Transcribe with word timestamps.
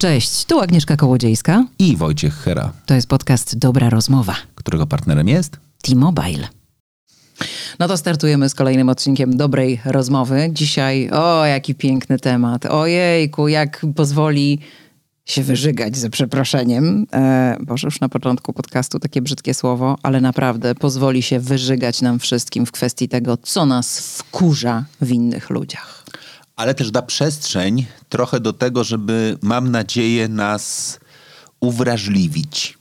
Cześć, 0.00 0.44
tu 0.44 0.60
Agnieszka 0.60 0.96
Kołodziejska. 0.96 1.64
I 1.78 1.96
Wojciech 1.96 2.34
Hera. 2.34 2.72
To 2.86 2.94
jest 2.94 3.08
podcast 3.08 3.58
Dobra 3.58 3.90
Rozmowa. 3.90 4.36
Którego 4.54 4.86
partnerem 4.86 5.28
jest? 5.28 5.56
T-Mobile. 5.82 6.48
No 7.78 7.88
to 7.88 7.96
startujemy 7.96 8.48
z 8.48 8.54
kolejnym 8.54 8.88
odcinkiem 8.88 9.36
dobrej 9.36 9.80
rozmowy. 9.84 10.48
Dzisiaj, 10.52 11.10
o 11.10 11.44
jaki 11.44 11.74
piękny 11.74 12.18
temat. 12.18 12.66
Ojejku, 12.66 13.48
jak 13.48 13.86
pozwoli 13.96 14.58
się 15.24 15.42
wyżygać 15.42 15.96
ze 15.96 16.10
przeproszeniem. 16.10 17.06
E, 17.12 17.56
Boże, 17.60 17.86
już 17.86 18.00
na 18.00 18.08
początku 18.08 18.52
podcastu 18.52 18.98
takie 18.98 19.22
brzydkie 19.22 19.54
słowo, 19.54 19.98
ale 20.02 20.20
naprawdę 20.20 20.74
pozwoli 20.74 21.22
się 21.22 21.40
wyżygać 21.40 22.02
nam 22.02 22.18
wszystkim 22.18 22.66
w 22.66 22.72
kwestii 22.72 23.08
tego, 23.08 23.36
co 23.36 23.66
nas 23.66 24.00
wkurza 24.00 24.84
w 25.00 25.10
innych 25.10 25.50
ludziach. 25.50 25.97
Ale 26.58 26.74
też 26.74 26.90
da 26.90 27.02
przestrzeń 27.02 27.86
trochę 28.08 28.40
do 28.40 28.52
tego, 28.52 28.84
żeby, 28.84 29.38
mam 29.42 29.70
nadzieję, 29.70 30.28
nas 30.28 30.98
uwrażliwić. 31.60 32.78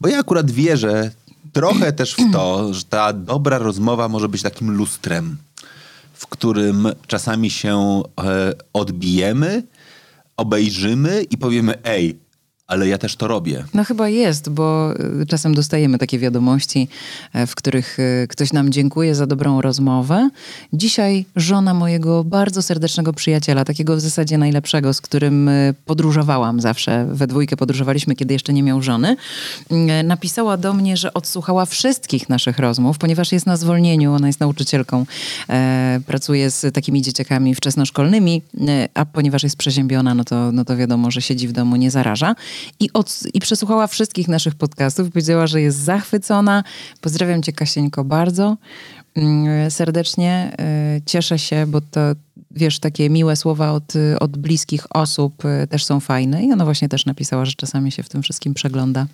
Bo 0.00 0.08
ja 0.08 0.18
akurat 0.18 0.50
wierzę 0.50 1.10
trochę 1.52 1.92
też 1.92 2.14
w 2.14 2.32
to, 2.32 2.64
że 2.74 2.84
ta 2.84 3.12
dobra 3.12 3.58
rozmowa 3.58 4.08
może 4.08 4.28
być 4.28 4.42
takim 4.42 4.70
lustrem, 4.70 5.36
w 6.12 6.26
którym 6.26 6.88
czasami 7.06 7.50
się 7.50 8.02
e, 8.20 8.52
odbijemy, 8.72 9.62
obejrzymy 10.36 11.22
i 11.22 11.38
powiemy: 11.38 11.82
Ej, 11.84 12.18
ale 12.66 12.88
ja 12.88 12.98
też 12.98 13.16
to 13.16 13.28
robię. 13.28 13.64
No 13.74 13.84
chyba 13.84 14.08
jest, 14.08 14.48
bo 14.50 14.94
y, 15.22 15.26
czasem 15.26 15.54
dostajemy 15.54 15.98
takie 15.98 16.18
wiadomości, 16.18 16.88
e, 17.32 17.46
w 17.46 17.54
których 17.54 17.98
y, 17.98 18.26
ktoś 18.28 18.52
nam 18.52 18.72
dziękuję 18.72 19.14
za 19.14 19.26
dobrą 19.26 19.60
rozmowę. 19.60 20.30
Dzisiaj 20.72 21.24
żona 21.36 21.74
mojego 21.74 22.24
bardzo 22.24 22.62
serdecznego 22.62 23.12
przyjaciela, 23.12 23.64
takiego 23.64 23.96
w 23.96 24.00
zasadzie 24.00 24.38
najlepszego, 24.38 24.94
z 24.94 25.00
którym 25.00 25.48
y, 25.48 25.74
podróżowałam 25.84 26.60
zawsze, 26.60 27.06
we 27.10 27.26
dwójkę 27.26 27.56
podróżowaliśmy, 27.56 28.14
kiedy 28.14 28.34
jeszcze 28.34 28.52
nie 28.52 28.62
miał 28.62 28.82
żony, 28.82 29.16
napisała 30.04 30.56
do 30.56 30.74
mnie, 30.74 30.96
że 30.96 31.14
odsłuchała 31.14 31.66
wszystkich 31.66 32.28
naszych 32.28 32.58
rozmów, 32.58 32.98
ponieważ 32.98 33.32
jest 33.32 33.46
na 33.46 33.56
zwolnieniu, 33.56 34.14
ona 34.14 34.26
jest 34.26 34.40
nauczycielką, 34.40 35.06
e, 35.48 36.00
pracuje 36.06 36.50
z 36.50 36.74
takimi 36.74 37.02
dzieciakami 37.02 37.54
wczesnoszkolnymi, 37.54 38.42
a 38.94 39.04
ponieważ 39.04 39.42
jest 39.42 39.56
przeziębiona, 39.56 40.14
no 40.14 40.24
to, 40.24 40.52
no 40.52 40.64
to 40.64 40.76
wiadomo, 40.76 41.10
że 41.10 41.22
siedzi 41.22 41.48
w 41.48 41.52
domu, 41.52 41.76
nie 41.76 41.90
zaraża 41.90 42.34
i, 42.80 42.92
od, 42.92 43.20
i 43.34 43.40
przesłuchała 43.40 43.86
wszystkich 43.86 44.28
naszych 44.28 44.54
podcastów. 44.54 45.08
Powiedziała, 45.10 45.46
że 45.46 45.60
jest 45.60 45.78
zachwycona. 45.78 46.64
Pozdrawiam 47.00 47.42
cię, 47.42 47.52
Kasieńko, 47.52 48.04
bardzo 48.04 48.56
mm, 49.14 49.70
serdecznie. 49.70 50.52
E, 50.58 51.00
cieszę 51.06 51.38
się, 51.38 51.66
bo 51.66 51.80
to, 51.80 52.00
wiesz, 52.50 52.78
takie 52.78 53.10
miłe 53.10 53.36
słowa 53.36 53.72
od, 53.72 53.92
od 54.20 54.36
bliskich 54.36 54.86
osób 54.90 55.44
e, 55.44 55.66
też 55.66 55.84
są 55.84 56.00
fajne. 56.00 56.44
I 56.44 56.52
ona 56.52 56.64
właśnie 56.64 56.88
też 56.88 57.06
napisała, 57.06 57.44
że 57.44 57.52
czasami 57.52 57.92
się 57.92 58.02
w 58.02 58.08
tym 58.08 58.22
wszystkim 58.22 58.54
przegląda. 58.54 59.06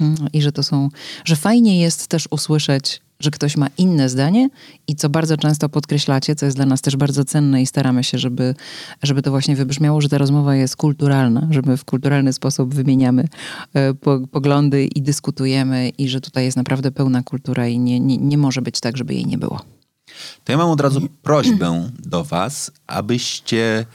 Mm, 0.00 0.16
I 0.32 0.42
że 0.42 0.52
to 0.52 0.62
są, 0.62 0.88
że 1.24 1.36
fajnie 1.36 1.80
jest 1.80 2.06
też 2.06 2.28
usłyszeć 2.30 3.00
że 3.20 3.30
ktoś 3.30 3.56
ma 3.56 3.66
inne 3.78 4.08
zdanie 4.08 4.48
i 4.88 4.96
co 4.96 5.08
bardzo 5.08 5.36
często 5.36 5.68
podkreślacie, 5.68 6.34
co 6.34 6.46
jest 6.46 6.58
dla 6.58 6.66
nas 6.66 6.80
też 6.80 6.96
bardzo 6.96 7.24
cenne 7.24 7.62
i 7.62 7.66
staramy 7.66 8.04
się, 8.04 8.18
żeby, 8.18 8.54
żeby 9.02 9.22
to 9.22 9.30
właśnie 9.30 9.56
wybrzmiało, 9.56 10.00
że 10.00 10.08
ta 10.08 10.18
rozmowa 10.18 10.54
jest 10.54 10.76
kulturalna, 10.76 11.48
że 11.50 11.62
my 11.62 11.76
w 11.76 11.84
kulturalny 11.84 12.32
sposób 12.32 12.74
wymieniamy 12.74 13.28
e, 13.74 13.94
po, 13.94 14.20
poglądy 14.30 14.84
i 14.84 15.02
dyskutujemy 15.02 15.88
i 15.88 16.08
że 16.08 16.20
tutaj 16.20 16.44
jest 16.44 16.56
naprawdę 16.56 16.90
pełna 16.90 17.22
kultura 17.22 17.68
i 17.68 17.78
nie, 17.78 18.00
nie, 18.00 18.16
nie 18.16 18.38
może 18.38 18.62
być 18.62 18.80
tak, 18.80 18.96
żeby 18.96 19.14
jej 19.14 19.26
nie 19.26 19.38
było. 19.38 19.60
To 20.44 20.52
ja 20.52 20.58
mam 20.58 20.70
od 20.70 20.80
razu 20.80 21.00
prośbę 21.22 21.90
do 21.98 22.24
was, 22.24 22.70
abyście 22.86 23.86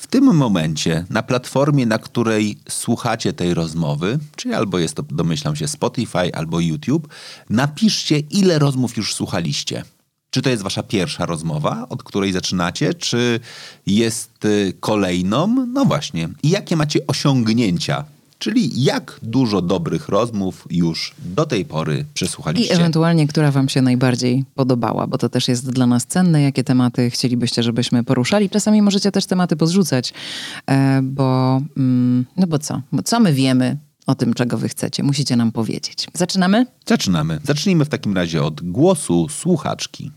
w 0.00 0.06
tym 0.06 0.24
momencie 0.24 1.04
na 1.10 1.22
platformie, 1.22 1.86
na 1.86 1.98
której 1.98 2.58
słuchacie 2.68 3.32
tej 3.32 3.54
rozmowy, 3.54 4.18
czyli 4.36 4.54
albo 4.54 4.78
jest 4.78 4.94
to, 4.94 5.02
domyślam 5.02 5.56
się, 5.56 5.68
Spotify 5.68 6.34
albo 6.34 6.60
YouTube, 6.60 7.08
napiszcie, 7.50 8.18
ile 8.18 8.58
rozmów 8.58 8.96
już 8.96 9.14
słuchaliście. 9.14 9.84
Czy 10.30 10.42
to 10.42 10.50
jest 10.50 10.62
wasza 10.62 10.82
pierwsza 10.82 11.26
rozmowa, 11.26 11.86
od 11.88 12.02
której 12.02 12.32
zaczynacie, 12.32 12.94
czy 12.94 13.40
jest 13.86 14.44
y, 14.44 14.74
kolejną? 14.80 15.66
No 15.72 15.84
właśnie. 15.84 16.28
I 16.42 16.50
jakie 16.50 16.76
macie 16.76 17.06
osiągnięcia 17.06 18.04
Czyli 18.40 18.82
jak 18.82 19.20
dużo 19.22 19.62
dobrych 19.62 20.08
rozmów 20.08 20.66
już 20.70 21.14
do 21.24 21.46
tej 21.46 21.64
pory 21.64 22.04
przesłuchaliście? 22.14 22.74
I 22.74 22.76
ewentualnie, 22.76 23.26
która 23.26 23.50
wam 23.50 23.68
się 23.68 23.82
najbardziej 23.82 24.44
podobała, 24.54 25.06
bo 25.06 25.18
to 25.18 25.28
też 25.28 25.48
jest 25.48 25.70
dla 25.70 25.86
nas 25.86 26.06
cenne, 26.06 26.42
jakie 26.42 26.64
tematy 26.64 27.10
chcielibyście, 27.10 27.62
żebyśmy 27.62 28.04
poruszali. 28.04 28.50
Czasami 28.50 28.82
możecie 28.82 29.12
też 29.12 29.26
tematy 29.26 29.56
pozrzucać, 29.56 30.14
e, 30.66 31.00
bo 31.02 31.60
mm, 31.76 32.26
no 32.36 32.46
bo 32.46 32.58
co? 32.58 32.82
Bo 32.92 33.02
co 33.02 33.20
my 33.20 33.32
wiemy 33.32 33.76
o 34.06 34.14
tym, 34.14 34.34
czego 34.34 34.58
wy 34.58 34.68
chcecie? 34.68 35.02
Musicie 35.02 35.36
nam 35.36 35.52
powiedzieć. 35.52 36.06
Zaczynamy? 36.14 36.66
Zaczynamy. 36.86 37.40
Zacznijmy 37.44 37.84
w 37.84 37.88
takim 37.88 38.14
razie 38.14 38.42
od 38.42 38.62
głosu 38.62 39.28
słuchaczki. 39.28 40.10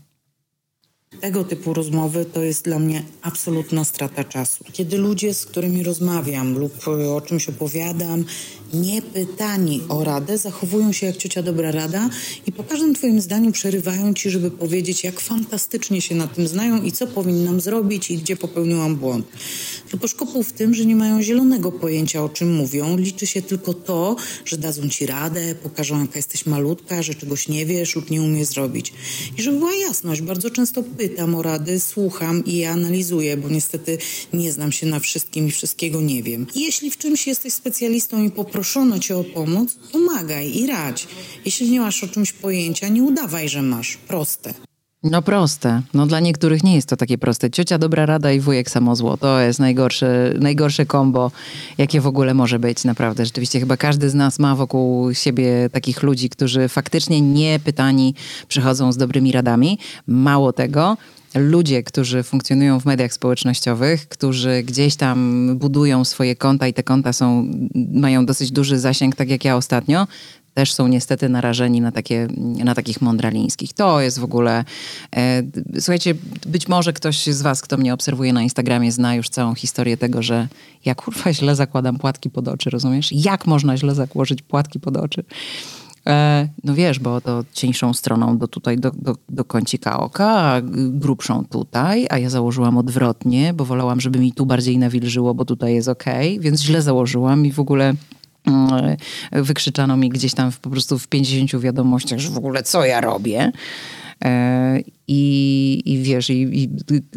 Tego 1.24 1.44
typu 1.44 1.74
rozmowy 1.74 2.24
to 2.24 2.42
jest 2.42 2.64
dla 2.64 2.78
mnie 2.78 3.02
absolutna 3.22 3.84
strata 3.84 4.24
czasu. 4.24 4.64
Kiedy 4.72 4.98
ludzie, 4.98 5.34
z 5.34 5.46
którymi 5.46 5.82
rozmawiam 5.82 6.58
lub 6.58 6.88
o 7.16 7.20
czymś 7.20 7.48
opowiadam, 7.48 8.24
nie 8.74 9.02
pytani 9.02 9.82
o 9.88 10.04
radę, 10.04 10.38
zachowują 10.38 10.92
się 10.92 11.06
jak 11.06 11.16
ciocia 11.16 11.42
dobra 11.42 11.70
rada 11.70 12.10
i 12.46 12.52
po 12.52 12.64
każdym 12.64 12.94
twoim 12.94 13.20
zdaniu 13.20 13.52
przerywają 13.52 14.14
ci, 14.14 14.30
żeby 14.30 14.50
powiedzieć, 14.50 15.04
jak 15.04 15.20
fantastycznie 15.20 16.00
się 16.00 16.14
na 16.14 16.26
tym 16.26 16.48
znają 16.48 16.82
i 16.82 16.92
co 16.92 17.06
powinnam 17.06 17.60
zrobić 17.60 18.10
i 18.10 18.18
gdzie 18.18 18.36
popełniłam 18.36 18.96
błąd. 18.96 19.26
Tylko 19.90 20.08
szkopuł 20.08 20.42
w 20.42 20.52
tym, 20.52 20.74
że 20.74 20.84
nie 20.84 20.96
mają 20.96 21.22
zielonego 21.22 21.72
pojęcia, 21.72 22.24
o 22.24 22.28
czym 22.28 22.54
mówią. 22.54 22.96
Liczy 22.96 23.26
się 23.26 23.42
tylko 23.42 23.74
to, 23.74 24.16
że 24.44 24.56
dadzą 24.56 24.88
ci 24.88 25.06
radę, 25.06 25.54
pokażą, 25.54 26.00
jaka 26.00 26.18
jesteś 26.18 26.46
malutka, 26.46 27.02
że 27.02 27.14
czegoś 27.14 27.48
nie 27.48 27.66
wiesz 27.66 27.96
lub 27.96 28.10
nie 28.10 28.22
umiesz 28.22 28.48
zrobić. 28.48 28.92
I 29.38 29.42
żeby 29.42 29.58
była 29.58 29.74
jasność, 29.74 30.22
bardzo 30.22 30.50
często 30.50 30.82
pytam 30.82 31.13
o 31.18 31.42
rady, 31.42 31.80
słucham 31.80 32.44
i 32.44 32.64
analizuję, 32.64 33.36
bo 33.36 33.48
niestety 33.48 33.98
nie 34.32 34.52
znam 34.52 34.72
się 34.72 34.86
na 34.86 35.00
wszystkim 35.00 35.48
i 35.48 35.50
wszystkiego 35.50 36.00
nie 36.00 36.22
wiem. 36.22 36.46
Jeśli 36.54 36.90
w 36.90 36.98
czymś 36.98 37.26
jesteś 37.26 37.52
specjalistą 37.52 38.24
i 38.24 38.30
poproszono 38.30 38.98
cię 38.98 39.16
o 39.16 39.24
pomoc, 39.24 39.74
pomagaj 39.92 40.56
i 40.56 40.66
radź. 40.66 41.08
Jeśli 41.44 41.70
nie 41.70 41.80
masz 41.80 42.04
o 42.04 42.08
czymś 42.08 42.32
pojęcia, 42.32 42.88
nie 42.88 43.02
udawaj, 43.02 43.48
że 43.48 43.62
masz. 43.62 43.96
Proste. 43.96 44.54
No 45.04 45.22
proste. 45.22 45.82
No 45.94 46.06
dla 46.06 46.20
niektórych 46.20 46.64
nie 46.64 46.74
jest 46.74 46.88
to 46.88 46.96
takie 46.96 47.18
proste. 47.18 47.50
Ciocia 47.50 47.78
dobra 47.78 48.06
rada 48.06 48.32
i 48.32 48.40
wujek 48.40 48.70
samozło. 48.70 49.16
To 49.16 49.40
jest 49.40 49.60
najgorsze, 49.60 50.34
najgorsze 50.40 50.86
kombo, 50.86 51.30
jakie 51.78 52.00
w 52.00 52.06
ogóle 52.06 52.34
może 52.34 52.58
być. 52.58 52.84
Naprawdę. 52.84 53.24
Rzeczywiście 53.24 53.60
chyba 53.60 53.76
każdy 53.76 54.10
z 54.10 54.14
nas 54.14 54.38
ma 54.38 54.54
wokół 54.56 55.14
siebie 55.14 55.70
takich 55.72 56.02
ludzi, 56.02 56.30
którzy 56.30 56.68
faktycznie 56.68 57.20
nie 57.20 57.60
pytani 57.64 58.14
przychodzą 58.48 58.92
z 58.92 58.96
dobrymi 58.96 59.32
radami. 59.32 59.78
Mało 60.06 60.52
tego, 60.52 60.96
ludzie, 61.34 61.82
którzy 61.82 62.22
funkcjonują 62.22 62.80
w 62.80 62.84
mediach 62.84 63.12
społecznościowych, 63.12 64.08
którzy 64.08 64.62
gdzieś 64.62 64.96
tam 64.96 65.48
budują 65.58 66.04
swoje 66.04 66.36
konta 66.36 66.68
i 66.68 66.74
te 66.74 66.82
konta 66.82 67.12
są, 67.12 67.48
mają 67.94 68.26
dosyć 68.26 68.52
duży 68.52 68.78
zasięg, 68.78 69.16
tak 69.16 69.28
jak 69.28 69.44
ja 69.44 69.56
ostatnio, 69.56 70.06
też 70.54 70.72
są 70.72 70.88
niestety 70.88 71.28
narażeni 71.28 71.80
na, 71.80 71.92
takie, 71.92 72.28
na 72.64 72.74
takich 72.74 73.00
mądralińskich. 73.02 73.72
To 73.72 74.00
jest 74.00 74.18
w 74.18 74.24
ogóle... 74.24 74.64
E, 75.16 75.42
słuchajcie, 75.74 76.14
być 76.46 76.68
może 76.68 76.92
ktoś 76.92 77.26
z 77.26 77.42
was, 77.42 77.62
kto 77.62 77.76
mnie 77.76 77.94
obserwuje 77.94 78.32
na 78.32 78.42
Instagramie, 78.42 78.92
zna 78.92 79.14
już 79.14 79.28
całą 79.28 79.54
historię 79.54 79.96
tego, 79.96 80.22
że 80.22 80.48
ja 80.84 80.94
kurwa 80.94 81.32
źle 81.32 81.56
zakładam 81.56 81.98
płatki 81.98 82.30
pod 82.30 82.48
oczy, 82.48 82.70
rozumiesz? 82.70 83.12
Jak 83.12 83.46
można 83.46 83.76
źle 83.76 83.94
zakłożyć 83.94 84.42
płatki 84.42 84.80
pod 84.80 84.96
oczy? 84.96 85.24
E, 86.06 86.48
no 86.64 86.74
wiesz, 86.74 86.98
bo 86.98 87.20
to 87.20 87.44
cieńszą 87.52 87.94
stroną 87.94 88.38
do 88.38 88.48
tutaj, 88.48 88.78
do, 88.78 88.90
do, 88.90 89.16
do 89.28 89.44
kącika 89.44 90.00
oka, 90.00 90.28
a 90.28 90.60
grubszą 90.88 91.44
tutaj, 91.44 92.06
a 92.10 92.18
ja 92.18 92.30
założyłam 92.30 92.78
odwrotnie, 92.78 93.54
bo 93.54 93.64
wolałam, 93.64 94.00
żeby 94.00 94.18
mi 94.18 94.32
tu 94.32 94.46
bardziej 94.46 94.78
nawilżyło, 94.78 95.34
bo 95.34 95.44
tutaj 95.44 95.74
jest 95.74 95.88
ok, 95.88 96.04
więc 96.38 96.62
źle 96.62 96.82
założyłam 96.82 97.46
i 97.46 97.52
w 97.52 97.60
ogóle 97.60 97.94
wykrzyczano 99.32 99.96
mi 99.96 100.08
gdzieś 100.08 100.34
tam 100.34 100.52
po 100.62 100.70
prostu 100.70 100.98
w 100.98 101.08
50 101.08 101.62
wiadomościach, 101.62 102.18
że 102.18 102.30
w 102.30 102.38
ogóle 102.38 102.62
co 102.62 102.84
ja 102.84 103.00
robię. 103.00 103.52
E, 104.24 104.80
I, 105.08 105.82
i 105.84 105.98
wiesz, 105.98 106.30
i, 106.30 106.62
i, 106.62 106.68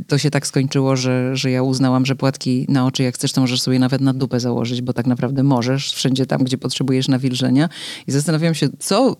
to 0.07 0.17
się 0.17 0.31
tak 0.31 0.47
skończyło, 0.47 0.95
że, 0.95 1.35
że 1.35 1.51
ja 1.51 1.63
uznałam, 1.63 2.05
że 2.05 2.15
płatki 2.15 2.65
na 2.69 2.85
oczy, 2.85 3.03
jak 3.03 3.15
chcesz, 3.15 3.31
to 3.31 3.41
możesz 3.41 3.61
sobie 3.61 3.79
nawet 3.79 4.01
na 4.01 4.13
dupę 4.13 4.39
założyć, 4.39 4.81
bo 4.81 4.93
tak 4.93 5.07
naprawdę 5.07 5.43
możesz, 5.43 5.93
wszędzie 5.93 6.25
tam, 6.25 6.43
gdzie 6.43 6.57
potrzebujesz 6.57 7.07
nawilżenia. 7.07 7.69
I 8.07 8.11
zastanawiam 8.11 8.55
się, 8.55 8.69
co, 8.79 9.15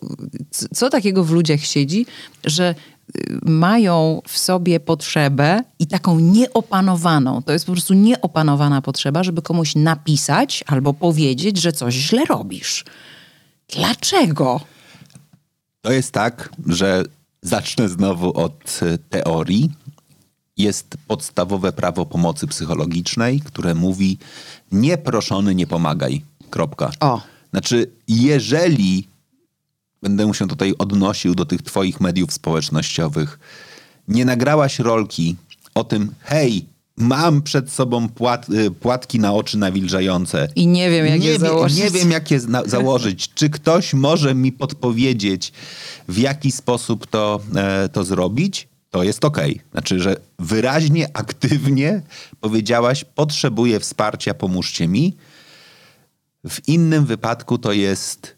co 0.74 0.90
takiego 0.90 1.24
w 1.24 1.32
ludziach 1.32 1.60
siedzi, 1.60 2.06
że 2.46 2.76
mają 3.42 4.22
w 4.28 4.38
sobie 4.38 4.80
potrzebę 4.80 5.64
i 5.80 5.88
taką 5.88 6.20
nieopanowaną, 6.20 7.42
to 7.44 7.52
jest 7.54 7.66
po 7.66 7.72
prostu 7.72 7.94
nieopanowana 7.94 8.82
potrzeba, 8.82 9.24
żeby 9.24 9.42
komuś 9.42 9.76
napisać 9.76 10.64
albo 10.68 10.94
powiedzieć, 10.94 11.58
że 11.58 11.72
coś 11.72 11.94
źle 11.94 12.26
robisz. 12.26 12.86
Dlaczego? 13.70 14.62
To 15.82 15.92
jest 15.92 16.12
tak, 16.12 16.50
że 16.68 17.04
Zacznę 17.42 17.90
znowu 17.90 18.38
od 18.38 18.80
e, 18.82 18.98
teorii. 18.98 19.72
jest 20.58 20.98
podstawowe 21.08 21.72
prawo 21.72 22.06
pomocy 22.06 22.48
psychologicznej, 22.48 23.40
które 23.40 23.76
mówi 23.76 24.18
nieproszony 24.72 25.56
nie 25.56 25.68
pomagaj. 25.68 26.22
Kropka. 26.50 26.92
O. 27.00 27.22
Znaczy, 27.52 27.92
jeżeli 28.08 29.08
będę 30.08 30.34
się 30.34 30.48
tutaj 30.48 30.74
odnosił 30.78 31.36
do 31.36 31.46
tych 31.46 31.62
twoich 31.62 32.02
mediów 32.02 32.34
społecznościowych, 32.34 33.40
nie 34.08 34.26
nagrałaś 34.26 34.80
rolki 34.80 35.36
o 35.76 35.84
tym, 35.84 36.12
hej, 36.22 36.66
mam 36.98 37.42
przed 37.42 37.72
sobą 37.72 38.10
płat, 38.10 38.50
y, 38.50 38.72
płatki 38.72 39.20
na 39.20 39.34
oczy 39.34 39.58
nawilżające. 39.58 40.48
I 40.56 40.68
nie 40.68 40.90
wiem, 40.90 41.06
jak 41.06 41.20
nie 41.20 41.28
je 41.28 41.34
wie- 41.34 41.40
założyć. 41.40 41.78
Nie 41.78 41.92
wiem, 41.92 42.12
jak 42.12 42.32
je 42.32 42.40
założyć. 42.66 43.30
Czy 43.34 43.50
ktoś 43.50 43.94
może 43.94 44.36
mi 44.36 44.52
podpowiedzieć, 44.52 45.52
w 46.08 46.18
jaki 46.18 46.52
sposób 46.52 47.08
to, 47.08 47.40
e, 47.56 47.90
to 47.90 48.04
zrobić? 48.04 48.68
To 48.90 49.04
jest 49.04 49.26
okej. 49.26 49.62
Znaczy, 49.72 50.00
że 50.00 50.16
wyraźnie, 50.40 51.10
aktywnie 51.14 52.02
powiedziałaś, 52.42 53.06
potrzebuję 53.16 53.80
wsparcia, 53.80 54.34
pomóżcie 54.34 54.88
mi. 54.88 55.18
W 56.50 56.68
innym 56.68 57.06
wypadku 57.06 57.58
to 57.58 57.72
jest 57.72 58.37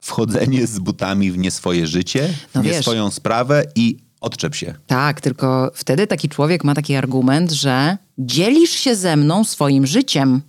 wchodzenie 0.00 0.66
z 0.66 0.78
butami 0.78 1.32
w 1.32 1.38
nie 1.38 1.50
swoje 1.50 1.86
życie, 1.86 2.28
w 2.50 2.54
No 2.54 2.62
nie 2.62 2.70
wiesz. 2.70 2.82
swoją 2.82 3.10
sprawę 3.10 3.64
i 3.74 3.96
odczep 4.20 4.54
się. 4.54 4.74
Tak, 4.86 5.20
tylko 5.20 5.70
wtedy 5.74 6.06
taki 6.06 6.28
człowiek 6.28 6.64
ma 6.64 6.74
taki 6.74 6.94
argument, 6.94 7.52
że 7.52 7.96
dzielisz 8.18 8.70
się 8.70 8.96
ze 8.96 9.16
mną 9.16 9.44
swoim 9.44 9.86
życiem. 9.86 10.42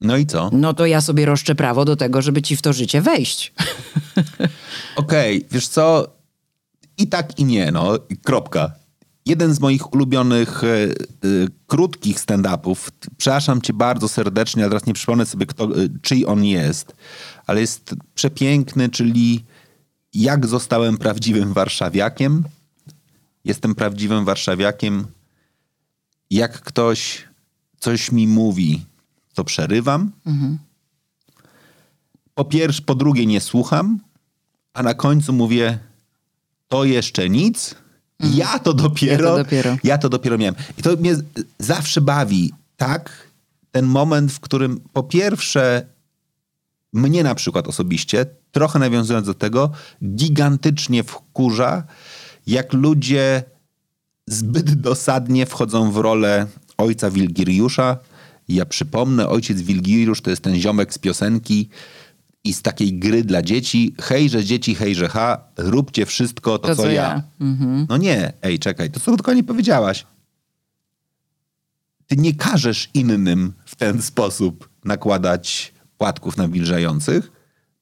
No 0.00 0.16
i 0.16 0.26
co? 0.26 0.50
No 0.52 0.74
to 0.74 0.86
ja 0.86 1.00
sobie 1.00 1.26
roszczę 1.26 1.54
prawo 1.54 1.84
do 1.84 1.96
tego, 1.96 2.22
żeby 2.22 2.42
ci 2.42 2.56
w 2.56 2.62
to 2.62 2.72
życie 2.72 3.00
wejść. 3.00 3.52
Okej, 4.96 5.46
wiesz 5.50 5.68
co? 5.68 6.06
I 6.98 7.06
tak, 7.06 7.38
i 7.38 7.44
nie, 7.44 7.72
no. 7.72 7.98
Kropka. 8.24 8.72
Jeden 9.26 9.54
z 9.54 9.60
moich 9.60 9.92
ulubionych 9.92 10.64
e, 10.64 10.66
e, 10.66 10.92
krótkich 11.66 12.20
stand-upów, 12.20 12.90
przepraszam 13.16 13.62
cię 13.62 13.72
bardzo 13.72 14.08
serdecznie, 14.08 14.62
ale 14.62 14.70
teraz 14.70 14.86
nie 14.86 14.94
przypomnę 14.94 15.26
sobie, 15.26 15.46
kto, 15.46 15.64
e, 15.64 15.88
czyj 16.02 16.26
on 16.26 16.44
jest, 16.44 16.96
ale 17.46 17.60
jest 17.60 17.94
przepiękny, 18.14 18.88
czyli 18.88 19.44
jak 20.14 20.46
zostałem 20.46 20.98
prawdziwym 20.98 21.52
warszawiakiem. 21.52 22.44
Jestem 23.44 23.74
prawdziwym 23.74 24.24
warszawiakiem. 24.24 25.06
Jak 26.30 26.60
ktoś 26.60 27.24
coś 27.78 28.12
mi 28.12 28.28
mówi, 28.28 28.84
to 29.34 29.44
przerywam. 29.44 30.12
Po 32.34 32.44
pierwsze, 32.44 32.82
po 32.82 32.94
drugie 32.94 33.26
nie 33.26 33.40
słucham, 33.40 34.00
a 34.74 34.82
na 34.82 34.94
końcu 34.94 35.32
mówię, 35.32 35.78
to 36.68 36.84
jeszcze 36.84 37.28
nic. 37.28 37.74
Ja 38.32 38.58
to 38.58 38.74
dopiero. 38.74 39.24
Ja 39.24 39.36
to 39.36 39.44
dopiero. 39.44 39.76
Ja 39.84 39.98
to 39.98 40.08
dopiero 40.08 40.38
miałem. 40.38 40.54
I 40.78 40.82
to 40.82 40.96
mnie 40.96 41.16
zawsze 41.58 42.00
bawi, 42.00 42.52
tak? 42.76 43.28
Ten 43.70 43.86
moment, 43.86 44.32
w 44.32 44.40
którym 44.40 44.80
po 44.92 45.02
pierwsze 45.02 45.86
mnie 46.92 47.22
na 47.22 47.34
przykład 47.34 47.68
osobiście, 47.68 48.26
trochę 48.52 48.78
nawiązując 48.78 49.26
do 49.26 49.34
tego, 49.34 49.70
gigantycznie 50.04 51.04
wkurza, 51.04 51.82
jak 52.46 52.72
ludzie 52.72 53.42
zbyt 54.26 54.74
dosadnie 54.74 55.46
wchodzą 55.46 55.90
w 55.90 55.96
rolę 55.96 56.46
ojca 56.78 57.10
Wilgiriusza. 57.10 57.98
Ja 58.48 58.66
przypomnę, 58.66 59.28
ojciec 59.28 59.60
Wilgiriusz 59.60 60.20
to 60.20 60.30
jest 60.30 60.42
ten 60.42 60.56
ziomek 60.56 60.94
z 60.94 60.98
piosenki 60.98 61.68
i 62.44 62.52
z 62.52 62.62
takiej 62.62 62.92
gry 62.98 63.24
dla 63.24 63.42
dzieci. 63.42 63.94
Hejże 64.00 64.44
dzieci, 64.44 64.74
hejże 64.74 65.08
ha, 65.08 65.40
róbcie 65.56 66.06
wszystko 66.06 66.58
to, 66.58 66.68
To, 66.68 66.76
co, 66.76 66.82
co 66.82 66.88
ja. 66.88 67.02
ja. 67.02 67.22
No 67.88 67.96
nie, 67.96 68.32
ej, 68.42 68.58
czekaj, 68.58 68.90
to 68.90 69.00
co 69.00 69.16
dokładnie 69.16 69.44
powiedziałaś? 69.44 70.06
Ty 72.06 72.16
nie 72.16 72.34
każesz 72.34 72.90
innym 72.94 73.52
w 73.66 73.76
ten 73.76 74.02
sposób 74.02 74.68
nakładać 74.84 75.74
płatków 75.98 76.36
nawilżających. 76.36 77.32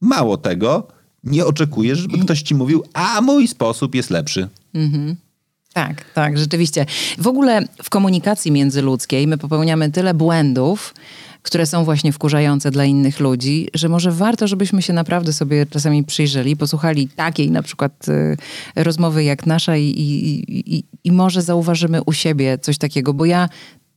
Mało 0.00 0.36
tego, 0.36 0.88
nie 1.24 1.46
oczekujesz, 1.46 1.98
żeby 1.98 2.18
ktoś 2.18 2.42
ci 2.42 2.54
mówił, 2.54 2.84
a 2.92 3.20
mój 3.20 3.48
sposób 3.48 3.94
jest 3.94 4.10
lepszy. 4.10 4.48
Tak, 5.72 6.04
tak, 6.14 6.38
rzeczywiście. 6.38 6.86
W 7.18 7.26
ogóle 7.26 7.68
w 7.82 7.90
komunikacji 7.90 8.52
międzyludzkiej 8.52 9.26
my 9.26 9.38
popełniamy 9.38 9.90
tyle 9.90 10.14
błędów, 10.14 10.94
które 11.42 11.66
są 11.66 11.84
właśnie 11.84 12.12
wkurzające 12.12 12.70
dla 12.70 12.84
innych 12.84 13.20
ludzi, 13.20 13.68
że 13.74 13.88
może 13.88 14.12
warto, 14.12 14.48
żebyśmy 14.48 14.82
się 14.82 14.92
naprawdę 14.92 15.32
sobie 15.32 15.66
czasami 15.66 16.04
przyjrzeli, 16.04 16.56
posłuchali 16.56 17.08
takiej 17.08 17.50
na 17.50 17.62
przykład 17.62 18.08
y, 18.08 18.36
rozmowy 18.76 19.24
jak 19.24 19.46
nasza 19.46 19.76
i, 19.76 19.84
i, 19.84 20.76
i, 20.76 20.84
i 21.04 21.12
może 21.12 21.42
zauważymy 21.42 22.02
u 22.02 22.12
siebie 22.12 22.58
coś 22.58 22.78
takiego, 22.78 23.14
bo 23.14 23.24
ja 23.24 23.48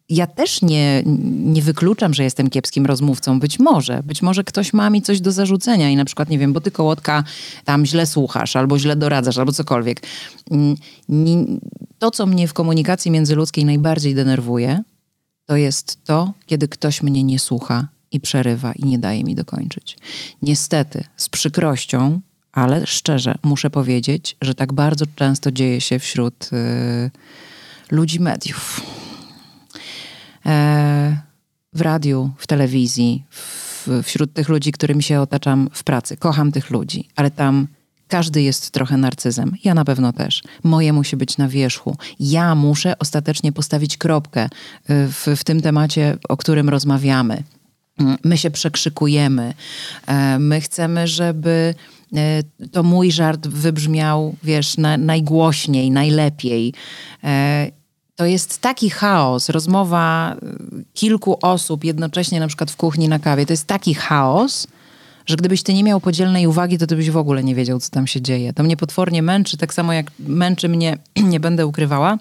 ja 0.09 0.27
też 0.27 0.62
nie, 0.62 1.03
nie 1.45 1.62
wykluczam, 1.62 2.13
że 2.13 2.24
jestem 2.24 2.50
kiepskim 2.50 2.86
rozmówcą. 2.86 3.39
Być 3.39 3.59
może. 3.59 4.03
Być 4.03 4.21
może 4.21 4.44
ktoś 4.44 4.74
ma 4.74 4.89
mi 4.89 5.01
coś 5.01 5.21
do 5.21 5.31
zarzucenia 5.31 5.89
i 5.89 5.95
na 5.95 6.06
przykład, 6.06 6.30
nie 6.30 6.39
wiem, 6.39 6.53
bo 6.53 6.62
ty 6.62 6.71
kołotka 6.71 7.24
tam 7.65 7.86
źle 7.86 8.06
słuchasz, 8.06 8.56
albo 8.56 8.80
źle 8.80 8.95
doradzasz, 8.95 9.38
albo 9.38 9.51
cokolwiek. 9.51 10.01
Mm, 10.51 10.75
To, 12.00 12.12
co 12.12 12.25
mnie 12.25 12.48
w 12.48 12.53
komunikacji 12.53 13.12
międzyludzkiej 13.12 13.65
najbardziej 13.65 14.15
denerwuje, 14.15 14.83
to 15.45 15.56
jest 15.56 16.03
to, 16.03 16.33
kiedy 16.45 16.68
ktoś 16.68 17.03
mnie 17.03 17.24
nie 17.24 17.39
słucha 17.39 17.88
i 18.12 18.19
przerywa 18.19 18.74
i 18.74 18.86
nie 18.86 19.00
daje 19.00 19.24
mi 19.24 19.36
dokończyć. 19.36 19.97
Niestety, 20.42 21.03
z 21.18 21.30
przykrością, 21.30 22.21
ale 22.51 22.88
szczerze 22.88 23.36
muszę 23.44 23.69
powiedzieć, 23.69 24.38
że 24.42 24.56
tak 24.56 24.74
bardzo 24.74 25.06
często 25.15 25.51
dzieje 25.51 25.81
się 25.81 26.00
wśród 26.00 26.50
y, 26.53 27.12
ludzi 27.92 28.19
mediów 28.19 28.81
e, 30.45 31.21
w 31.74 31.81
radiu, 31.81 32.31
w 32.38 32.48
telewizji, 32.48 33.24
w, 33.30 33.88
wśród 34.03 34.33
tych 34.33 34.50
ludzi, 34.50 34.71
którymi 34.71 35.03
się 35.03 35.21
otaczam 35.21 35.69
w 35.74 35.83
pracy. 35.83 36.18
Kocham 36.18 36.51
tych 36.51 36.69
ludzi, 36.69 37.09
ale 37.15 37.31
tam 37.31 37.68
każdy 38.07 38.41
jest 38.41 38.71
trochę 38.71 38.97
narcyzem. 38.97 39.51
Ja 39.63 39.73
na 39.73 39.85
pewno 39.85 40.13
też. 40.13 40.43
Moje 40.63 40.93
musi 40.93 41.17
być 41.17 41.37
na 41.37 41.47
wierzchu. 41.47 41.97
Ja 42.19 42.55
muszę 42.55 42.99
ostatecznie 42.99 43.51
postawić 43.51 43.97
kropkę 43.97 44.45
y, 44.45 44.49
w, 45.07 45.27
w 45.35 45.43
tym 45.43 45.61
temacie, 45.61 46.17
o 46.29 46.37
którym 46.37 46.69
rozmawiamy. 46.69 47.43
Mm, 47.99 48.17
My 48.24 48.38
się 48.38 48.51
przekrzykujemy. 48.51 49.53
E, 50.07 50.39
My 50.39 50.62
chcemy, 50.62 51.07
żeby 51.07 51.75
e, 52.15 52.43
to 52.71 52.83
mój 52.83 53.12
żart 53.12 53.47
wybrzmiał, 53.47 54.35
wiesz, 54.43 54.77
na, 54.77 54.97
najgłośniej, 54.97 55.91
najlepiej. 55.91 56.74
E, 57.24 57.71
To 58.15 58.25
jest 58.25 58.62
taki 58.62 58.89
chaos, 58.89 59.50
rozmowa 59.50 60.35
y, 60.35 60.85
kilku 60.93 61.38
osób 61.41 61.83
jednocześnie 61.83 62.39
na 62.39 62.47
przykład 62.47 62.71
w 62.71 62.75
kuchni 62.75 63.07
na 63.09 63.19
kawie. 63.19 63.45
To 63.45 63.53
jest 63.53 63.67
taki 63.67 63.93
chaos, 63.93 64.67
że 65.25 65.36
gdybyś 65.36 65.63
ty 65.63 65.74
nie 65.74 65.84
miał 65.84 66.01
podzielnej 66.01 66.48
uwagi, 66.48 66.77
to 66.77 66.88
ty 66.88 66.96
byś 66.96 67.12
w 67.12 67.17
ogóle 67.17 67.44
nie 67.44 67.55
wiedział, 67.55 67.79
co 67.79 67.89
tam 67.89 68.08
się 68.08 68.22
dzieje. 68.22 68.53
To 68.53 68.63
mnie 68.63 68.77
potwornie 68.77 69.22
męczy, 69.22 69.58
tak 69.58 69.74
samo 69.74 69.94
jak 69.94 70.12
męczy 70.20 70.70
mnie, 70.70 70.98
nie 71.34 71.39
będę 71.39 71.67
ukrywała. 71.67 72.17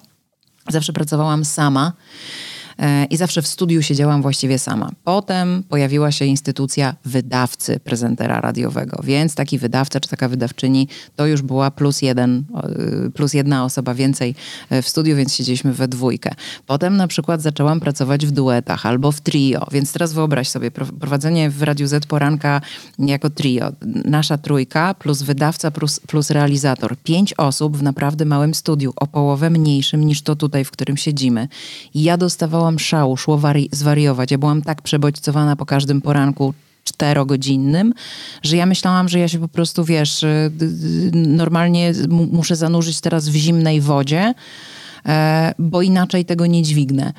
Zawsze 0.68 0.92
pracowałam 0.92 1.44
sama 1.44 1.92
i 3.10 3.16
zawsze 3.16 3.42
w 3.42 3.46
studiu 3.46 3.82
siedziałam 3.82 4.22
właściwie 4.22 4.58
sama. 4.58 4.90
Potem 5.04 5.62
pojawiła 5.68 6.12
się 6.12 6.24
instytucja 6.24 6.94
wydawcy 7.04 7.80
prezentera 7.80 8.40
radiowego, 8.40 9.00
więc 9.04 9.34
taki 9.34 9.58
wydawca 9.58 10.00
czy 10.00 10.08
taka 10.08 10.28
wydawczyni 10.28 10.88
to 11.16 11.26
już 11.26 11.42
była 11.42 11.70
plus 11.70 12.02
jeden, 12.02 12.44
e, 13.06 13.10
plus 13.10 13.34
jedna 13.34 13.64
osoba 13.64 13.94
więcej 13.94 14.34
e, 14.70 14.82
w 14.82 14.88
studiu, 14.88 15.16
więc 15.16 15.34
siedzieliśmy 15.34 15.72
we 15.72 15.88
dwójkę. 15.88 16.30
Potem 16.66 16.96
na 16.96 17.08
przykład 17.08 17.42
zaczęłam 17.42 17.80
pracować 17.80 18.26
w 18.26 18.30
duetach 18.30 18.86
albo 18.86 19.12
w 19.12 19.20
trio, 19.20 19.66
więc 19.72 19.92
teraz 19.92 20.12
wyobraź 20.12 20.48
sobie 20.48 20.70
pro- 20.70 20.86
prowadzenie 20.86 21.50
w 21.50 21.62
Radiu 21.62 21.86
Z 21.86 22.06
poranka 22.06 22.60
jako 22.98 23.30
trio. 23.30 23.72
Nasza 24.04 24.38
trójka 24.38 24.94
plus 24.94 25.22
wydawca 25.22 25.70
plus, 25.70 26.00
plus 26.00 26.30
realizator. 26.30 26.96
Pięć 26.96 27.34
osób 27.34 27.76
w 27.76 27.82
naprawdę 27.82 28.24
małym 28.24 28.54
studiu, 28.54 28.92
o 28.96 29.06
połowę 29.06 29.50
mniejszym 29.50 30.04
niż 30.04 30.22
to 30.22 30.36
tutaj, 30.36 30.64
w 30.64 30.70
którym 30.70 30.96
siedzimy. 30.96 31.48
I 31.94 32.02
ja 32.02 32.16
dostawałam 32.16 32.63
szału, 32.78 33.16
szło 33.16 33.38
wari- 33.38 33.68
zwariować. 33.72 34.30
Ja 34.30 34.38
byłam 34.38 34.62
tak 34.62 34.82
przebodźcowana 34.82 35.56
po 35.56 35.66
każdym 35.66 36.00
poranku 36.00 36.54
czterogodzinnym, 36.84 37.94
że 38.42 38.56
ja 38.56 38.66
myślałam, 38.66 39.08
że 39.08 39.18
ja 39.18 39.28
się 39.28 39.38
po 39.38 39.48
prostu, 39.48 39.84
wiesz, 39.84 40.22
y, 40.22 40.50
d- 40.54 40.66
normalnie 41.12 41.92
mu- 42.08 42.26
muszę 42.32 42.56
zanurzyć 42.56 43.00
teraz 43.00 43.28
w 43.28 43.34
zimnej 43.34 43.80
wodzie, 43.80 44.34
e, 45.06 45.54
bo 45.58 45.82
inaczej 45.82 46.24
tego 46.24 46.46
nie 46.46 46.62
dźwignę. 46.62 47.12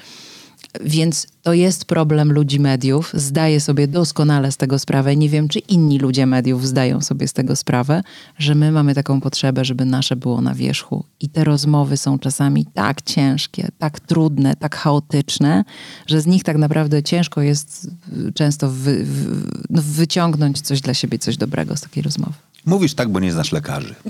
Więc 0.82 1.27
to 1.41 1.53
jest 1.53 1.86
problem 1.86 2.32
ludzi 2.32 2.60
mediów. 2.60 3.12
Zdaję 3.13 3.62
sobie 3.62 3.88
doskonale 3.88 4.51
z 4.51 4.58
tego 4.58 4.79
sprawę. 4.79 5.15
Nie 5.15 5.29
wiem, 5.29 5.48
czy 5.48 5.60
inni 5.60 6.00
ludzie 6.00 6.25
mediów 6.25 6.67
zdają 6.67 7.01
sobie 7.01 7.27
z 7.27 7.34
tego 7.34 7.55
sprawę, 7.55 8.03
że 8.38 8.55
my 8.55 8.72
mamy 8.72 8.96
taką 8.96 9.22
potrzebę, 9.22 9.65
żeby 9.65 9.86
nasze 9.86 10.15
było 10.15 10.41
na 10.41 10.53
wierzchu. 10.53 11.05
I 11.20 11.29
te 11.29 11.44
rozmowy 11.44 11.98
są 11.98 12.20
czasami 12.20 12.65
tak 12.65 13.01
ciężkie, 13.01 13.67
tak 13.77 14.00
trudne, 14.00 14.55
tak 14.55 14.75
chaotyczne, 14.75 15.63
że 16.08 16.22
z 16.22 16.25
nich 16.25 16.44
tak 16.44 16.58
naprawdę 16.58 17.03
ciężko 17.03 17.41
jest 17.41 17.88
y, 18.27 18.34
często 18.34 18.70
wy, 18.72 19.03
wy, 19.03 19.48
no, 19.70 19.82
wyciągnąć 19.86 20.62
coś 20.62 20.82
dla 20.82 20.94
siebie, 20.94 21.20
coś 21.20 21.38
dobrego 21.38 21.77
z 21.77 21.82
takiej 21.82 22.03
rozmowy. 22.03 22.34
Mówisz 22.65 22.94
tak, 22.94 23.10
bo 23.10 23.20
nie 23.20 23.32
znasz 23.32 23.51
lekarzy. 23.51 23.96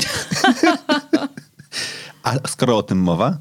A 2.24 2.48
skoro 2.48 2.77
o 2.77 2.84
tym 2.84 2.98
mowa, 2.98 3.38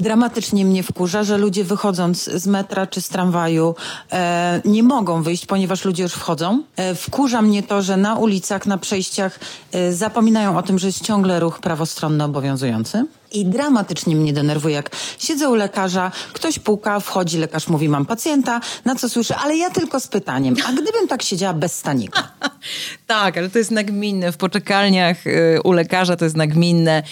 Dramatycznie 0.00 0.64
mnie 0.64 0.82
wkurza, 0.82 1.24
że 1.24 1.38
ludzie 1.38 1.64
wychodząc 1.64 2.24
z 2.24 2.46
metra 2.46 2.86
czy 2.86 3.00
z 3.00 3.08
tramwaju 3.08 3.74
e, 4.12 4.60
nie 4.64 4.82
mogą 4.82 5.22
wyjść, 5.22 5.46
ponieważ 5.46 5.84
ludzie 5.84 6.02
już 6.02 6.12
wchodzą. 6.12 6.62
E, 6.76 6.94
wkurza 6.94 7.42
mnie 7.42 7.62
to, 7.62 7.82
że 7.82 7.96
na 7.96 8.16
ulicach, 8.16 8.66
na 8.66 8.78
przejściach 8.78 9.38
e, 9.72 9.92
zapominają 9.92 10.58
o 10.58 10.62
tym, 10.62 10.78
że 10.78 10.86
jest 10.86 11.04
ciągle 11.04 11.40
ruch 11.40 11.60
prawostronny 11.60 12.24
obowiązujący. 12.24 13.06
I 13.32 13.46
dramatycznie 13.46 14.16
mnie 14.16 14.32
denerwuje, 14.32 14.74
jak 14.74 14.90
siedzę 15.18 15.48
u 15.48 15.54
lekarza, 15.54 16.10
ktoś 16.32 16.58
puka, 16.58 17.00
wchodzi, 17.00 17.38
lekarz 17.38 17.68
mówi, 17.68 17.88
mam 17.88 18.06
pacjenta, 18.06 18.60
na 18.84 18.94
co 18.94 19.08
słyszę, 19.08 19.36
ale 19.36 19.56
ja 19.56 19.70
tylko 19.70 20.00
z 20.00 20.08
pytaniem, 20.08 20.54
a 20.66 20.72
gdybym 20.72 21.08
tak 21.08 21.22
siedziała 21.22 21.54
bez 21.54 21.78
stanika? 21.78 22.28
tak, 23.06 23.38
ale 23.38 23.50
to 23.50 23.58
jest 23.58 23.70
nagminne. 23.70 24.32
W 24.32 24.36
poczekalniach 24.36 25.26
y, 25.26 25.60
u 25.64 25.72
lekarza 25.72 26.16
to 26.16 26.24
jest 26.24 26.36
nagminne. 26.36 27.02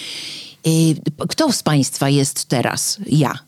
Y, 0.67 0.95
kto 1.29 1.53
z 1.53 1.63
Państwa 1.63 2.09
jest 2.09 2.45
teraz? 2.45 2.99
Ja. 3.07 3.39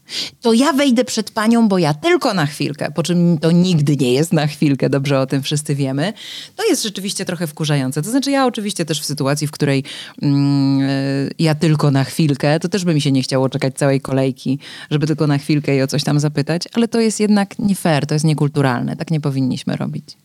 To 0.40 0.52
ja 0.52 0.72
wejdę 0.72 1.04
przed 1.04 1.30
Panią, 1.30 1.68
bo 1.68 1.78
ja 1.78 1.94
tylko 1.94 2.34
na 2.34 2.46
chwilkę, 2.46 2.90
po 2.90 3.02
czym 3.02 3.38
to 3.38 3.50
nigdy 3.50 3.96
nie 3.96 4.12
jest 4.12 4.32
na 4.32 4.46
chwilkę, 4.46 4.90
dobrze 4.90 5.20
o 5.20 5.26
tym 5.26 5.42
wszyscy 5.42 5.74
wiemy. 5.74 6.12
To 6.56 6.64
jest 6.64 6.82
rzeczywiście 6.82 7.24
trochę 7.24 7.46
wkurzające. 7.46 8.02
To 8.02 8.10
znaczy 8.10 8.30
ja 8.30 8.46
oczywiście 8.46 8.84
też 8.84 9.00
w 9.00 9.04
sytuacji, 9.04 9.46
w 9.46 9.50
której 9.50 9.84
mm, 10.22 10.80
y, 10.80 11.30
ja 11.38 11.54
tylko 11.54 11.90
na 11.90 12.04
chwilkę, 12.04 12.60
to 12.60 12.68
też 12.68 12.84
by 12.84 12.94
mi 12.94 13.00
się 13.00 13.12
nie 13.12 13.22
chciało 13.22 13.48
czekać 13.48 13.74
całej 13.74 14.00
kolejki, 14.00 14.58
żeby 14.90 15.06
tylko 15.06 15.26
na 15.26 15.38
chwilkę 15.38 15.76
i 15.76 15.82
o 15.82 15.86
coś 15.86 16.04
tam 16.04 16.20
zapytać, 16.20 16.62
ale 16.72 16.88
to 16.88 17.00
jest 17.00 17.20
jednak 17.20 17.58
nie 17.58 17.74
fair, 17.74 18.06
to 18.06 18.14
jest 18.14 18.24
niekulturalne. 18.24 18.96
Tak 18.96 19.10
nie 19.10 19.20
powinniśmy 19.20 19.76
robić. 19.76 20.16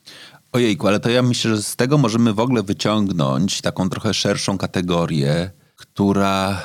Ojejku, 0.51 0.87
ale 0.87 0.99
to 0.99 1.09
ja 1.09 1.21
myślę, 1.21 1.55
że 1.55 1.63
z 1.63 1.75
tego 1.75 1.97
możemy 1.97 2.33
w 2.33 2.39
ogóle 2.39 2.63
wyciągnąć 2.63 3.61
taką 3.61 3.89
trochę 3.89 4.13
szerszą 4.13 4.57
kategorię, 4.57 5.49
która 5.75 6.61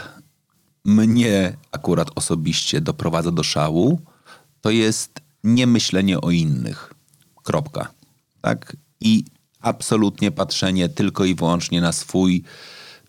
mnie 0.84 1.56
akurat 1.72 2.08
osobiście 2.14 2.80
doprowadza 2.80 3.30
do 3.30 3.42
szału, 3.42 4.00
to 4.60 4.70
jest 4.70 5.20
niemyślenie 5.44 6.20
o 6.20 6.30
innych. 6.30 6.94
Kropka. 7.42 7.88
Tak? 8.40 8.76
I 9.00 9.24
absolutnie 9.60 10.30
patrzenie 10.30 10.88
tylko 10.88 11.24
i 11.24 11.34
wyłącznie 11.34 11.80
na 11.80 11.92
swój 11.92 12.42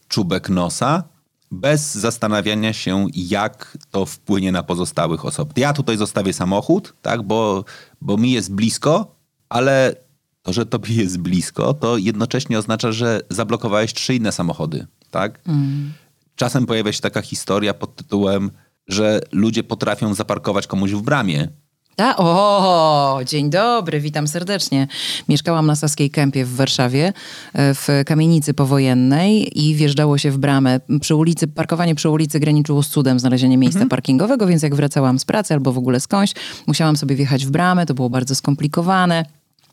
czubek 0.08 0.50
nosa, 0.50 1.04
bez 1.52 1.96
zastanawiania 1.96 2.74
się, 2.74 3.08
jak 3.14 3.78
to 3.92 4.06
wpłynie 4.06 4.52
na 4.52 4.64
pozostałych 4.64 5.26
osób. 5.26 5.58
Ja 5.58 5.74
tutaj 5.74 5.98
zostawię 5.98 6.34
samochód, 6.34 6.94
tak, 7.02 7.22
bo, 7.22 7.66
bo 8.02 8.18
mi 8.18 8.32
jest 8.32 8.54
blisko, 8.54 9.16
ale 9.50 9.96
to, 10.42 10.54
że 10.54 10.66
tobie 10.66 10.96
jest 10.96 11.18
blisko, 11.18 11.74
to 11.74 11.98
jednocześnie 11.98 12.60
oznacza, 12.60 12.92
że 12.92 13.22
zablokowałeś 13.30 13.94
trzy 13.94 14.16
inne 14.16 14.32
samochody, 14.32 14.88
tak? 15.12 15.40
Mm. 15.48 15.94
Czasem 16.36 16.66
pojawia 16.66 16.94
się 16.94 17.02
taka 17.02 17.22
historia 17.22 17.74
pod 17.74 17.96
tytułem, 17.96 18.52
że 18.88 19.20
ludzie 19.32 19.64
potrafią 19.64 20.14
zaparkować 20.14 20.68
komuś 20.68 20.92
w 20.92 21.02
bramie. 21.02 21.48
Ta? 21.96 22.18
O, 22.18 23.20
dzień 23.26 23.50
dobry, 23.50 24.00
witam 24.00 24.28
serdecznie. 24.28 24.88
Mieszkałam 25.30 25.66
na 25.66 25.76
Saskiej 25.76 26.10
Kępie 26.10 26.46
w 26.46 26.56
Warszawie, 26.56 27.14
e, 27.54 27.74
w 27.74 27.88
kamienicy 28.06 28.54
powojennej 28.54 29.60
i 29.66 29.76
wjeżdżało 29.76 30.18
się 30.18 30.32
w 30.32 30.38
bramę. 30.38 30.80
Przy 31.02 31.16
ulicy, 31.16 31.48
parkowanie 31.48 31.96
przy 31.96 32.10
ulicy 32.10 32.40
graniczyło 32.40 32.84
z 32.84 32.90
cudem 32.90 33.20
znalezienie 33.20 33.58
miejsca 33.58 33.78
mhm. 33.78 33.90
parkingowego, 33.90 34.48
więc 34.48 34.64
jak 34.64 34.76
wracałam 34.76 35.20
z 35.20 35.26
pracy 35.26 35.54
albo 35.54 35.74
w 35.74 35.78
ogóle 35.78 36.00
skądś, 36.00 36.34
musiałam 36.68 36.98
sobie 36.98 37.16
wjechać 37.16 37.46
w 37.46 37.52
bramę, 37.52 37.86
to 37.86 37.94
było 37.94 38.10
bardzo 38.10 38.36
skomplikowane 38.36 39.26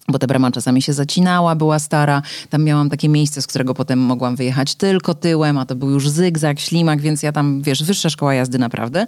bo 0.09 0.19
ta 0.19 0.27
brama 0.27 0.51
czasami 0.51 0.83
się 0.83 0.93
zacinała, 0.93 1.55
była 1.55 1.79
stara. 1.79 2.23
Tam 2.51 2.65
miałam 2.65 2.91
takie 2.91 3.09
miejsce, 3.09 3.43
z 3.43 3.47
którego 3.47 3.75
potem 3.75 3.99
mogłam 3.99 4.37
wyjechać 4.37 4.75
tylko 4.75 5.15
tyłem, 5.15 5.59
a 5.59 5.67
to 5.67 5.75
był 5.75 5.91
już 5.91 6.09
zygzak, 6.09 6.61
ślimak, 6.61 7.01
więc 7.01 7.23
ja 7.23 7.33
tam, 7.33 7.63
wiesz, 7.63 7.85
wyższa 7.85 8.11
szkoła 8.11 8.35
jazdy 8.35 8.59
naprawdę. 8.59 9.07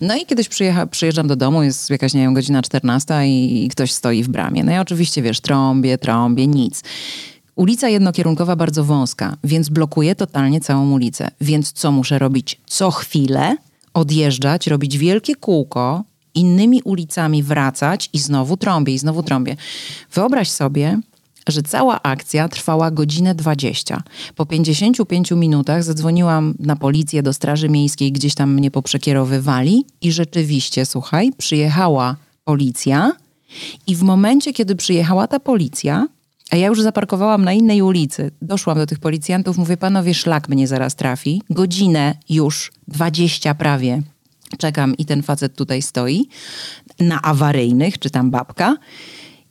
No 0.00 0.16
i 0.16 0.26
kiedyś 0.26 0.48
przyjecha, 0.48 0.86
przyjeżdżam 0.86 1.28
do 1.28 1.36
domu, 1.36 1.62
jest 1.62 1.90
jakaś, 1.90 2.14
nie 2.14 2.20
wiem, 2.20 2.34
godzina 2.34 2.62
14 2.62 3.26
i, 3.26 3.64
i 3.64 3.68
ktoś 3.68 3.92
stoi 3.92 4.22
w 4.22 4.28
bramie. 4.28 4.64
No 4.64 4.72
i 4.72 4.78
oczywiście, 4.78 5.22
wiesz, 5.22 5.40
trąbię, 5.40 5.98
trąbię, 5.98 6.46
nic. 6.46 6.82
Ulica 7.56 7.88
jednokierunkowa 7.88 8.56
bardzo 8.56 8.84
wąska, 8.84 9.36
więc 9.44 9.68
blokuje 9.68 10.14
totalnie 10.14 10.60
całą 10.60 10.92
ulicę. 10.92 11.30
Więc 11.40 11.72
co 11.72 11.92
muszę 11.92 12.18
robić? 12.18 12.60
Co 12.66 12.90
chwilę 12.90 13.56
odjeżdżać, 13.94 14.66
robić 14.66 14.98
wielkie 14.98 15.36
kółko, 15.36 16.04
innymi 16.34 16.82
ulicami 16.82 17.42
wracać 17.42 18.10
i 18.12 18.18
znowu 18.18 18.56
trąbię, 18.56 18.94
i 18.94 18.98
znowu 18.98 19.22
trąbię. 19.22 19.56
Wyobraź 20.12 20.50
sobie, 20.50 21.00
że 21.48 21.62
cała 21.62 22.02
akcja 22.02 22.48
trwała 22.48 22.90
godzinę 22.90 23.34
20. 23.34 24.02
Po 24.36 24.46
55 24.46 25.30
minutach 25.30 25.84
zadzwoniłam 25.84 26.54
na 26.58 26.76
policję 26.76 27.22
do 27.22 27.32
Straży 27.32 27.68
Miejskiej, 27.68 28.12
gdzieś 28.12 28.34
tam 28.34 28.54
mnie 28.54 28.70
poprzekierowywali 28.70 29.84
i 30.00 30.12
rzeczywiście, 30.12 30.86
słuchaj, 30.86 31.32
przyjechała 31.38 32.16
policja 32.44 33.12
i 33.86 33.96
w 33.96 34.02
momencie, 34.02 34.52
kiedy 34.52 34.76
przyjechała 34.76 35.26
ta 35.26 35.40
policja, 35.40 36.06
a 36.50 36.56
ja 36.56 36.66
już 36.66 36.82
zaparkowałam 36.82 37.44
na 37.44 37.52
innej 37.52 37.82
ulicy, 37.82 38.30
doszłam 38.42 38.78
do 38.78 38.86
tych 38.86 38.98
policjantów, 38.98 39.58
mówię, 39.58 39.76
panowie, 39.76 40.14
szlak 40.14 40.48
mnie 40.48 40.68
zaraz 40.68 40.94
trafi. 40.94 41.42
Godzinę 41.50 42.14
już, 42.28 42.72
20 42.88 43.54
prawie 43.54 44.02
czekam 44.58 44.96
i 44.96 45.04
ten 45.04 45.22
facet 45.22 45.56
tutaj 45.56 45.82
stoi 45.82 46.28
na 47.00 47.22
awaryjnych, 47.22 47.98
czy 47.98 48.10
tam 48.10 48.30
babka. 48.30 48.76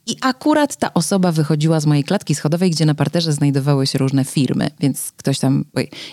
I 0.06 0.16
akurat 0.20 0.76
ta 0.76 0.94
osoba 0.94 1.32
wychodziła 1.32 1.80
z 1.80 1.86
mojej 1.86 2.04
klatki 2.04 2.34
schodowej, 2.34 2.70
gdzie 2.70 2.86
na 2.86 2.94
parterze 2.94 3.32
znajdowały 3.32 3.86
się 3.86 3.98
różne 3.98 4.24
firmy, 4.24 4.70
więc 4.80 5.12
ktoś 5.16 5.38
tam... 5.38 5.64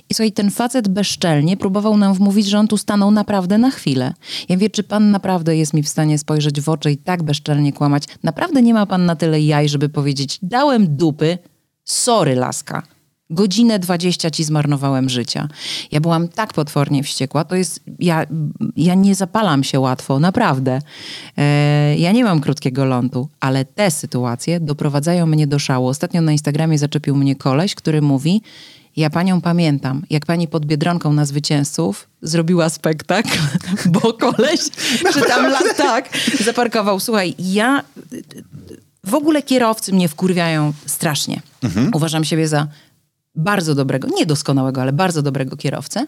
I 0.10 0.14
słuchaj, 0.14 0.32
ten 0.32 0.52
facet 0.52 0.88
bezczelnie 0.88 1.58
próbował 1.58 1.98
nam 1.98 2.14
wmówić, 2.14 2.48
że 2.48 2.60
on 2.60 2.68
tu 2.68 2.78
stanął 2.78 3.12
naprawdę 3.12 3.58
na 3.58 3.72
chwilę. 3.72 4.14
Ja 4.50 4.58
wiem, 4.58 4.70
czy 4.72 4.84
pan 4.84 5.12
naprawdę 5.12 5.58
jest 5.58 5.74
mi 5.74 5.84
w 5.84 5.90
stanie 5.90 6.18
spojrzeć 6.18 6.62
w 6.62 6.70
oczy 6.70 6.92
i 6.92 6.98
tak 6.98 7.24
bezczelnie 7.24 7.74
kłamać? 7.74 8.04
Naprawdę 8.24 8.62
nie 8.62 8.74
ma 8.74 8.86
pan 8.86 9.06
na 9.06 9.16
tyle 9.16 9.42
jaj, 9.42 9.70
żeby 9.70 9.90
powiedzieć, 9.90 10.40
dałem 10.42 10.96
dupy, 10.96 11.38
sorry 11.84 12.36
laska 12.36 12.84
godzinę 13.30 13.80
dwadzieścia 13.80 14.32
ci 14.32 14.44
zmarnowałem 14.44 15.10
życia. 15.10 15.48
Ja 15.92 16.02
byłam 16.02 16.28
tak 16.28 16.54
potwornie 16.54 17.04
wściekła, 17.04 17.44
to 17.44 17.56
jest, 17.56 17.84
ja, 18.00 18.26
ja 18.76 18.96
nie 18.96 19.16
zapalam 19.16 19.64
się 19.64 19.80
łatwo, 19.80 20.20
naprawdę. 20.20 20.80
E, 21.38 21.98
ja 21.98 22.12
nie 22.12 22.24
mam 22.24 22.42
krótkiego 22.42 22.86
lądu, 22.86 23.30
ale 23.40 23.66
te 23.66 23.92
sytuacje 23.92 24.60
doprowadzają 24.60 25.26
mnie 25.26 25.48
do 25.48 25.60
szału. 25.60 25.88
Ostatnio 25.88 26.22
na 26.22 26.32
Instagramie 26.32 26.78
zaczepił 26.78 27.16
mnie 27.16 27.36
koleś, 27.36 27.76
który 27.76 28.02
mówi, 28.02 28.42
ja 28.98 29.10
panią 29.10 29.42
pamiętam, 29.42 30.06
jak 30.10 30.26
pani 30.26 30.48
pod 30.48 30.66
Biedronką 30.66 31.14
na 31.14 31.26
zwycięzców 31.26 32.10
zrobiła 32.22 32.70
spektakl, 32.70 33.38
bo 34.02 34.14
koleś, 34.14 34.60
czy 35.14 35.22
tam 35.22 35.54
tak, 35.78 36.10
zaparkował. 36.46 37.00
Słuchaj, 37.00 37.36
ja 37.40 37.84
w 39.04 39.14
ogóle 39.14 39.44
kierowcy 39.44 39.94
mnie 39.94 40.08
wkurwiają 40.08 40.74
strasznie. 40.86 41.42
Mhm. 41.64 41.92
Uważam 41.94 42.24
siebie 42.24 42.48
za 42.48 42.68
bardzo 43.40 43.76
dobrego, 43.76 44.08
nie 44.16 44.26
doskonałego, 44.26 44.82
ale 44.82 44.94
bardzo 44.94 45.22
dobrego 45.22 45.58
kierowcę. 45.58 46.06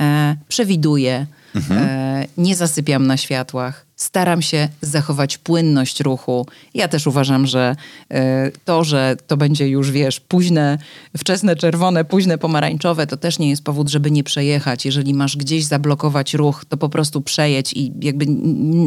E, 0.00 0.36
przewiduję, 0.48 1.26
mhm. 1.54 1.80
e, 1.82 2.26
nie 2.36 2.56
zasypiam 2.56 3.06
na 3.06 3.16
światłach, 3.16 3.86
staram 3.96 4.42
się 4.42 4.68
zachować 4.80 5.38
płynność 5.38 6.00
ruchu. 6.00 6.46
Ja 6.74 6.88
też 6.88 7.06
uważam, 7.06 7.46
że 7.46 7.76
e, 8.10 8.50
to, 8.64 8.84
że 8.84 9.16
to 9.26 9.36
będzie 9.36 9.68
już, 9.68 9.90
wiesz, 9.90 10.20
późne, 10.20 10.78
wczesne 11.16 11.56
czerwone, 11.56 12.04
późne 12.04 12.38
pomarańczowe, 12.38 13.06
to 13.06 13.16
też 13.16 13.38
nie 13.38 13.50
jest 13.50 13.64
powód, 13.64 13.88
żeby 13.88 14.10
nie 14.10 14.24
przejechać. 14.24 14.84
Jeżeli 14.84 15.14
masz 15.14 15.36
gdzieś 15.36 15.64
zablokować 15.64 16.34
ruch, 16.34 16.64
to 16.68 16.76
po 16.76 16.88
prostu 16.88 17.20
przejedź 17.20 17.72
i 17.72 17.92
jakby 18.00 18.26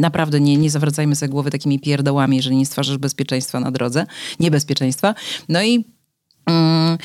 naprawdę 0.00 0.40
nie, 0.40 0.56
nie 0.56 0.70
zawracajmy 0.70 1.16
sobie 1.16 1.30
głowy 1.30 1.50
takimi 1.50 1.78
pierdołami, 1.78 2.36
jeżeli 2.36 2.56
nie 2.56 2.66
stwarzasz 2.66 2.98
bezpieczeństwa 2.98 3.60
na 3.60 3.70
drodze, 3.70 4.06
niebezpieczeństwa. 4.40 5.14
No 5.48 5.62
i... 5.62 5.84
Mm, 6.46 6.98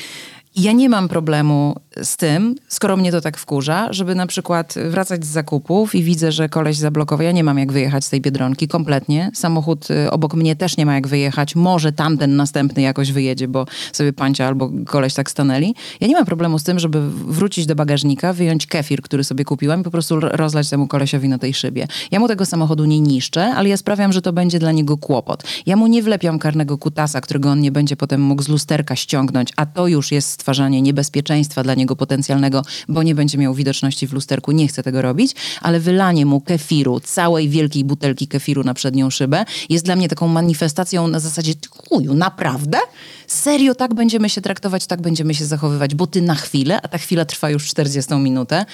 ja 0.62 0.72
nie 0.72 0.88
mam 0.88 1.08
problemu 1.08 1.76
z 2.02 2.16
tym, 2.16 2.54
skoro 2.68 2.96
mnie 2.96 3.12
to 3.12 3.20
tak 3.20 3.38
wkurza, 3.38 3.92
żeby 3.92 4.14
na 4.14 4.26
przykład 4.26 4.74
wracać 4.90 5.24
z 5.24 5.28
zakupów 5.28 5.94
i 5.94 6.02
widzę, 6.02 6.32
że 6.32 6.48
koleś 6.48 6.76
zablokował. 6.76 7.24
Ja 7.24 7.32
nie 7.32 7.44
mam 7.44 7.58
jak 7.58 7.72
wyjechać 7.72 8.04
z 8.04 8.10
tej 8.10 8.20
Biedronki 8.20 8.68
kompletnie. 8.68 9.30
Samochód 9.34 9.90
y, 9.90 10.10
obok 10.10 10.34
mnie 10.34 10.56
też 10.56 10.76
nie 10.76 10.86
ma 10.86 10.94
jak 10.94 11.08
wyjechać. 11.08 11.56
Może 11.56 11.92
tamten 11.92 12.36
następny 12.36 12.82
jakoś 12.82 13.12
wyjedzie, 13.12 13.48
bo 13.48 13.66
sobie 13.92 14.12
pancia 14.12 14.46
albo 14.46 14.70
koleś 14.86 15.14
tak 15.14 15.30
stanęli. 15.30 15.74
Ja 16.00 16.08
nie 16.08 16.14
mam 16.14 16.26
problemu 16.26 16.58
z 16.58 16.64
tym, 16.64 16.78
żeby 16.78 17.10
wrócić 17.10 17.66
do 17.66 17.74
bagażnika, 17.74 18.32
wyjąć 18.32 18.66
kefir, 18.66 19.02
który 19.02 19.24
sobie 19.24 19.44
kupiłam 19.44 19.80
i 19.80 19.84
po 19.84 19.90
prostu 19.90 20.20
rozlać 20.20 20.70
temu 20.70 20.86
kolesiowi 20.86 21.28
na 21.28 21.38
tej 21.38 21.54
szybie. 21.54 21.86
Ja 22.10 22.20
mu 22.20 22.28
tego 22.28 22.46
samochodu 22.46 22.84
nie 22.84 23.00
niszczę, 23.00 23.54
ale 23.56 23.68
ja 23.68 23.76
sprawiam, 23.76 24.12
że 24.12 24.22
to 24.22 24.32
będzie 24.32 24.58
dla 24.58 24.72
niego 24.72 24.96
kłopot. 24.96 25.44
Ja 25.66 25.76
mu 25.76 25.86
nie 25.86 26.02
wlepiam 26.02 26.38
karnego 26.38 26.78
kutasa, 26.78 27.20
którego 27.20 27.50
on 27.50 27.60
nie 27.60 27.72
będzie 27.72 27.96
potem 27.96 28.20
mógł 28.20 28.42
z 28.42 28.48
lusterka 28.48 28.96
ściągnąć, 28.96 29.52
a 29.56 29.66
to 29.66 29.86
już 29.86 30.12
jest 30.12 30.30
stwarzanie 30.30 30.49
niebezpieczeństwa 30.58 31.62
dla 31.62 31.74
niego 31.74 31.96
potencjalnego, 31.96 32.62
bo 32.88 33.02
nie 33.02 33.14
będzie 33.14 33.38
miał 33.38 33.54
widoczności 33.54 34.06
w 34.06 34.12
lusterku, 34.12 34.52
nie 34.52 34.68
chcę 34.68 34.82
tego 34.82 35.02
robić, 35.02 35.34
ale 35.60 35.80
wylanie 35.80 36.26
mu 36.26 36.40
kefiru, 36.40 37.00
całej 37.00 37.48
wielkiej 37.48 37.84
butelki 37.84 38.28
kefiru 38.28 38.64
na 38.64 38.74
przednią 38.74 39.10
szybę 39.10 39.44
jest 39.68 39.84
dla 39.84 39.96
mnie 39.96 40.08
taką 40.08 40.28
manifestacją 40.28 41.08
na 41.08 41.20
zasadzie, 41.20 41.52
chuju, 41.70 42.14
naprawdę? 42.14 42.78
Serio 43.26 43.74
tak 43.74 43.94
będziemy 43.94 44.30
się 44.30 44.40
traktować, 44.40 44.86
tak 44.86 45.00
będziemy 45.00 45.34
się 45.34 45.44
zachowywać, 45.44 45.94
bo 45.94 46.06
ty 46.06 46.22
na 46.22 46.34
chwilę, 46.34 46.82
a 46.82 46.88
ta 46.88 46.98
chwila 46.98 47.24
trwa 47.24 47.50
już 47.50 47.68
40 47.68 48.14
minutę 48.14 48.64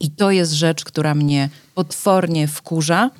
i 0.00 0.10
to 0.10 0.30
jest 0.30 0.52
rzecz, 0.52 0.84
która 0.84 1.14
mnie 1.14 1.48
potwornie 1.74 2.48
wkurza, 2.48 3.10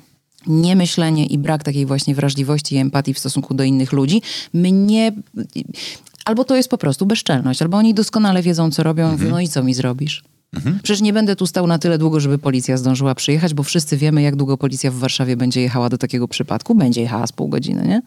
niemyślenie 0.47 1.25
i 1.25 1.37
brak 1.37 1.63
takiej 1.63 1.85
właśnie 1.85 2.15
wrażliwości 2.15 2.75
i 2.75 2.77
empatii 2.77 3.13
w 3.13 3.19
stosunku 3.19 3.53
do 3.53 3.63
innych 3.63 3.91
ludzi 3.91 4.21
mnie... 4.53 5.11
Albo 6.27 6.43
to 6.43 6.55
jest 6.55 6.69
po 6.69 6.77
prostu 6.77 7.05
bezczelność, 7.05 7.61
albo 7.61 7.77
oni 7.77 7.93
doskonale 7.93 8.41
wiedzą, 8.41 8.71
co 8.71 8.83
robią, 8.83 9.09
mhm. 9.09 9.31
no 9.31 9.39
i 9.39 9.47
co 9.47 9.63
mi 9.63 9.73
zrobisz? 9.73 10.23
Mhm. 10.53 10.79
Przecież 10.83 11.01
nie 11.01 11.13
będę 11.13 11.35
tu 11.35 11.47
stał 11.47 11.67
na 11.67 11.79
tyle 11.79 11.97
długo, 11.97 12.19
żeby 12.19 12.37
policja 12.37 12.77
zdążyła 12.77 13.15
przyjechać, 13.15 13.53
bo 13.53 13.63
wszyscy 13.63 13.97
wiemy, 13.97 14.21
jak 14.21 14.35
długo 14.35 14.57
policja 14.57 14.91
w 14.91 14.95
Warszawie 14.95 15.37
będzie 15.37 15.61
jechała 15.61 15.89
do 15.89 15.97
takiego 15.97 16.27
przypadku. 16.27 16.75
Będzie 16.75 17.01
jechała 17.01 17.27
z 17.27 17.31
pół 17.31 17.47
godziny, 17.47 17.87
nie? 17.87 18.01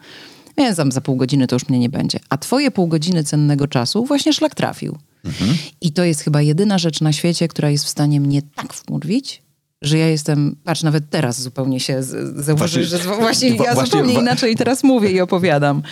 Więc 0.59 0.77
tam 0.77 0.93
za 0.93 1.00
pół 1.00 1.17
godziny 1.17 1.47
to 1.47 1.57
już 1.57 1.69
mnie 1.69 1.79
nie 1.79 1.89
będzie. 1.89 2.19
A 2.29 2.39
twoje 2.39 2.71
pół 2.71 2.87
godziny 2.87 3.25
cennego 3.25 3.69
czasu 3.69 4.05
właśnie 4.05 4.33
szlak 4.33 4.55
trafił. 4.55 4.99
Mhm. 5.25 5.57
I 5.81 5.93
to 5.93 6.05
jest 6.05 6.21
chyba 6.21 6.43
jedyna 6.43 6.79
rzecz 6.79 7.00
na 7.00 7.12
świecie, 7.12 7.49
która 7.49 7.71
jest 7.71 7.85
w 7.85 7.89
stanie 7.89 8.21
mnie 8.21 8.43
tak 8.43 8.75
wmurwić, 8.75 9.43
że 9.83 9.99
ja 9.99 10.09
jestem, 10.09 10.57
patrz, 10.65 10.83
nawet 10.83 11.11
teraz 11.11 11.41
zupełnie 11.41 11.81
się 11.81 12.03
zauważysz, 12.37 12.89
że 12.89 12.99
właśnie 12.99 13.49
ja 13.49 13.75
właśnie, 13.75 13.85
zupełnie 13.85 14.15
inaczej 14.15 14.57
teraz 14.57 14.85
mówię 14.85 15.11
i 15.11 15.21
opowiadam. 15.21 15.83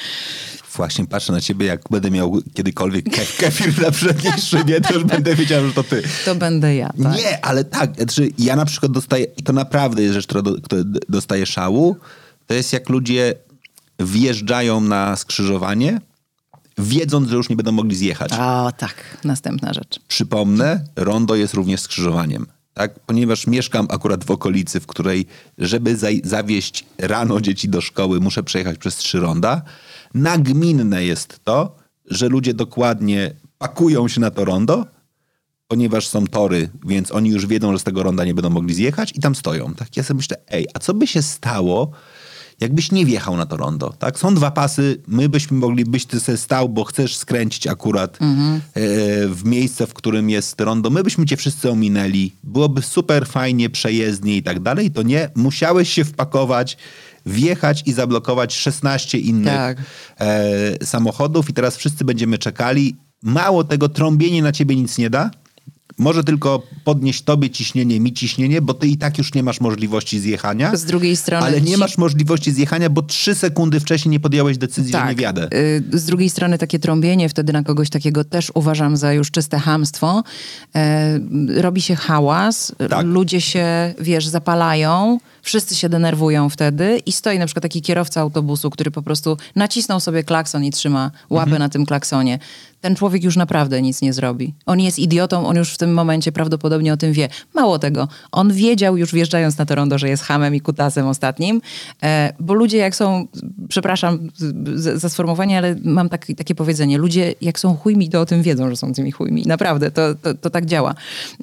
Właśnie 0.77 1.07
patrzę 1.07 1.33
na 1.33 1.41
ciebie, 1.41 1.67
jak 1.67 1.81
będę 1.91 2.11
miał 2.11 2.39
kiedykolwiek 2.55 3.05
kef, 3.11 3.37
kefir 3.37 3.83
na 3.83 3.91
przedniej 3.91 4.33
szybie, 4.33 4.81
to 4.81 4.95
już 4.95 5.05
będę 5.05 5.35
wiedział, 5.35 5.67
że 5.67 5.73
to 5.73 5.83
ty. 5.83 6.03
To 6.25 6.35
będę 6.35 6.75
ja, 6.75 6.93
tak. 7.03 7.17
Nie, 7.17 7.45
ale 7.45 7.65
tak, 7.65 7.97
znaczy 7.97 8.31
ja 8.39 8.57
na 8.57 8.65
przykład 8.65 8.93
dostaję, 8.93 9.27
i 9.37 9.43
to 9.43 9.53
naprawdę 9.53 10.03
jest 10.03 10.15
rzecz, 10.15 10.27
która, 10.27 10.43
do, 10.43 10.59
dostaje 11.09 11.47
szału, 11.47 11.97
to 12.47 12.55
jest 12.55 12.73
jak 12.73 12.89
ludzie 12.89 13.35
wjeżdżają 14.01 14.81
na 14.81 15.17
skrzyżowanie, 15.17 16.01
wiedząc, 16.79 17.29
że 17.29 17.37
już 17.37 17.49
nie 17.49 17.57
będą 17.57 17.73
mogli 17.73 17.97
zjechać. 17.97 18.33
O, 18.33 18.73
tak, 18.79 18.95
następna 19.25 19.73
rzecz. 19.73 20.01
Przypomnę, 20.09 20.85
rondo 20.97 21.35
jest 21.35 21.55
również 21.55 21.81
skrzyżowaniem 21.81 22.47
tak? 22.79 23.01
ponieważ 23.01 23.47
mieszkam 23.47 23.87
akurat 23.91 24.25
w 24.25 24.31
okolicy, 24.31 24.81
w 24.81 24.87
której, 24.87 25.27
żeby 25.59 25.97
zawieźć 26.25 26.85
rano 26.99 27.41
dzieci 27.41 27.69
do 27.69 27.81
szkoły, 27.81 28.21
muszę 28.21 28.43
przejechać 28.43 28.79
przez 28.79 28.97
trzy 28.97 29.21
ronda. 29.21 29.63
Nagminne 30.15 31.05
jest 31.05 31.41
to, 31.45 31.77
że 32.11 32.29
ludzie 32.29 32.55
dokładnie 32.55 33.35
pakują 33.59 34.09
się 34.09 34.21
na 34.21 34.31
to 34.31 34.45
rondo, 34.45 34.87
ponieważ 35.69 36.09
są 36.09 36.27
tory, 36.27 36.71
więc 36.87 37.13
oni 37.13 37.31
już 37.31 37.47
wiedzą, 37.47 37.73
że 37.73 37.79
z 37.79 37.85
tego 37.85 38.03
ronda 38.03 38.25
nie 38.25 38.35
będą 38.35 38.51
mogli 38.51 38.75
zjechać 38.75 39.13
i 39.17 39.21
tam 39.21 39.35
stoją. 39.35 39.75
Tak 39.75 39.97
ja 39.97 40.03
sobie 40.03 40.17
myślę, 40.17 40.37
ej, 40.49 40.67
a 40.75 40.79
co 40.79 40.95
by 40.95 41.07
się 41.07 41.23
stało, 41.23 41.91
jakbyś 42.61 42.93
nie 42.93 43.07
wjechał 43.07 43.37
na 43.37 43.47
to 43.47 43.57
rondo, 43.57 43.95
tak? 43.99 44.19
Są 44.19 44.35
dwa 44.35 44.51
pasy, 44.51 45.03
my 45.07 45.29
byśmy 45.29 45.57
mogli, 45.57 45.85
byś 45.85 46.07
ty 46.07 46.21
sobie 46.21 46.39
stał, 46.39 46.69
bo 46.69 46.85
chcesz 46.85 47.17
skręcić 47.17 47.67
akurat 47.67 48.19
mhm. 48.23 48.55
e, 48.57 48.61
w 49.29 49.45
miejsce, 49.45 49.87
w 49.87 49.95
którym 49.95 50.31
jest 50.31 50.61
rondo, 50.61 50.91
my 50.91 51.03
byśmy 51.03 51.27
cię 51.27 51.37
wszyscy 51.37 51.71
ominęli, 51.71 52.33
byłoby 52.45 52.83
super 52.83 53.27
fajnie, 53.27 53.71
przejezdnie 53.71 54.37
i 54.37 54.43
tak 54.43 54.61
dalej, 54.61 54.91
to 54.91 55.03
nie, 55.03 55.31
musiałeś 55.35 55.93
się 55.93 56.05
wpakować, 56.05 56.77
wjechać 57.27 57.83
i 57.87 57.93
zablokować 57.93 58.55
16 58.55 59.19
innych 59.19 59.55
tak. 59.55 59.79
e, 60.21 60.87
samochodów 60.87 61.51
i 61.51 61.53
teraz 61.53 61.77
wszyscy 61.77 62.05
będziemy 62.05 62.39
czekali. 62.39 62.97
Mało 63.23 63.65
tego, 63.65 63.89
trąbienie 63.89 64.43
na 64.43 64.53
ciebie 64.53 64.77
nic 64.77 64.99
nie 64.99 65.11
da, 65.11 65.31
może 65.99 66.25
tylko 66.25 66.63
podnieść 66.85 67.23
tobie 67.23 67.51
ciśnienie, 67.51 68.01
mi 68.01 68.13
ciśnienie, 68.13 68.63
bo 68.63 68.75
ty 68.75 68.89
i 68.89 68.97
tak 68.97 69.19
już 69.19 69.35
nie 69.35 69.43
masz 69.43 69.61
możliwości 69.61 70.21
zjechania. 70.21 70.77
Z 70.77 70.85
drugiej 70.85 71.17
strony... 71.17 71.47
Ale 71.47 71.61
nie 71.61 71.79
masz 71.79 71.99
możliwości 71.99 72.53
zjechania, 72.53 72.91
bo 72.91 73.03
trzy 73.03 73.35
sekundy 73.35 73.81
wcześniej 73.81 74.11
nie 74.11 74.21
podjąłeś 74.21 74.59
decyzji, 74.59 74.93
tak. 74.93 75.01
że 75.01 75.07
nie 75.07 75.11
tak. 75.11 75.19
wjadę. 75.19 75.49
Y, 75.93 75.99
z 75.99 76.05
drugiej 76.05 76.31
strony 76.31 76.59
takie 76.59 76.79
trąbienie 76.79 77.29
wtedy 77.29 77.53
na 77.53 77.63
kogoś 77.63 77.91
takiego 77.91 78.25
też 78.25 78.53
uważam 78.55 78.97
za 78.97 79.13
już 79.13 79.31
czyste 79.31 79.59
hamstwo. 79.59 80.23
E, 80.75 81.21
robi 81.57 81.83
się 81.83 81.97
hałas, 81.97 82.75
tak. 82.91 83.07
ludzie 83.07 83.41
się, 83.41 83.95
wiesz, 84.01 84.27
zapalają, 84.27 85.19
wszyscy 85.43 85.77
się 85.77 85.89
denerwują 85.89 86.49
wtedy 86.49 87.03
i 87.07 87.13
stoi 87.13 87.39
na 87.39 87.47
przykład 87.47 87.63
taki 87.63 87.83
kierowca 87.83 88.21
autobusu, 88.21 88.71
który 88.71 88.91
po 88.91 89.03
prostu 89.03 89.37
nacisnął 89.57 90.01
sobie 90.01 90.25
klakson 90.25 90.65
i 90.65 90.71
trzyma 90.71 91.11
łapę 91.31 91.51
mhm. 91.51 91.59
na 91.59 91.69
tym 91.69 91.87
klaksonie 91.87 92.39
ten 92.81 92.97
człowiek 92.97 93.25
już 93.25 93.37
naprawdę 93.37 93.83
nic 93.83 94.03
nie 94.03 94.13
zrobi. 94.13 94.55
On 94.67 94.81
jest 94.81 94.99
idiotą, 94.99 95.47
on 95.47 95.57
już 95.57 95.75
w 95.75 95.79
tym 95.79 95.95
momencie 95.95 96.33
prawdopodobnie 96.33 96.93
o 96.93 96.97
tym 96.97 97.13
wie. 97.13 97.29
Mało 97.55 97.79
tego, 97.79 98.09
on 98.33 98.53
wiedział 98.53 98.97
już 98.97 99.13
wjeżdżając 99.13 99.59
na 99.59 99.67
to 99.67 99.75
rondo, 99.75 99.99
że 99.99 100.09
jest 100.09 100.23
hamem 100.23 100.55
i 100.55 100.61
kutasem 100.61 101.07
ostatnim, 101.07 101.61
e, 102.03 102.33
bo 102.41 102.55
ludzie 102.55 102.79
jak 102.79 102.97
są, 102.97 103.27
przepraszam 103.69 104.29
za 104.75 105.09
sformułowanie, 105.09 105.59
ale 105.59 105.77
mam 105.85 106.09
tak, 106.09 106.27
takie 106.37 106.55
powiedzenie, 106.55 106.99
ludzie 106.99 107.35
jak 107.41 107.59
są 107.59 107.77
chujmi, 107.77 108.09
to 108.09 108.21
o 108.21 108.27
tym 108.27 108.43
wiedzą, 108.43 108.71
że 108.71 108.77
są 108.77 108.93
tymi 108.93 109.11
chujmi. 109.11 109.43
Naprawdę, 109.47 109.91
to, 109.91 110.15
to, 110.15 110.35
to 110.35 110.51
tak 110.51 110.67
działa. 110.67 110.95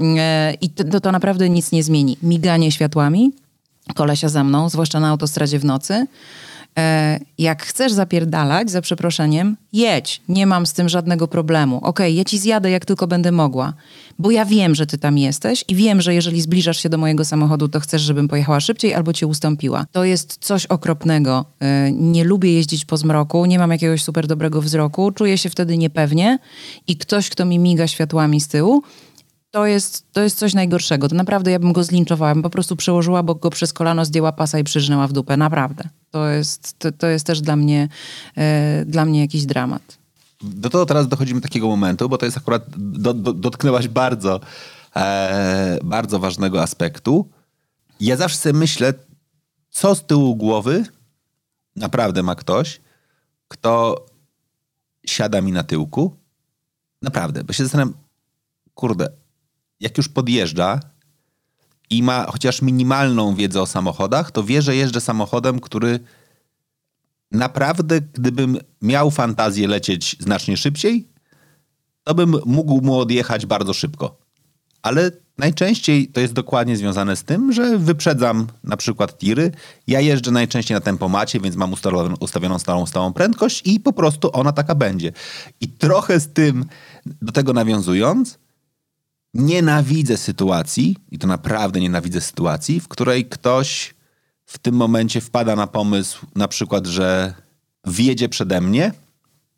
E, 0.01 0.53
I 0.62 0.69
to, 0.69 0.99
to 0.99 1.12
naprawdę 1.12 1.49
nic 1.49 1.71
nie 1.71 1.84
zmieni. 1.84 2.17
Miganie 2.23 2.71
światłami, 2.71 3.31
kolesia 3.93 4.29
za 4.29 4.43
mną, 4.43 4.69
zwłaszcza 4.69 4.99
na 4.99 5.09
autostradzie 5.09 5.59
w 5.59 5.65
nocy, 5.65 6.07
E, 6.79 7.19
jak 7.37 7.63
chcesz 7.63 7.91
zapierdalać, 7.91 8.71
za 8.71 8.81
przeproszeniem, 8.81 9.57
jedź, 9.73 10.21
nie 10.29 10.45
mam 10.45 10.65
z 10.65 10.73
tym 10.73 10.89
żadnego 10.89 11.27
problemu. 11.27 11.77
Okej, 11.77 11.89
okay, 11.89 12.11
ja 12.11 12.23
ci 12.23 12.37
zjadę, 12.37 12.69
jak 12.71 12.85
tylko 12.85 13.07
będę 13.07 13.31
mogła, 13.31 13.73
bo 14.19 14.31
ja 14.31 14.45
wiem, 14.45 14.75
że 14.75 14.87
ty 14.87 14.97
tam 14.97 15.17
jesteś 15.17 15.65
i 15.67 15.75
wiem, 15.75 16.01
że 16.01 16.13
jeżeli 16.13 16.41
zbliżasz 16.41 16.77
się 16.77 16.89
do 16.89 16.97
mojego 16.97 17.25
samochodu, 17.25 17.67
to 17.67 17.79
chcesz, 17.79 18.01
żebym 18.01 18.27
pojechała 18.27 18.59
szybciej 18.59 18.93
albo 18.93 19.13
cię 19.13 19.27
ustąpiła. 19.27 19.85
To 19.91 20.03
jest 20.03 20.37
coś 20.41 20.65
okropnego. 20.65 21.45
E, 21.59 21.91
nie 21.91 22.23
lubię 22.23 22.53
jeździć 22.53 22.85
po 22.85 22.97
zmroku, 22.97 23.45
nie 23.45 23.59
mam 23.59 23.71
jakiegoś 23.71 24.03
super 24.03 24.27
dobrego 24.27 24.61
wzroku, 24.61 25.11
czuję 25.11 25.37
się 25.37 25.49
wtedy 25.49 25.77
niepewnie 25.77 26.39
i 26.87 26.97
ktoś, 26.97 27.29
kto 27.29 27.45
mi 27.45 27.59
miga 27.59 27.87
światłami 27.87 28.41
z 28.41 28.47
tyłu, 28.47 28.83
to 29.55 29.65
jest, 29.65 30.13
to 30.13 30.21
jest 30.21 30.37
coś 30.37 30.53
najgorszego. 30.53 31.09
To 31.09 31.15
naprawdę 31.15 31.51
ja 31.51 31.59
bym 31.59 31.73
go 31.73 31.83
zlinczowała, 31.83 32.33
bym 32.33 32.43
po 32.43 32.49
prostu 32.49 32.75
przełożyła, 32.75 33.23
bo 33.23 33.35
go 33.35 33.49
przez 33.49 33.73
kolano 33.73 34.05
zdjęła 34.05 34.31
pasa 34.31 34.59
i 34.59 34.63
przyżnęła 34.63 35.07
w 35.07 35.13
dupę. 35.13 35.37
Naprawdę. 35.37 35.89
To 36.11 36.27
jest, 36.27 36.79
to, 36.79 36.91
to 36.91 37.07
jest 37.07 37.25
też 37.25 37.41
dla 37.41 37.55
mnie, 37.55 37.89
e, 38.37 38.85
dla 38.85 39.05
mnie 39.05 39.19
jakiś 39.21 39.45
dramat. 39.45 39.97
Do 40.41 40.69
tego 40.69 40.85
teraz 40.85 41.07
dochodzimy 41.07 41.39
do 41.39 41.47
takiego 41.47 41.67
momentu, 41.67 42.09
bo 42.09 42.17
to 42.17 42.25
jest 42.25 42.37
akurat, 42.37 42.65
do, 42.77 43.13
do, 43.13 43.33
dotknęłaś 43.33 43.87
bardzo, 43.87 44.39
e, 44.95 45.79
bardzo 45.83 46.19
ważnego 46.19 46.61
aspektu. 46.61 47.29
Ja 47.99 48.17
zawsze 48.17 48.37
sobie 48.37 48.59
myślę, 48.59 48.93
co 49.69 49.95
z 49.95 50.05
tyłu 50.05 50.35
głowy 50.35 50.83
naprawdę 51.75 52.23
ma 52.23 52.35
ktoś, 52.35 52.81
kto 53.47 54.05
siada 55.05 55.41
mi 55.41 55.51
na 55.51 55.63
tyłku. 55.63 56.15
Naprawdę, 57.01 57.43
bo 57.43 57.53
się 57.53 57.63
zastanawiam, 57.63 57.93
kurde, 58.73 59.24
jak 59.79 59.97
już 59.97 60.09
podjeżdża 60.09 60.79
i 61.89 62.03
ma 62.03 62.25
chociaż 62.31 62.61
minimalną 62.61 63.35
wiedzę 63.35 63.61
o 63.61 63.65
samochodach, 63.65 64.31
to 64.31 64.43
wie, 64.43 64.61
że 64.61 64.75
jeżdżę 64.75 65.01
samochodem, 65.01 65.59
który 65.59 65.99
naprawdę, 67.31 68.01
gdybym 68.01 68.57
miał 68.81 69.11
fantazję 69.11 69.67
lecieć 69.67 70.15
znacznie 70.19 70.57
szybciej, 70.57 71.07
to 72.03 72.15
bym 72.15 72.35
mógł 72.45 72.81
mu 72.81 72.99
odjechać 72.99 73.45
bardzo 73.45 73.73
szybko. 73.73 74.17
Ale 74.81 75.11
najczęściej 75.38 76.07
to 76.07 76.19
jest 76.19 76.33
dokładnie 76.33 76.77
związane 76.77 77.15
z 77.15 77.23
tym, 77.23 77.53
że 77.53 77.77
wyprzedzam 77.77 78.47
na 78.63 78.77
przykład 78.77 79.17
tiry. 79.17 79.51
Ja 79.88 80.01
jeżdżę 80.01 80.31
najczęściej 80.31 80.75
na 80.75 80.81
tempomacie, 80.81 81.39
więc 81.39 81.55
mam 81.55 81.73
ustawioną, 82.19 82.59
stałą, 82.59 82.85
stałą 82.85 83.13
prędkość 83.13 83.61
i 83.65 83.79
po 83.79 83.93
prostu 83.93 84.29
ona 84.33 84.51
taka 84.51 84.75
będzie. 84.75 85.11
I 85.61 85.67
trochę 85.67 86.19
z 86.19 86.33
tym, 86.33 86.65
do 87.05 87.31
tego 87.31 87.53
nawiązując, 87.53 88.39
nienawidzę 89.35 90.17
sytuacji, 90.17 90.97
i 91.11 91.19
to 91.19 91.27
naprawdę 91.27 91.79
nienawidzę 91.79 92.21
sytuacji, 92.21 92.79
w 92.79 92.87
której 92.87 93.25
ktoś 93.25 93.95
w 94.45 94.57
tym 94.57 94.75
momencie 94.75 95.21
wpada 95.21 95.55
na 95.55 95.67
pomysł, 95.67 96.25
na 96.35 96.47
przykład, 96.47 96.87
że 96.87 97.33
wjedzie 97.85 98.29
przede 98.29 98.61
mnie, 98.61 98.91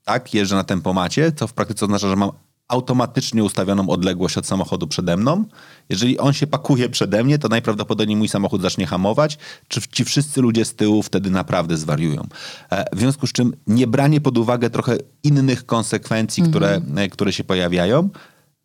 tak, 0.04 0.34
jeżdżę 0.34 0.56
na 0.56 0.64
tempomacie, 0.64 1.32
co 1.32 1.48
w 1.48 1.54
praktyce 1.54 1.86
oznacza, 1.86 2.10
że 2.10 2.16
mam 2.16 2.32
automatycznie 2.68 3.44
ustawioną 3.44 3.90
odległość 3.90 4.38
od 4.38 4.48
samochodu 4.48 4.88
przede 4.88 5.18
mną. 5.18 5.46
Jeżeli 5.90 6.20
on 6.20 6.34
się 6.34 6.48
pakuje 6.48 6.90
przede 6.90 7.24
mnie, 7.24 7.40
to 7.40 7.48
najprawdopodobniej 7.48 8.18
mój 8.18 8.28
samochód 8.28 8.62
zacznie 8.62 8.88
hamować, 8.88 9.38
czy 9.68 9.82
ci 9.82 10.06
wszyscy 10.06 10.42
ludzie 10.42 10.66
z 10.66 10.76
tyłu 10.76 11.04
wtedy 11.04 11.30
naprawdę 11.30 11.78
zwariują. 11.78 12.28
E, 12.70 12.96
w 12.96 13.00
związku 13.00 13.28
z 13.28 13.32
czym 13.32 13.54
nie 13.68 13.88
branie 13.88 14.22
pod 14.22 14.38
uwagę 14.38 14.70
trochę 14.70 14.98
innych 15.24 15.66
konsekwencji, 15.66 16.44
które, 16.44 16.82
e, 16.96 17.10
które 17.10 17.34
się 17.34 17.44
pojawiają, 17.44 18.10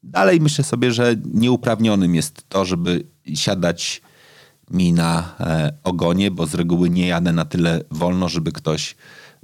Dalej 0.02 0.40
myślę 0.40 0.64
sobie, 0.64 0.92
że 0.92 1.16
nieuprawnionym 1.34 2.14
jest 2.14 2.48
to, 2.48 2.64
żeby 2.64 3.04
siadać 3.34 4.02
mi 4.70 4.92
na 4.92 5.34
e, 5.40 5.72
ogonie, 5.84 6.30
bo 6.30 6.46
z 6.46 6.54
reguły 6.54 6.90
nie 6.90 7.06
jadę 7.06 7.32
na 7.32 7.44
tyle 7.44 7.80
wolno, 7.90 8.28
żeby 8.28 8.52
ktoś 8.52 8.96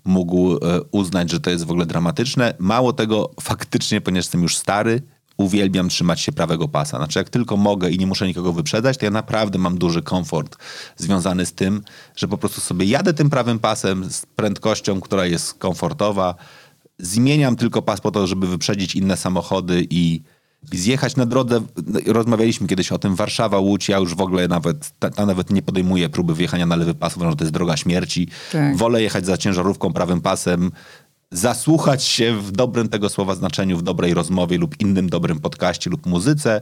mógł 0.04 0.56
e, 0.56 0.58
uznać, 0.90 1.30
że 1.30 1.40
to 1.40 1.50
jest 1.50 1.64
w 1.64 1.70
ogóle 1.70 1.86
dramatyczne. 1.86 2.54
Mało 2.58 2.92
tego, 2.92 3.30
faktycznie, 3.40 4.00
ponieważ 4.00 4.24
jestem 4.24 4.42
już 4.42 4.56
stary, 4.56 5.02
uwielbiam 5.36 5.88
trzymać 5.88 6.20
się 6.20 6.32
prawego 6.32 6.68
pasa. 6.68 6.96
Znaczy, 6.96 7.18
jak 7.18 7.28
tylko 7.28 7.56
mogę 7.56 7.90
i 7.90 7.98
nie 7.98 8.06
muszę 8.06 8.26
nikogo 8.26 8.52
wyprzedzać, 8.52 8.98
to 8.98 9.04
ja 9.04 9.10
naprawdę 9.10 9.58
mam 9.58 9.78
duży 9.78 10.02
komfort 10.02 10.56
związany 10.96 11.46
z 11.46 11.52
tym, 11.52 11.82
że 12.16 12.28
po 12.28 12.38
prostu 12.38 12.60
sobie 12.60 12.86
jadę 12.86 13.14
tym 13.14 13.30
prawym 13.30 13.58
pasem 13.58 14.10
z 14.10 14.26
prędkością, 14.26 15.00
która 15.00 15.26
jest 15.26 15.54
komfortowa. 15.54 16.34
Zmieniam 16.98 17.56
tylko 17.56 17.82
pas 17.82 18.00
po 18.00 18.10
to, 18.10 18.26
żeby 18.26 18.46
wyprzedzić 18.46 18.96
inne 18.96 19.16
samochody 19.16 19.86
i 19.90 20.22
zjechać 20.72 21.16
na 21.16 21.26
drodze. 21.26 21.60
Rozmawialiśmy 22.06 22.66
kiedyś 22.66 22.92
o 22.92 22.98
tym. 22.98 23.14
Warszawa, 23.14 23.58
Łódź, 23.58 23.88
ja 23.88 23.98
już 23.98 24.14
w 24.14 24.20
ogóle 24.20 24.48
nawet, 24.48 24.90
ta, 24.98 25.26
nawet 25.26 25.50
nie 25.50 25.62
podejmuję 25.62 26.08
próby 26.08 26.34
wjechania 26.34 26.66
na 26.66 26.76
lewy 26.76 26.94
pas, 26.94 27.16
uważam, 27.16 27.32
że 27.32 27.36
to 27.36 27.44
jest 27.44 27.54
droga 27.54 27.76
śmierci. 27.76 28.28
Tak. 28.52 28.76
Wolę 28.76 29.02
jechać 29.02 29.26
za 29.26 29.38
ciężarówką 29.38 29.92
prawym 29.92 30.20
pasem, 30.20 30.70
zasłuchać 31.30 32.04
się 32.04 32.40
w 32.40 32.52
dobrym 32.52 32.88
tego 32.88 33.08
słowa 33.08 33.34
znaczeniu, 33.34 33.78
w 33.78 33.82
dobrej 33.82 34.14
rozmowie 34.14 34.58
lub 34.58 34.80
innym 34.80 35.08
dobrym 35.08 35.40
podcaście 35.40 35.90
lub 35.90 36.06
muzyce 36.06 36.60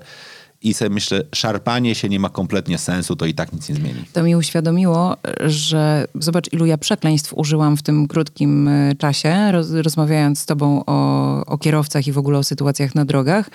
i 0.62 0.74
sobie 0.74 0.90
myślę, 0.90 1.22
szarpanie 1.34 1.94
się 1.94 2.08
nie 2.08 2.20
ma 2.20 2.28
kompletnie 2.28 2.78
sensu, 2.78 3.16
to 3.16 3.26
i 3.26 3.34
tak 3.34 3.52
nic 3.52 3.68
nie 3.68 3.74
zmieni. 3.74 4.04
To 4.12 4.22
mi 4.22 4.36
uświadomiło, 4.36 5.16
że 5.46 6.06
zobacz, 6.14 6.52
ilu 6.52 6.66
ja 6.66 6.78
przekleństw 6.78 7.34
użyłam 7.34 7.76
w 7.76 7.82
tym 7.82 8.08
krótkim 8.08 8.68
y, 8.68 8.96
czasie, 8.98 9.52
roz, 9.52 9.70
rozmawiając 9.70 10.38
z 10.38 10.46
tobą 10.46 10.84
o, 10.86 11.44
o 11.46 11.58
kierowcach 11.58 12.06
i 12.06 12.12
w 12.12 12.18
ogóle 12.18 12.38
o 12.38 12.44
sytuacjach 12.44 12.94
na 12.94 13.04
drogach, 13.04 13.50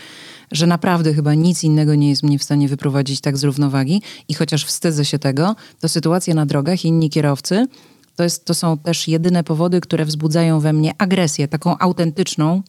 że 0.51 0.67
naprawdę 0.67 1.13
chyba 1.13 1.33
nic 1.33 1.63
innego 1.63 1.95
nie 1.95 2.09
jest 2.09 2.23
mnie 2.23 2.39
w 2.39 2.43
stanie 2.43 2.67
wyprowadzić 2.67 3.21
tak 3.21 3.37
z 3.37 3.43
równowagi 3.43 4.01
i 4.27 4.33
chociaż 4.33 4.65
wstydzę 4.65 5.05
się 5.05 5.19
tego, 5.19 5.55
to 5.79 5.89
sytuacje 5.89 6.33
na 6.33 6.45
drogach 6.45 6.85
i 6.85 6.87
inni 6.87 7.09
kierowcy 7.09 7.67
to, 8.15 8.23
jest, 8.23 8.45
to 8.45 8.53
są 8.53 8.77
też 8.77 9.07
jedyne 9.07 9.43
powody, 9.43 9.81
które 9.81 10.05
wzbudzają 10.05 10.59
we 10.59 10.73
mnie 10.73 10.93
agresję, 10.97 11.47
taką 11.47 11.77
autentyczną, 11.77 12.63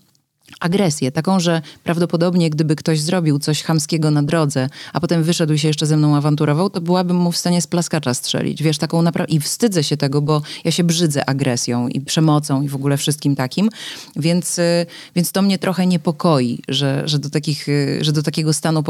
agresję, 0.61 1.13
taką, 1.13 1.41
że 1.41 1.63
prawdopodobnie 1.85 2.51
gdyby 2.51 2.77
ktoś 2.77 3.01
zrobił 3.01 3.39
coś 3.39 3.63
chamskiego 3.63 4.11
na 4.11 4.23
drodze, 4.23 4.69
a 4.93 5.01
potem 5.01 5.23
wyszedł 5.23 5.53
i 5.53 5.59
się 5.59 5.69
jeszcze 5.69 5.87
ze 5.87 5.97
mną 5.97 6.17
awanturował, 6.17 6.71
to 6.71 6.81
byłabym 6.81 7.17
mu 7.17 7.33
w 7.33 7.37
stanie 7.37 7.63
z 7.63 7.67
plaskacza 7.67 8.15
strzelić. 8.15 8.63
Wiesz, 8.63 8.79
taką 8.79 9.03
naprawdę... 9.03 9.35
I 9.35 9.41
wstydzę 9.41 9.85
się 9.85 9.97
tego, 9.97 10.23
bo 10.23 10.43
ja 10.65 10.71
się 10.71 10.85
brzydzę 10.85 11.29
agresją 11.29 11.89
i 11.89 12.01
przemocą 12.01 12.63
i 12.63 12.69
w 12.69 12.75
ogóle 12.75 12.97
wszystkim 12.97 13.37
takim, 13.37 13.69
więc, 14.17 14.59
y, 14.59 14.87
więc 15.17 15.33
to 15.33 15.43
mnie 15.43 15.59
trochę 15.59 15.87
niepokoi, 15.87 16.63
że, 16.69 17.03
że, 17.05 17.19
do, 17.19 17.31
takich, 17.31 17.69
y, 17.69 17.99
że 18.01 18.13
do 18.13 18.23
takiego 18.23 18.53
stanu 18.53 18.83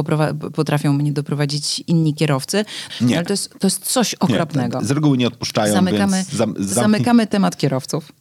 potrafią 0.54 0.92
mnie 0.92 1.12
doprowadzić 1.12 1.84
inni 1.86 2.14
kierowcy. 2.14 2.64
Nie. 3.00 3.16
Ale 3.16 3.26
to 3.26 3.32
jest, 3.32 3.54
to 3.58 3.66
jest 3.66 3.84
coś 3.84 4.14
okropnego. 4.14 4.80
Nie, 4.80 4.86
z 4.86 4.90
reguły 4.90 5.18
nie 5.18 5.26
odpuszczają, 5.26 5.72
Zamykamy, 5.74 6.16
więc 6.16 6.32
zam, 6.32 6.54
zamknij- 6.54 6.74
zamykamy 6.74 7.26
temat 7.26 7.56
kierowców. 7.56 8.12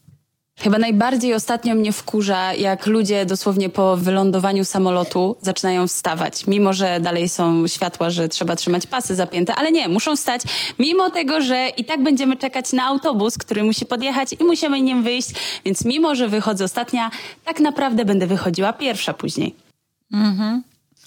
Chyba 0.64 0.78
najbardziej 0.78 1.34
ostatnio 1.34 1.76
mnie 1.76 1.92
wkurza, 1.92 2.54
jak 2.54 2.86
ludzie 2.86 3.26
dosłownie 3.26 3.70
po 3.70 3.98
wylądowaniu 3.98 4.66
samolotu 4.66 5.36
zaczynają 5.42 5.88
wstawać. 5.88 6.48
Mimo, 6.48 6.74
że 6.74 7.00
dalej 7.00 7.30
są 7.30 7.68
światła, 7.68 8.10
że 8.10 8.30
trzeba 8.30 8.56
trzymać 8.56 8.88
pasy 8.88 9.16
zapięte, 9.16 9.56
ale 9.56 9.72
nie, 9.72 9.88
muszą 9.88 10.16
wstać, 10.16 10.42
mimo 10.80 11.10
tego, 11.10 11.42
że 11.42 11.70
i 11.78 11.86
tak 11.86 12.04
będziemy 12.04 12.38
czekać 12.38 12.74
na 12.74 12.84
autobus, 12.84 13.38
który 13.38 13.64
musi 13.64 13.86
podjechać 13.86 14.30
i 14.40 14.44
musimy 14.44 14.82
nim 14.82 15.04
wyjść. 15.04 15.30
Więc 15.66 15.86
mimo, 15.86 16.16
że 16.16 16.28
wychodzę 16.28 16.66
ostatnia, 16.66 17.12
tak 17.46 17.60
naprawdę 17.60 18.06
będę 18.06 18.28
wychodziła 18.28 18.74
pierwsza 18.74 19.14
później. 19.14 19.56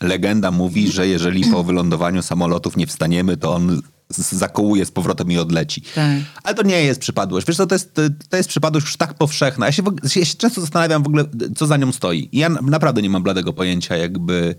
Legenda 0.01 0.51
mówi, 0.51 0.93
że 0.93 1.09
jeżeli 1.09 1.45
po 1.45 1.65
wylądowaniu 1.65 2.23
samolotów 2.23 2.77
nie 2.77 2.87
wstaniemy, 2.87 3.37
to 3.37 3.55
on 3.55 3.83
zakołuje 4.11 4.87
z 4.87 4.91
powrotem 4.91 5.31
i 5.33 5.39
odleci. 5.39 5.81
Tak. 5.95 6.19
Ale 6.43 6.55
to 6.55 6.63
nie 6.63 6.83
jest 6.83 7.01
przypadłość. 7.01 7.47
Wiesz 7.47 7.57
co, 7.57 7.67
to 7.67 7.75
jest, 7.75 7.95
to 8.29 8.37
jest 8.37 8.49
przypadłość 8.49 8.87
już 8.87 8.97
tak 8.97 9.15
powszechna. 9.15 9.67
Ja 9.67 9.73
się, 9.73 9.83
ja 10.17 10.25
się 10.25 10.37
często 10.37 10.61
zastanawiam 10.61 11.03
w 11.03 11.07
ogóle, 11.07 11.25
co 11.57 11.67
za 11.67 11.77
nią 11.77 11.93
stoi. 11.93 12.29
I 12.33 12.39
ja 12.39 12.49
na- 12.49 12.61
naprawdę 12.63 13.03
nie 13.03 13.11
mam 13.11 13.23
bladego 13.23 13.53
pojęcia 13.53 13.97
jakby 13.97 14.55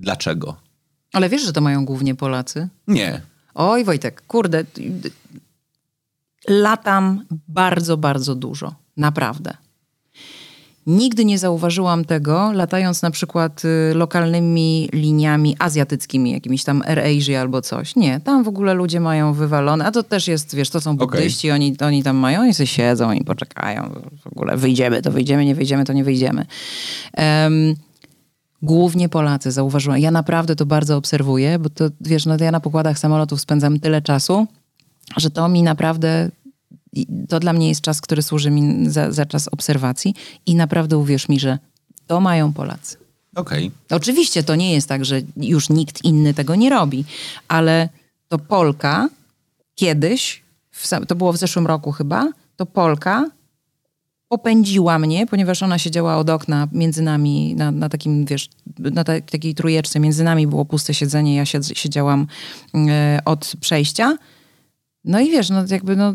dlaczego. 0.00 0.56
Ale 1.12 1.28
wiesz, 1.28 1.42
że 1.44 1.52
to 1.52 1.60
mają 1.60 1.84
głównie 1.84 2.14
Polacy? 2.14 2.68
Nie. 2.86 3.20
Oj, 3.54 3.84
Wojtek, 3.84 4.22
kurde. 4.26 4.64
Latam 6.48 7.24
bardzo, 7.48 7.96
bardzo 7.96 8.34
dużo. 8.34 8.74
Naprawdę. 8.96 9.56
Nigdy 10.88 11.24
nie 11.24 11.38
zauważyłam 11.38 12.04
tego, 12.04 12.52
latając 12.52 13.02
na 13.02 13.10
przykład 13.10 13.62
y, 13.64 13.94
lokalnymi 13.94 14.88
liniami 14.92 15.56
azjatyckimi, 15.58 16.32
jakimiś 16.32 16.64
tam 16.64 16.82
AirAsia 16.82 17.40
albo 17.40 17.62
coś. 17.62 17.96
Nie, 17.96 18.20
tam 18.20 18.44
w 18.44 18.48
ogóle 18.48 18.74
ludzie 18.74 19.00
mają 19.00 19.32
wywalone, 19.32 19.84
a 19.86 19.90
to 19.90 20.02
też 20.02 20.28
jest, 20.28 20.54
wiesz, 20.54 20.70
to 20.70 20.80
są 20.80 20.96
buddyści, 20.96 21.50
oni, 21.50 21.76
oni 21.80 22.02
tam 22.02 22.16
mają, 22.16 22.40
oni 22.40 22.54
sobie 22.54 22.66
siedzą 22.66 23.12
i 23.12 23.24
poczekają. 23.24 23.90
W 24.20 24.26
ogóle 24.26 24.56
wyjdziemy, 24.56 25.02
to 25.02 25.10
wyjdziemy, 25.10 25.44
nie 25.44 25.54
wyjdziemy, 25.54 25.84
to 25.84 25.92
nie 25.92 26.04
wyjdziemy. 26.04 26.46
Em, 27.12 27.74
Głównie 28.62 29.08
Polacy, 29.08 29.52
zauważyłam. 29.52 29.98
Ja 29.98 30.10
naprawdę 30.10 30.56
to 30.56 30.66
bardzo 30.66 30.96
obserwuję, 30.96 31.58
bo 31.58 31.70
to, 31.70 31.84
wiesz, 32.00 32.26
no 32.26 32.36
ja 32.40 32.50
na 32.50 32.60
pokładach 32.60 32.98
samolotów 32.98 33.40
spędzam 33.40 33.80
tyle 33.80 34.02
czasu, 34.02 34.46
że 35.16 35.30
to 35.30 35.48
mi 35.48 35.62
naprawdę, 35.62 36.30
to 37.28 37.40
dla 37.40 37.52
mnie 37.52 37.68
jest 37.68 37.80
czas, 37.80 38.00
który 38.00 38.22
służy 38.22 38.50
mi 38.50 38.90
za, 38.90 39.12
za 39.12 39.26
czas 39.26 39.48
obserwacji 39.48 40.14
i 40.46 40.54
naprawdę 40.54 40.98
uwierz 40.98 41.28
mi, 41.28 41.40
że 41.40 41.58
to 42.06 42.20
mają 42.20 42.52
Polacy. 42.52 42.96
Okej. 43.36 43.70
Oczywiście 43.90 44.42
to 44.42 44.54
nie 44.54 44.72
jest 44.72 44.88
tak, 44.88 45.04
że 45.04 45.20
już 45.36 45.68
nikt 45.68 46.04
inny 46.04 46.34
tego 46.34 46.54
nie 46.54 46.70
robi, 46.70 47.04
ale 47.48 47.88
to 48.28 48.38
Polka 48.38 49.08
kiedyś, 49.74 50.42
w, 50.70 50.88
to 51.06 51.14
było 51.14 51.32
w 51.32 51.36
zeszłym 51.36 51.66
roku 51.66 51.92
chyba, 51.92 52.32
to 52.56 52.66
Polka 52.66 53.30
popędziła 54.28 54.98
mnie, 54.98 55.26
ponieważ 55.26 55.62
ona 55.62 55.78
siedziała 55.78 56.16
od 56.16 56.30
okna 56.30 56.68
między 56.72 57.02
nami, 57.02 57.54
na, 57.54 57.70
na 57.70 57.88
takim, 57.88 58.24
wiesz, 58.24 58.48
na 58.78 59.04
ta, 59.04 59.20
takiej 59.20 59.54
trójeczce, 59.54 60.00
między 60.00 60.24
nami 60.24 60.46
było 60.46 60.64
puste 60.64 60.94
siedzenie, 60.94 61.36
ja 61.36 61.46
siedz, 61.46 61.72
siedziałam 61.74 62.26
e, 62.74 63.18
od 63.24 63.52
przejścia. 63.60 64.18
No 65.04 65.20
i 65.20 65.30
wiesz, 65.30 65.50
no 65.50 65.64
jakby 65.70 65.96
no 65.96 66.14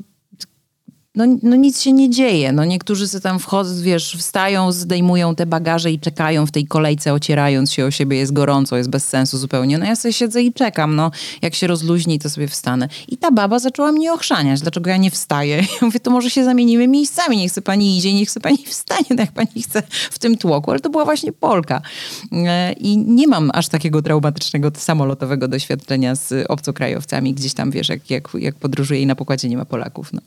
no, 1.16 1.26
no 1.44 1.56
nic 1.56 1.82
się 1.82 1.92
nie 1.92 2.10
dzieje. 2.10 2.52
No 2.52 2.66
niektórzy 2.66 3.08
sobie 3.08 3.22
tam 3.22 3.40
wchodzą, 3.40 3.82
wiesz, 3.82 4.16
wstają, 4.18 4.72
zdejmują 4.72 5.36
te 5.36 5.46
bagaże 5.46 5.92
i 5.92 6.00
czekają 6.00 6.46
w 6.46 6.52
tej 6.52 6.68
kolejce, 6.68 7.14
ocierając 7.14 7.72
się 7.72 7.86
o 7.86 7.92
siebie. 7.92 8.18
Jest 8.18 8.34
gorąco, 8.34 8.78
jest 8.78 8.90
bez 8.90 9.08
sensu 9.08 9.38
zupełnie. 9.38 9.78
No 9.78 9.86
ja 9.86 9.96
sobie 9.96 10.14
siedzę 10.14 10.42
i 10.42 10.54
czekam, 10.54 10.96
no. 10.96 11.12
Jak 11.42 11.56
się 11.56 11.68
rozluźni, 11.68 12.20
to 12.20 12.30
sobie 12.30 12.48
wstanę. 12.48 12.90
I 13.08 13.18
ta 13.18 13.32
baba 13.32 13.60
zaczęła 13.60 13.92
mnie 13.92 14.14
ochrzaniać. 14.14 14.62
Dlaczego 14.62 14.90
ja 14.90 14.98
nie 14.98 15.12
wstaję? 15.12 15.64
Ja 15.74 15.88
mówię, 15.88 16.00
to 16.00 16.12
może 16.12 16.30
się 16.30 16.44
zamienimy 16.44 16.88
miejscami. 16.88 17.38
Niech 17.38 17.52
sobie 17.52 17.66
pani 17.66 17.98
idzie, 17.98 18.14
niech 18.14 18.32
sobie 18.32 18.44
pani 18.44 18.66
wstanie, 18.66 19.06
no 19.10 19.16
jak 19.20 19.32
pani 19.32 19.64
chce 19.64 19.84
w 20.12 20.20
tym 20.20 20.38
tłoku. 20.38 20.72
Ale 20.72 20.80
to 20.80 20.90
była 20.90 21.06
właśnie 21.06 21.32
Polka. 21.32 21.82
E, 22.32 22.74
I 22.74 22.98
nie 22.98 23.28
mam 23.28 23.52
aż 23.54 23.68
takiego 23.68 24.02
traumatycznego 24.02 24.72
samolotowego 24.78 25.48
doświadczenia 25.48 26.16
z 26.16 26.46
obcokrajowcami. 26.50 27.34
Gdzieś 27.34 27.54
tam, 27.54 27.72
wiesz, 27.72 27.90
jak, 27.90 28.10
jak, 28.10 28.30
jak 28.40 28.56
podróżuję 28.56 29.02
i 29.02 29.06
na 29.06 29.16
pokładzie 29.16 29.50
nie 29.50 29.58
ma 29.58 29.66
Polaków, 29.66 30.14
no. 30.14 30.22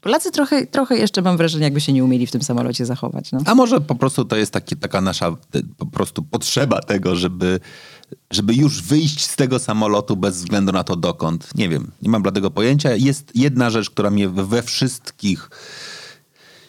Polacy 0.00 0.30
trochę, 0.30 0.66
trochę 0.66 0.96
jeszcze 0.96 1.22
mam 1.22 1.36
wrażenie, 1.36 1.64
jakby 1.64 1.80
się 1.80 1.92
nie 1.92 2.04
umieli 2.04 2.26
w 2.26 2.30
tym 2.30 2.42
samolocie 2.42 2.86
zachować. 2.86 3.32
No. 3.32 3.40
A 3.46 3.54
może 3.54 3.80
po 3.80 3.94
prostu 3.94 4.24
to 4.24 4.36
jest 4.36 4.52
taki, 4.52 4.76
taka 4.76 5.00
nasza 5.00 5.36
po 5.78 5.86
prostu 5.86 6.22
potrzeba 6.22 6.80
tego, 6.80 7.16
żeby, 7.16 7.60
żeby 8.30 8.54
już 8.54 8.82
wyjść 8.82 9.24
z 9.26 9.36
tego 9.36 9.58
samolotu 9.58 10.16
bez 10.16 10.36
względu 10.36 10.72
na 10.72 10.84
to 10.84 10.96
dokąd. 10.96 11.54
Nie 11.54 11.68
wiem, 11.68 11.90
nie 12.02 12.08
mam 12.10 12.22
bladego 12.22 12.50
pojęcia. 12.50 12.94
Jest 12.96 13.30
jedna 13.34 13.70
rzecz, 13.70 13.90
która 13.90 14.10
mnie 14.10 14.28
we- 14.28 14.44
we 14.46 14.62
wszystkich 14.62 15.50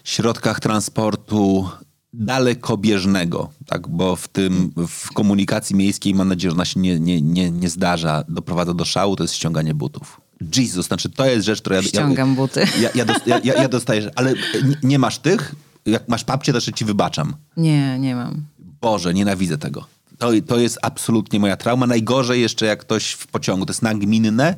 środkach 0.04 0.60
transportu 0.60 1.70
dalekobieżnego, 2.14 3.50
tak, 3.68 3.88
bo 3.88 4.16
w 4.16 4.28
tym, 4.28 4.72
w 4.88 5.14
komunikacji 5.14 5.76
miejskiej 5.76 6.16
mam 6.16 6.28
nadzieję, 6.28 6.52
że 6.52 6.56
ona 6.56 6.66
się 6.66 6.80
nie, 6.80 7.00
nie, 7.00 7.22
nie, 7.22 7.52
nie 7.52 7.70
zdarza, 7.70 8.24
doprowadza 8.30 8.74
do 8.74 8.86
szału, 8.86 9.16
to 9.16 9.24
jest 9.24 9.34
ściąganie 9.36 9.74
butów. 9.74 10.21
Jesus, 10.58 10.88
znaczy 10.88 11.10
to 11.10 11.26
jest 11.26 11.46
rzecz, 11.46 11.62
która... 11.62 11.76
Ja, 11.76 11.82
Ściągam 11.82 12.36
buty. 12.36 12.66
Ja, 12.80 12.90
ja, 12.96 13.06
dos, 13.06 13.18
ja, 13.26 13.40
ja, 13.44 13.54
ja 13.54 13.70
dostaję, 13.70 14.10
ale 14.16 14.34
nie, 14.34 14.76
nie 14.84 15.00
masz 15.00 15.20
tych? 15.20 15.56
Jak 15.86 16.08
masz 16.08 16.24
papcie, 16.24 16.52
to 16.52 16.58
jeszcze 16.58 16.74
ci 16.74 16.86
wybaczam. 16.86 17.36
Nie, 17.58 18.00
nie 18.00 18.16
mam. 18.16 18.46
Boże, 18.82 19.14
nienawidzę 19.14 19.58
tego. 19.58 19.86
To, 20.18 20.32
to 20.48 20.60
jest 20.60 20.78
absolutnie 20.82 21.40
moja 21.40 21.58
trauma. 21.58 21.88
Najgorzej 21.88 22.42
jeszcze 22.42 22.66
jak 22.66 22.80
ktoś 22.80 23.12
w 23.12 23.28
pociągu. 23.28 23.66
To 23.66 23.72
jest 23.72 23.82
nagminne. 23.82 24.56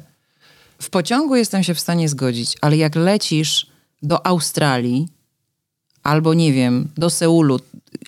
W 0.81 0.89
pociągu 0.89 1.35
jestem 1.35 1.63
się 1.63 1.73
w 1.73 1.79
stanie 1.79 2.09
zgodzić, 2.09 2.57
ale 2.61 2.77
jak 2.77 2.95
lecisz 2.95 3.67
do 4.01 4.27
Australii 4.27 5.07
albo 6.03 6.33
nie 6.33 6.53
wiem, 6.53 6.87
do 6.97 7.09
Seulu, 7.09 7.59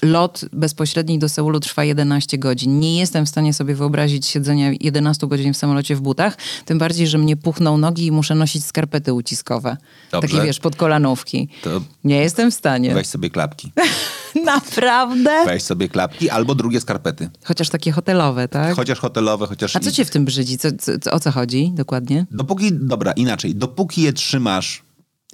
lot 0.04 0.46
bezpośredni 0.54 1.20
do 1.20 1.30
Seulu 1.30 1.60
trwa 1.60 1.84
11 1.84 2.38
godzin. 2.38 2.80
Nie 2.80 3.00
jestem 3.00 3.26
w 3.26 3.30
stanie 3.30 3.54
sobie 3.54 3.76
wyobrazić 3.76 4.28
siedzenia 4.28 4.72
11 4.82 5.28
godzin 5.28 5.54
w 5.54 5.58
samolocie 5.58 5.96
w 5.96 6.02
butach, 6.02 6.38
tym 6.66 6.78
bardziej, 6.78 7.08
że 7.08 7.18
mnie 7.18 7.38
puchną 7.38 7.78
nogi 7.78 8.06
i 8.06 8.12
muszę 8.12 8.36
nosić 8.36 8.66
skarpety 8.66 9.14
uciskowe. 9.14 9.78
Dobrze. 10.12 10.28
Takie 10.28 10.46
wiesz, 10.46 10.60
pod 10.60 10.76
kolanówki. 10.76 11.50
To 11.64 11.82
Nie 12.04 12.18
jestem 12.18 12.52
w 12.52 12.54
stanie. 12.54 12.94
weź 12.94 13.08
sobie 13.08 13.30
klapki. 13.30 13.72
Naprawdę? 14.46 15.46
Weź 15.46 15.64
sobie 15.64 15.90
klapki 15.90 16.30
albo 16.30 16.56
drugie 16.56 16.82
skarpety. 16.82 17.30
Chociaż 17.44 17.70
takie 17.70 17.92
hotelowe, 17.92 18.48
tak? 18.48 18.76
Chociaż 18.76 19.00
hotelowe, 19.00 19.48
chociaż... 19.48 19.76
A 19.76 19.80
co 19.80 19.92
cię 19.92 20.06
w 20.06 20.10
tym 20.10 20.26
brzydzi? 20.26 20.58
Co, 20.58 20.68
co, 21.02 21.12
o 21.12 21.20
co 21.20 21.32
chodzi 21.32 21.72
dokładnie? 21.74 22.26
Dopóki, 22.32 22.70
dobra, 22.74 23.12
inaczej. 23.12 23.56
Dopóki 23.56 24.02
je 24.02 24.14
trzymasz 24.14 24.84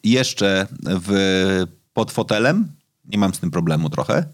jeszcze 0.04 0.67
w, 0.84 1.65
pod 1.93 2.12
fotelem, 2.12 2.71
nie 3.06 3.17
mam 3.17 3.34
z 3.34 3.39
tym 3.39 3.51
problemu 3.51 3.89
trochę, 3.89 4.25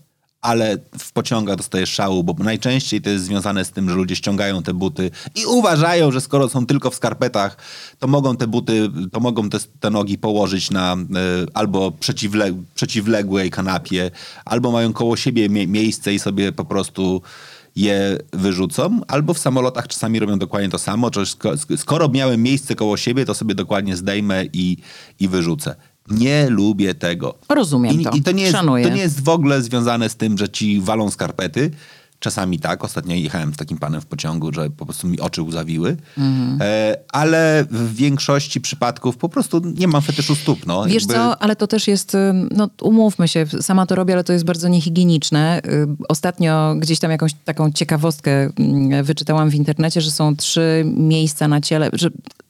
ale 0.42 0.78
w 1.00 1.12
pociągach 1.12 1.56
dostajesz 1.56 1.90
szału, 1.90 2.24
bo 2.24 2.44
najczęściej 2.44 3.02
to 3.02 3.10
jest 3.10 3.26
związane 3.26 3.66
z 3.66 3.72
tym, 3.72 3.90
że 3.90 3.96
ludzie 3.96 4.16
ściągają 4.16 4.64
te 4.64 4.74
buty 4.74 5.12
i 5.36 5.46
uważają, 5.46 6.12
że 6.12 6.22
skoro 6.22 6.50
są 6.50 6.66
tylko 6.66 6.90
w 6.90 6.96
skarpetach, 6.96 7.58
to 8.00 8.08
mogą 8.08 8.38
te 8.38 8.48
buty, 8.48 8.90
to 9.12 9.20
mogą 9.20 9.50
te, 9.50 9.58
te 9.80 9.90
nogi 9.90 10.18
położyć 10.18 10.72
na 10.72 10.96
y, 10.96 10.98
albo 11.54 11.92
przeciwle, 11.92 12.54
przeciwległej 12.76 13.52
kanapie, 13.52 14.12
albo 14.46 14.72
mają 14.72 14.94
koło 14.94 15.18
siebie 15.18 15.50
mie 15.50 15.68
miejsce 15.68 16.14
i 16.14 16.20
sobie 16.20 16.52
po 16.52 16.66
prostu 16.66 17.22
je 17.76 18.18
wyrzucą, 18.34 19.02
albo 19.08 19.34
w 19.34 19.40
samolotach 19.40 19.88
czasami 19.88 20.20
robią 20.20 20.40
dokładnie 20.40 20.70
to 20.70 20.78
samo, 20.78 21.12
skoro 21.78 22.10
miałem 22.10 22.44
miejsce 22.44 22.76
koło 22.76 22.98
siebie, 22.98 23.26
to 23.26 23.34
sobie 23.34 23.56
dokładnie 23.56 23.96
zdejmę 23.96 24.46
i, 24.54 24.78
i 25.20 25.28
wyrzucę. 25.28 25.76
Nie 26.10 26.50
lubię 26.50 26.96
tego. 26.96 27.36
Rozumiem 27.50 28.02
I, 28.02 28.04
to. 28.04 28.10
I 28.10 28.22
to 28.22 28.32
nie, 28.32 28.44
jest, 28.44 28.56
Szanuję. 28.56 28.84
to 28.88 28.94
nie 28.96 29.02
jest 29.02 29.24
w 29.24 29.30
ogóle 29.30 29.62
związane 29.62 30.10
z 30.10 30.16
tym, 30.16 30.38
że 30.38 30.50
ci 30.50 30.82
walą 30.82 31.12
skarpety. 31.12 31.72
Czasami 32.20 32.60
tak. 32.60 32.84
Ostatnio 32.84 33.16
jechałem 33.16 33.54
z 33.54 33.58
takim 33.58 33.78
panem 33.78 34.02
w 34.02 34.06
pociągu, 34.06 34.54
że 34.54 34.70
po 34.70 34.86
prostu 34.86 35.08
mi 35.08 35.20
oczy 35.20 35.42
łzawiły. 35.42 35.98
Mhm. 36.18 36.60
E, 36.62 36.98
ale 37.12 37.66
w 37.72 37.96
większości 37.96 38.62
przypadków 38.62 39.18
po 39.18 39.30
prostu 39.30 39.62
nie 39.80 39.88
mam 39.88 40.02
fetyszu 40.02 40.36
stóp. 40.36 40.66
No. 40.66 40.86
Wiesz 40.86 40.94
Jakby- 41.04 41.14
co, 41.14 41.42
ale 41.42 41.56
to 41.56 41.68
też 41.68 41.88
jest, 41.88 42.16
ym, 42.16 42.50
no 42.52 42.70
umówmy 42.82 43.28
się, 43.28 43.46
sama 43.62 43.86
to 43.86 43.96
robię, 43.96 44.14
ale 44.14 44.24
to 44.24 44.34
jest 44.34 44.46
bardzo 44.46 44.68
niehigieniczne. 44.68 45.62
Y, 45.66 45.88
Ostatnio 46.10 46.76
gdzieś 46.80 47.00
tam 47.00 47.12
jakąś 47.12 47.34
taką 47.46 47.72
ciekawostkę 47.72 48.50
mm, 48.60 49.04
wyczytałam 49.04 49.50
w 49.50 49.56
internecie, 49.56 50.02
że 50.02 50.12
są 50.12 50.36
trzy 50.36 50.84
miejsca 50.86 51.48
na 51.48 51.62
ciele, 51.62 51.90
że 51.94 52.10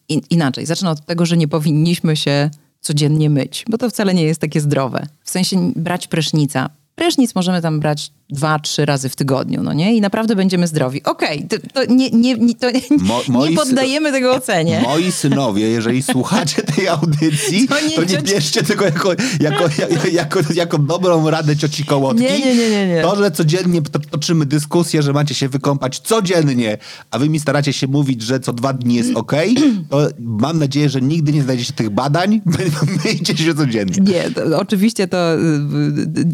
in, 0.10 0.22
inaczej, 0.30 0.66
zacznę 0.66 0.90
od 0.90 1.06
tego, 1.06 1.26
że 1.26 1.38
nie 1.38 1.48
powinniśmy 1.48 2.16
się 2.16 2.50
codziennie 2.88 3.30
myć, 3.30 3.66
bo 3.70 3.78
to 3.78 3.90
wcale 3.90 4.14
nie 4.14 4.24
jest 4.24 4.42
takie 4.42 4.62
zdrowe. 4.62 5.08
W 5.24 5.30
sensie 5.30 5.72
brać 5.76 6.08
prysznica. 6.08 6.70
Prysznic 6.96 7.36
możemy 7.36 7.62
tam 7.62 7.80
brać 7.80 8.12
dwa, 8.30 8.60
trzy 8.60 8.86
razy 8.86 9.10
w 9.10 9.16
tygodniu, 9.16 9.64
no 9.64 9.74
nie? 9.74 9.96
I 9.96 10.02
naprawdę 10.02 10.36
będziemy 10.36 10.68
zdrowi. 10.68 11.04
Okej, 11.04 11.48
to, 11.50 11.56
to, 11.74 11.94
nie, 11.94 12.10
nie, 12.10 12.36
nie, 12.36 12.56
to 12.56 12.72
nie, 12.72 12.82
Mo- 12.98 13.22
moi 13.28 13.50
nie 13.50 13.56
poddajemy 13.56 14.12
tego 14.12 14.32
ocenie. 14.36 14.82
Moi 14.84 15.12
synowie, 15.12 15.68
jeżeli 15.70 16.04
słuchacie 16.04 16.62
tej 16.62 16.88
audycji, 16.88 17.68
To 17.68 17.76
to 17.76 17.82
nie 17.82 17.88
nie, 17.90 17.96
cioci- 18.06 18.24
bierzcie 18.24 18.64
tego 18.64 18.86
jako, 18.86 19.10
jako, 19.40 19.64
jako, 19.82 20.08
jako, 20.12 20.40
jako 20.54 20.78
dobrą 20.78 21.30
radę 21.30 21.56
cioci 21.58 21.86
kołotki. 21.86 22.24
Nie, 22.24 22.40
nie, 22.40 22.56
nie, 22.56 22.70
nie, 22.70 22.88
nie. 22.88 23.02
To, 23.02 23.16
że 23.16 23.32
codziennie 23.32 23.82
to- 23.82 24.00
toczymy 24.00 24.46
dyskusję, 24.46 25.02
że 25.04 25.14
macie 25.14 25.36
się 25.36 25.50
wykąpać 25.50 26.00
codziennie, 26.00 26.78
a 27.12 27.20
wy 27.20 27.30
mi 27.30 27.40
staracie 27.40 27.74
się 27.74 27.88
mówić, 27.88 28.22
że 28.22 28.40
co 28.40 28.54
dwa 28.54 28.74
dni 28.74 28.96
jest 28.96 29.16
okej, 29.16 29.56
to 29.90 30.08
mam 30.20 30.60
nadzieję, 30.60 30.90
że 30.90 31.02
nigdy 31.02 31.34
nie 31.34 31.44
znajdziecie 31.44 31.74
tych 31.74 31.90
badań, 31.90 32.42
myjcie 33.06 33.38
się 33.38 33.56
codziennie. 33.56 33.96
Nie, 34.02 34.32
to, 34.32 34.60
oczywiście 34.60 35.08
to 35.08 35.36
y, 35.36 35.40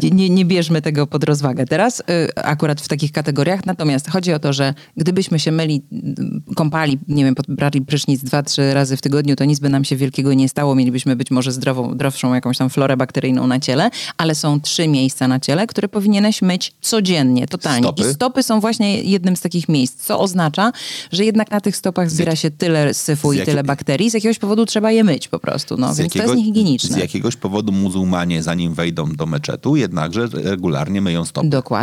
y, 0.06 0.10
nie, 0.10 0.30
nie 0.30 0.44
bierzmy 0.44 0.82
tego 0.82 1.06
pod 1.06 1.24
rozwagę 1.24 1.66
teraz, 1.66 1.83
y, 1.90 2.34
akurat 2.36 2.80
w 2.80 2.88
takich 2.88 3.12
kategoriach. 3.12 3.66
Natomiast 3.66 4.10
chodzi 4.10 4.32
o 4.32 4.38
to, 4.38 4.52
że 4.52 4.74
gdybyśmy 4.96 5.38
się 5.40 5.52
myli, 5.52 5.82
kąpali, 6.56 6.98
nie 7.08 7.24
wiem, 7.24 7.34
brali 7.48 7.82
prysznic 7.82 8.24
dwa, 8.24 8.42
trzy 8.42 8.74
razy 8.74 8.96
w 8.96 9.00
tygodniu, 9.00 9.36
to 9.36 9.44
nic 9.44 9.60
by 9.60 9.68
nam 9.68 9.84
się 9.84 9.96
wielkiego 9.96 10.34
nie 10.34 10.48
stało. 10.48 10.74
Mielibyśmy 10.74 11.16
być 11.16 11.30
może 11.30 11.52
zdrową, 11.52 11.92
zdrowszą 11.94 12.34
jakąś 12.34 12.58
tam 12.58 12.70
florę 12.70 12.96
bakteryjną 12.96 13.46
na 13.46 13.60
ciele, 13.60 13.90
ale 14.16 14.34
są 14.34 14.60
trzy 14.60 14.88
miejsca 14.88 15.28
na 15.28 15.40
ciele, 15.40 15.66
które 15.66 15.88
powinieneś 15.88 16.42
myć 16.42 16.74
codziennie, 16.80 17.46
totalnie. 17.46 17.88
Stopy? 17.88 18.10
I 18.10 18.14
stopy 18.14 18.42
są 18.42 18.60
właśnie 18.60 19.02
jednym 19.02 19.36
z 19.36 19.40
takich 19.40 19.68
miejsc, 19.68 20.06
co 20.06 20.20
oznacza, 20.20 20.72
że 21.12 21.24
jednak 21.24 21.50
na 21.50 21.60
tych 21.60 21.76
stopach 21.76 22.10
zbiera 22.10 22.36
się 22.36 22.50
tyle 22.50 22.94
syfu 22.94 23.32
i 23.32 23.40
tyle 23.40 23.64
bakterii, 23.64 24.10
z 24.10 24.14
jakiegoś 24.14 24.38
powodu 24.38 24.66
trzeba 24.66 24.90
je 24.90 25.04
myć 25.04 25.28
po 25.28 25.38
prostu. 25.38 25.76
No, 25.76 25.94
Z 25.94 25.98
więc 25.98 26.12
to 26.12 26.18
jakiego- 26.18 26.32
jest 26.34 26.38
niehigieniczne. 26.46 26.96
Z 26.96 27.00
jakiegoś 27.00 27.36
powodu 27.36 27.72
muzułmanie, 27.72 28.42
zanim 28.42 28.74
wejdą 28.74 29.12
do 29.12 29.26
meczetu, 29.26 29.76
jednakże 29.76 30.28
regularnie 30.32 31.00
myją 31.00 31.24
stopy. 31.24 31.48
Dokładnie. 31.48 31.73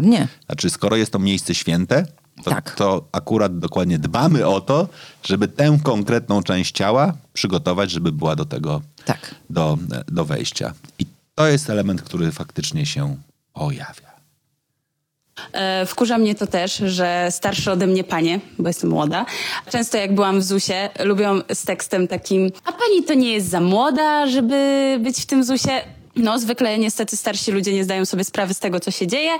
Znaczy, 0.45 0.69
skoro 0.69 0.95
jest 0.95 1.11
to 1.11 1.19
miejsce 1.19 1.55
święte, 1.55 2.05
to, 2.43 2.49
Tak. 2.51 2.75
to 2.75 3.05
akurat 3.11 3.59
dokładnie 3.59 3.99
dbamy 3.99 4.47
o 4.47 4.61
to, 4.61 4.87
żeby 5.23 5.47
tę 5.47 5.77
konkretną 5.83 6.43
część 6.43 6.71
ciała 6.75 7.13
przygotować, 7.33 7.91
żeby 7.91 8.11
była 8.11 8.35
do 8.35 8.45
tego, 8.45 8.81
Tak. 9.05 9.35
do, 9.49 9.77
do 10.07 10.25
wejścia. 10.25 10.73
I 10.99 11.05
to 11.35 11.47
jest 11.47 11.69
element, 11.69 12.01
który 12.01 12.31
faktycznie 12.31 12.85
się 12.85 13.17
pojawia. 13.53 14.11
E, 15.53 15.85
Wkurza 15.85 16.17
mnie 16.17 16.35
to 16.35 16.47
też, 16.47 16.77
że 16.77 17.27
starsze 17.31 17.71
ode 17.71 17.87
mnie 17.87 18.03
panie, 18.03 18.39
bo 18.59 18.67
jestem 18.67 18.89
młoda, 18.89 19.25
często 19.69 19.97
jak 19.97 20.15
byłam 20.15 20.39
w 20.39 20.43
ZUSie, 20.43 20.89
lubią 21.03 21.41
z 21.53 21.63
tekstem 21.63 22.07
takim, 22.07 22.51
a 22.65 22.71
pani 22.71 23.03
to 23.07 23.13
nie 23.13 23.33
jest 23.33 23.49
za 23.49 23.61
młoda, 23.61 24.27
żeby 24.27 24.97
być 25.03 25.17
w 25.21 25.25
tym 25.25 25.43
ZUSie? 25.43 25.81
No, 26.15 26.39
zwykle 26.39 26.77
niestety 26.77 27.17
starsi 27.17 27.51
ludzie 27.51 27.73
nie 27.73 27.83
zdają 27.83 28.05
sobie 28.05 28.23
sprawy 28.23 28.53
z 28.53 28.59
tego, 28.59 28.79
co 28.79 28.91
się 28.91 29.07
dzieje 29.07 29.31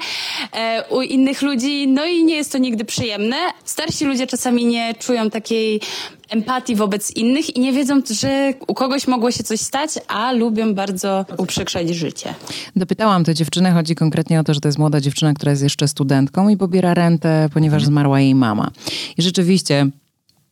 e, 0.54 0.84
u 0.90 1.02
innych 1.02 1.42
ludzi, 1.42 1.88
no 1.88 2.06
i 2.06 2.24
nie 2.24 2.36
jest 2.36 2.52
to 2.52 2.58
nigdy 2.58 2.86
przyjemne. 2.86 3.36
Starsi 3.66 4.06
ludzie 4.06 4.28
czasami 4.28 4.66
nie 4.66 4.94
czują 4.94 5.30
takiej 5.30 5.82
empatii 6.30 6.76
wobec 6.76 7.12
innych 7.12 7.56
i 7.56 7.60
nie 7.60 7.74
wiedzą, 7.74 8.02
że 8.12 8.54
u 8.68 8.74
kogoś 8.74 9.08
mogło 9.08 9.32
się 9.32 9.44
coś 9.44 9.60
stać, 9.60 9.92
a 10.08 10.32
lubią 10.32 10.74
bardzo 10.74 11.26
uprzykrzać 11.38 11.90
życie. 11.90 12.34
Dopytałam 12.76 13.24
tę 13.24 13.36
dziewczynę, 13.36 13.72
chodzi 13.72 13.96
konkretnie 13.96 14.40
o 14.40 14.44
to, 14.44 14.54
że 14.54 14.60
to 14.60 14.68
jest 14.68 14.80
młoda 14.80 15.02
dziewczyna, 15.02 15.34
która 15.34 15.52
jest 15.52 15.64
jeszcze 15.64 15.88
studentką 15.88 16.50
i 16.50 16.58
pobiera 16.58 16.94
rentę, 16.94 17.50
ponieważ 17.54 17.86
zmarła 17.86 18.20
jej 18.20 18.36
mama. 18.36 18.72
I 19.18 19.22
rzeczywiście 19.22 19.88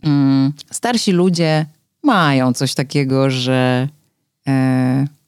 mm, 0.03 0.53
starsi 0.71 1.11
ludzie 1.11 1.65
mają 2.03 2.53
coś 2.53 2.73
takiego, 2.73 3.29
że 3.29 3.87
e, 4.47 5.18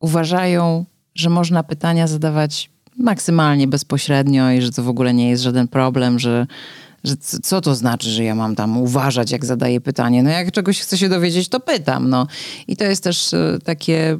uważają, 0.00 0.84
że 1.14 1.30
można 1.30 1.62
pytania 1.62 2.06
zadawać 2.06 2.70
maksymalnie 2.98 3.68
bezpośrednio 3.68 4.50
i 4.50 4.62
że 4.62 4.72
to 4.72 4.82
w 4.82 4.88
ogóle 4.88 5.14
nie 5.14 5.30
jest 5.30 5.42
żaden 5.42 5.68
problem, 5.68 6.18
że, 6.18 6.46
że 7.04 7.16
co 7.16 7.60
to 7.60 7.74
znaczy, 7.74 8.10
że 8.10 8.24
ja 8.24 8.34
mam 8.34 8.56
tam 8.56 8.78
uważać, 8.78 9.30
jak 9.30 9.44
zadaję 9.44 9.80
pytanie. 9.80 10.22
No 10.22 10.30
jak 10.30 10.52
czegoś 10.52 10.80
chcę 10.80 10.98
się 10.98 11.08
dowiedzieć, 11.08 11.48
to 11.48 11.60
pytam. 11.60 12.08
No. 12.08 12.26
I 12.68 12.76
to 12.76 12.84
jest 12.84 13.04
też 13.04 13.34
e, 13.34 13.58
takie 13.64 14.18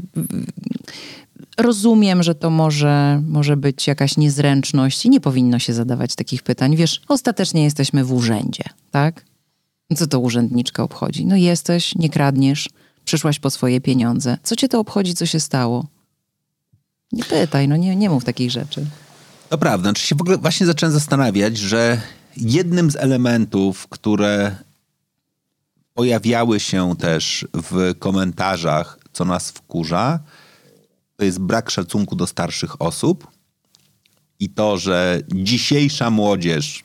Rozumiem, 1.58 2.22
że 2.22 2.34
to 2.34 2.50
może, 2.50 3.22
może 3.26 3.56
być 3.56 3.86
jakaś 3.86 4.16
niezręczność 4.16 5.06
i 5.06 5.10
nie 5.10 5.20
powinno 5.20 5.58
się 5.58 5.74
zadawać 5.74 6.14
takich 6.14 6.42
pytań. 6.42 6.76
Wiesz, 6.76 7.00
ostatecznie 7.08 7.64
jesteśmy 7.64 8.04
w 8.04 8.12
urzędzie, 8.12 8.64
tak? 8.90 9.24
Co 9.96 10.06
to 10.06 10.20
urzędniczka 10.20 10.82
obchodzi? 10.82 11.26
No 11.26 11.36
jesteś, 11.36 11.94
nie 11.94 12.10
kradniesz, 12.10 12.68
przyszłaś 13.08 13.38
po 13.38 13.50
swoje 13.50 13.80
pieniądze. 13.80 14.38
Co 14.42 14.56
cię 14.56 14.68
to 14.68 14.80
obchodzi, 14.80 15.14
co 15.14 15.26
się 15.26 15.40
stało? 15.40 15.86
Nie 17.12 17.24
pytaj, 17.24 17.68
no 17.68 17.76
nie, 17.76 17.96
nie 17.96 18.10
mów 18.10 18.24
takich 18.24 18.50
rzeczy. 18.50 18.86
To 19.48 19.58
prawda. 19.58 19.88
Znaczy 19.88 20.06
się 20.06 20.16
w 20.16 20.20
ogóle 20.20 20.38
właśnie 20.38 20.66
zacząłem 20.66 20.92
zastanawiać, 20.92 21.56
że 21.56 22.00
jednym 22.36 22.90
z 22.90 22.96
elementów, 22.96 23.88
które 23.88 24.56
pojawiały 25.94 26.60
się 26.60 26.96
też 26.96 27.46
w 27.54 27.94
komentarzach, 27.98 28.98
co 29.12 29.24
nas 29.24 29.50
wkurza, 29.50 30.20
to 31.16 31.24
jest 31.24 31.38
brak 31.38 31.70
szacunku 31.70 32.16
do 32.16 32.26
starszych 32.26 32.82
osób 32.82 33.26
i 34.40 34.50
to, 34.50 34.78
że 34.78 35.20
dzisiejsza 35.34 36.10
młodzież 36.10 36.84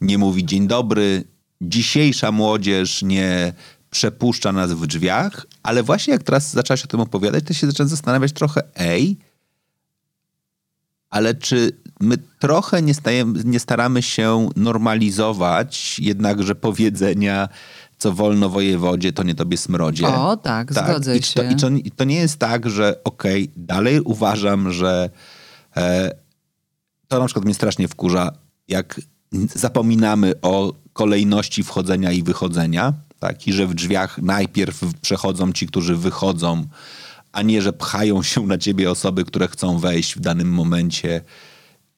nie 0.00 0.18
mówi 0.18 0.46
dzień 0.46 0.66
dobry, 0.66 1.24
dzisiejsza 1.60 2.32
młodzież 2.32 3.02
nie 3.02 3.52
przepuszcza 3.90 4.52
nas 4.52 4.72
w 4.72 4.86
drzwiach, 4.86 5.46
ale 5.62 5.82
właśnie 5.82 6.12
jak 6.12 6.22
teraz 6.22 6.52
zaczęłaś 6.52 6.84
o 6.84 6.88
tym 6.88 7.00
opowiadać, 7.00 7.44
to 7.44 7.54
się 7.54 7.66
zacząłem 7.66 7.88
zastanawiać 7.88 8.32
trochę, 8.32 8.62
ej, 8.76 9.16
ale 11.10 11.34
czy 11.34 11.72
my 12.00 12.18
trochę 12.38 12.82
nie, 12.82 12.94
stajemy, 12.94 13.40
nie 13.44 13.60
staramy 13.60 14.02
się 14.02 14.48
normalizować 14.56 15.98
jednakże 15.98 16.54
powiedzenia, 16.54 17.48
co 17.98 18.12
wolno 18.12 18.48
wojewodzie, 18.48 19.12
to 19.12 19.22
nie 19.22 19.34
tobie 19.34 19.56
smrodzie. 19.56 20.06
O, 20.06 20.36
tak, 20.36 20.72
zgodzę 20.72 21.16
I 21.16 21.20
to, 21.20 21.26
się. 21.26 21.52
I 21.52 21.56
to, 21.56 21.68
I 21.68 21.90
to 21.90 22.04
nie 22.04 22.16
jest 22.16 22.36
tak, 22.38 22.70
że 22.70 23.04
okej, 23.04 23.50
dalej 23.56 24.00
uważam, 24.00 24.72
że 24.72 25.10
e, 25.76 26.10
to 27.08 27.18
na 27.18 27.24
przykład 27.24 27.44
mnie 27.44 27.54
strasznie 27.54 27.88
wkurza, 27.88 28.32
jak 28.68 29.00
zapominamy 29.54 30.32
o 30.42 30.72
kolejności 30.92 31.62
wchodzenia 31.62 32.12
i 32.12 32.22
wychodzenia, 32.22 32.92
tak? 33.20 33.46
I 33.46 33.52
że 33.52 33.66
w 33.66 33.74
drzwiach 33.74 34.18
najpierw 34.18 34.80
przechodzą 35.02 35.52
ci, 35.52 35.66
którzy 35.66 35.96
wychodzą, 35.96 36.66
a 37.32 37.42
nie, 37.42 37.62
że 37.62 37.72
pchają 37.72 38.22
się 38.22 38.46
na 38.46 38.58
ciebie 38.58 38.90
osoby, 38.90 39.24
które 39.24 39.48
chcą 39.48 39.78
wejść 39.78 40.16
w 40.16 40.20
danym 40.20 40.48
momencie. 40.48 41.20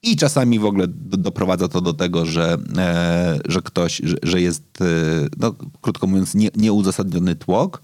I 0.03 0.17
czasami 0.17 0.59
w 0.59 0.65
ogóle 0.65 0.89
do, 0.89 1.17
doprowadza 1.17 1.69
to 1.69 1.81
do 1.81 1.95
tego, 1.95 2.27
że, 2.27 2.57
e, 2.77 3.39
że 3.49 3.63
ktoś, 3.63 4.01
że, 4.05 4.17
że 4.23 4.41
jest, 4.41 4.65
e, 4.81 4.85
no, 5.39 5.55
krótko 5.81 6.07
mówiąc, 6.07 6.35
nie, 6.35 6.49
nieuzasadniony 6.57 7.35
tłok. 7.35 7.83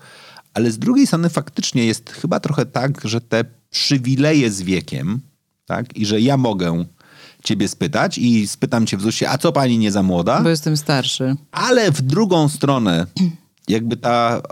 Ale 0.55 0.70
z 0.70 0.79
drugiej 0.79 1.07
strony 1.07 1.29
faktycznie 1.29 1.87
jest 1.87 2.11
chyba 2.11 2.40
trochę 2.40 2.66
tak, 2.66 3.01
że 3.05 3.20
te 3.20 3.44
przywileje 3.70 4.51
z 4.51 4.62
wiekiem, 4.62 5.20
tak, 5.66 5.96
i 5.96 6.07
że 6.07 6.20
ja 6.20 6.37
mogę 6.37 6.85
ciebie 7.48 7.68
spytać 7.68 8.18
i 8.18 8.48
spytam 8.48 8.87
cię 8.87 8.96
w 8.96 9.02
ZUSie, 9.02 9.30
a 9.30 9.38
co 9.38 9.52
pani 9.52 9.78
nie 9.78 9.92
za 9.92 10.02
młoda? 10.02 10.40
Bo 10.42 10.48
jestem 10.48 10.76
starszy. 10.76 11.37
Ale 11.52 11.92
w 11.92 12.02
drugą 12.02 12.48
stronę, 12.48 13.06
jakby 13.68 13.96
ta 13.96 14.42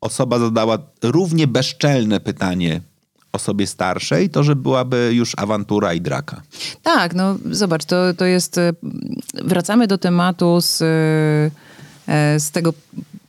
osoba 0.00 0.38
zadała 0.38 0.78
równie 1.02 1.46
bezczelne 1.46 2.20
pytanie 2.20 2.80
osobie 3.32 3.66
starszej, 3.66 4.30
to 4.30 4.42
że 4.42 4.56
byłaby 4.56 5.10
już 5.14 5.32
awantura 5.36 5.94
i 5.94 6.00
draka. 6.00 6.42
Tak, 6.82 7.14
no 7.14 7.36
zobacz, 7.50 7.84
to, 7.84 8.14
to 8.14 8.24
jest. 8.24 8.60
Wracamy 9.34 9.86
do 9.86 9.98
tematu 9.98 10.60
z, 10.60 10.82
e, 12.08 12.40
z 12.40 12.50
tego 12.50 12.72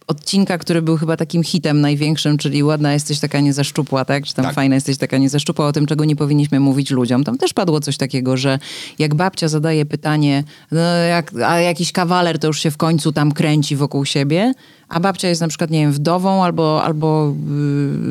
odcinka, 0.07 0.57
który 0.57 0.81
był 0.81 0.97
chyba 0.97 1.17
takim 1.17 1.43
hitem 1.43 1.81
największym, 1.81 2.37
czyli 2.37 2.63
ładna 2.63 2.93
jesteś 2.93 3.19
taka 3.19 3.39
niezaszczupła, 3.39 4.05
tak? 4.05 4.25
Czy 4.25 4.33
tam 4.33 4.45
Tak. 4.45 4.55
fajna 4.55 4.75
jesteś 4.75 4.97
taka 4.97 5.17
niezaszczupła, 5.17 5.67
o 5.67 5.71
tym, 5.71 5.85
czego 5.85 6.05
nie 6.05 6.15
powinniśmy 6.15 6.59
mówić 6.59 6.91
ludziom. 6.91 7.23
Tam 7.23 7.37
też 7.37 7.53
padło 7.53 7.79
coś 7.79 7.97
takiego, 7.97 8.37
że 8.37 8.59
jak 8.99 9.15
babcia 9.15 9.47
zadaje 9.47 9.85
pytanie, 9.85 10.43
no 10.71 10.81
jak, 10.81 11.31
a 11.45 11.59
jakiś 11.59 11.91
kawaler 11.91 12.39
to 12.39 12.47
już 12.47 12.59
się 12.59 12.71
w 12.71 12.77
końcu 12.77 13.11
tam 13.11 13.31
kręci 13.31 13.75
wokół 13.75 14.05
siebie, 14.05 14.53
a 14.89 14.99
babcia 14.99 15.27
jest 15.27 15.41
na 15.41 15.47
przykład, 15.47 15.69
nie 15.69 15.79
wiem, 15.79 15.91
wdową 15.91 16.43
albo, 16.43 16.83
albo 16.83 17.33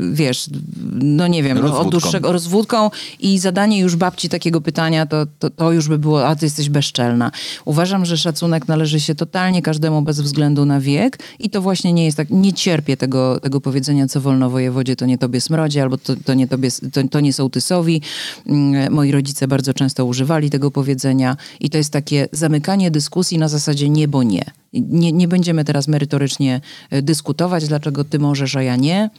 yy, 0.00 0.12
wiesz, 0.14 0.46
no 0.92 1.26
nie 1.26 1.42
wiem, 1.42 1.58
no, 1.58 1.64
od 1.64 1.70
Rozwódką. 1.70 1.90
dłuższego 1.90 2.32
rozwódką 2.32 2.90
i 3.20 3.38
zadanie 3.38 3.80
już 3.80 3.96
babci 3.96 4.28
takiego 4.28 4.60
pytania, 4.60 5.06
to, 5.06 5.26
to, 5.38 5.50
to 5.50 5.72
już 5.72 5.88
by 5.88 5.98
było, 5.98 6.26
a 6.26 6.36
ty 6.36 6.46
jesteś 6.46 6.68
bezczelna. 6.68 7.30
Uważam, 7.64 8.04
że 8.04 8.16
szacunek 8.18 8.68
należy 8.68 9.00
się 9.00 9.14
totalnie 9.14 9.62
każdemu 9.62 10.02
bez 10.02 10.20
względu 10.20 10.64
na 10.66 10.80
wiek 10.80 11.18
i 11.38 11.50
to 11.50 11.62
właśnie 11.62 11.92
nie 11.92 12.04
jest 12.04 12.16
tak, 12.16 12.30
nie 12.30 12.52
cierpię 12.52 12.96
tego, 12.96 13.40
tego 13.40 13.60
powiedzenia, 13.60 14.08
co 14.08 14.20
wolno 14.20 14.50
wojewodzie, 14.50 14.96
to 14.96 15.06
nie 15.06 15.18
tobie 15.18 15.40
smrodzi, 15.40 15.80
albo 15.80 15.98
to, 15.98 16.12
to, 16.24 16.34
nie, 16.34 16.48
tobie, 16.48 16.68
to, 16.92 17.08
to 17.10 17.20
nie 17.20 17.32
sołtysowi. 17.32 18.02
Mm, 18.46 18.92
Moi 18.92 19.10
rodzice 19.12 19.48
bardzo 19.48 19.74
często 19.74 20.04
używali 20.04 20.50
tego 20.50 20.70
powiedzenia 20.70 21.36
i 21.60 21.70
to 21.70 21.78
jest 21.78 21.90
takie 21.92 22.28
zamykanie 22.32 22.90
dyskusji 22.90 23.38
na 23.38 23.48
zasadzie 23.48 23.88
nie, 23.88 24.08
bo 24.08 24.22
nie. 24.22 24.44
Nie, 24.80 25.12
nie 25.12 25.28
będziemy 25.28 25.64
teraz 25.64 25.88
merytorycznie 25.88 26.60
e, 26.90 27.02
dyskutować, 27.02 27.68
dlaczego 27.68 28.04
ty 28.04 28.18
możesz, 28.18 28.56
a 28.56 28.62
ja 28.62 28.76
nie. 28.76 29.10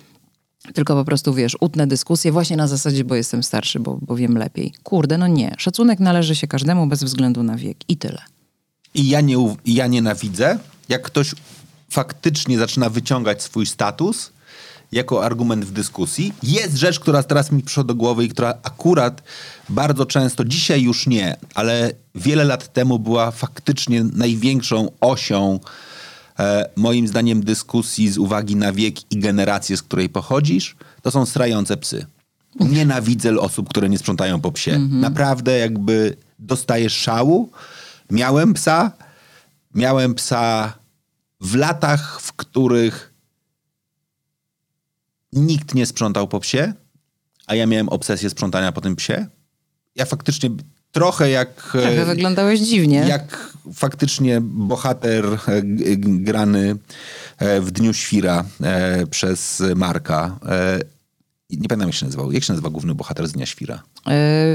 Tylko 0.73 0.95
po 0.95 1.05
prostu, 1.05 1.33
wiesz, 1.33 1.57
utnę 1.59 1.87
dyskusję 1.87 2.31
właśnie 2.31 2.57
na 2.57 2.67
zasadzie, 2.67 3.03
bo 3.03 3.15
jestem 3.15 3.43
starszy, 3.43 3.79
bo, 3.79 3.99
bo 4.01 4.15
wiem 4.15 4.37
lepiej. 4.37 4.73
Kurde, 4.83 5.17
no 5.17 5.27
nie. 5.27 5.55
Szacunek 5.57 5.99
należy 5.99 6.35
się 6.35 6.47
każdemu 6.47 6.87
bez 6.87 7.03
względu 7.03 7.43
na 7.43 7.55
wiek. 7.55 7.77
I 7.87 7.97
tyle. 7.97 8.21
I 8.93 9.09
ja, 9.09 9.21
nie, 9.21 9.55
ja 9.65 9.87
nienawidzę, 9.87 10.59
jak 10.89 11.01
ktoś 11.01 11.35
faktycznie 11.89 12.57
zaczyna 12.57 12.89
wyciągać 12.89 13.43
swój 13.43 13.65
status 13.65 14.31
jako 14.91 15.25
argument 15.25 15.65
w 15.65 15.71
dyskusji. 15.71 16.33
Jest 16.43 16.75
rzecz, 16.75 16.99
która 16.99 17.23
teraz 17.23 17.51
mi 17.51 17.63
przyszła 17.63 17.83
do 17.83 17.95
głowy 17.95 18.25
i 18.25 18.29
która 18.29 18.53
akurat 18.63 19.23
bardzo 19.69 20.05
często, 20.05 20.45
dzisiaj 20.45 20.81
już 20.81 21.07
nie, 21.07 21.37
ale 21.55 21.91
wiele 22.15 22.43
lat 22.43 22.73
temu 22.73 22.99
była 22.99 23.31
faktycznie 23.31 24.03
największą 24.03 24.91
osią 25.01 25.59
e, 26.39 26.69
moim 26.75 27.07
zdaniem 27.07 27.43
dyskusji 27.43 28.11
z 28.11 28.17
uwagi 28.17 28.55
na 28.55 28.73
wiek 28.73 29.11
i 29.11 29.19
generację, 29.19 29.77
z 29.77 29.83
której 29.83 30.09
pochodzisz, 30.09 30.75
to 31.01 31.11
są 31.11 31.25
strające 31.25 31.77
psy. 31.77 32.05
Nienawidzę 32.59 33.39
osób, 33.39 33.69
które 33.69 33.89
nie 33.89 33.97
sprzątają 33.97 34.41
po 34.41 34.51
psie. 34.51 34.79
Naprawdę 34.79 35.57
jakby 35.57 36.15
dostaję 36.39 36.89
szału. 36.89 37.51
Miałem 38.11 38.53
psa, 38.53 38.91
miałem 39.75 40.15
psa 40.15 40.73
w 41.41 41.55
latach, 41.55 42.21
w 42.21 42.33
których 42.33 43.13
nikt 45.33 45.75
nie 45.75 45.85
sprzątał 45.85 46.27
po 46.27 46.39
psie, 46.39 46.73
a 47.47 47.55
ja 47.55 47.65
miałem 47.65 47.89
obsesję 47.89 48.29
sprzątania 48.29 48.71
po 48.71 48.81
tym 48.81 48.95
psie. 48.95 49.25
Ja 49.95 50.05
faktycznie 50.05 50.49
trochę 50.91 51.29
jak... 51.29 51.49
e, 51.49 51.81
Trochę 51.81 52.05
wyglądałeś 52.05 52.59
dziwnie. 52.59 53.05
jak 53.07 53.53
faktycznie 53.73 54.41
bohater 54.41 55.25
e, 55.25 55.61
grany 55.97 56.75
e, 57.37 57.61
w 57.61 57.71
Dniu 57.71 57.93
Świra 57.93 58.45
przez 59.11 59.63
Marka. 59.75 60.39
Nie 61.49 61.67
pamiętam 61.67 61.89
jak 61.89 61.95
się 61.95 62.05
nazywał. 62.05 62.31
Jak 62.31 62.43
się 62.43 62.53
nazywa 62.53 62.69
główny 62.69 62.95
bohater 62.95 63.27
z 63.27 63.31
Dnia 63.31 63.45
Świra? 63.45 63.83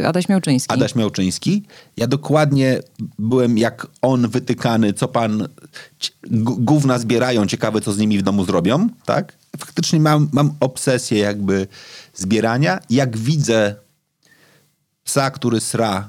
Adaś 0.06 0.28
Miałczyński. 0.28 0.74
Adaś 0.74 0.94
Miałczyński. 0.94 1.62
Ja 1.96 2.06
dokładnie 2.06 2.80
byłem 3.18 3.58
jak 3.58 3.86
on 4.02 4.28
wytykany, 4.28 4.92
co 4.92 5.08
pan 5.08 5.48
gówna 6.40 6.98
zbierają, 6.98 7.46
ciekawe 7.46 7.80
co 7.80 7.92
z 7.92 7.98
nimi 7.98 8.18
w 8.18 8.22
domu 8.22 8.44
zrobią, 8.44 8.88
tak? 9.04 9.38
Faktycznie 9.58 10.00
mam, 10.00 10.28
mam 10.32 10.54
obsesję 10.60 11.18
jakby 11.18 11.66
zbierania. 12.14 12.80
Jak 12.90 13.16
widzę 13.16 13.74
psa, 15.04 15.30
który 15.30 15.60
sra, 15.60 16.08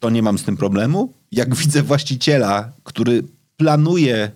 to 0.00 0.10
nie 0.10 0.22
mam 0.22 0.38
z 0.38 0.44
tym 0.44 0.56
problemu. 0.56 1.12
Jak 1.32 1.54
widzę 1.54 1.82
właściciela, 1.82 2.72
który 2.84 3.22
planuje 3.56 4.30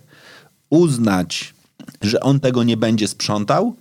uznać, 0.69 1.53
że 2.01 2.19
on 2.19 2.39
tego 2.39 2.63
nie 2.63 2.77
będzie 2.77 3.07
sprzątał, 3.07 3.75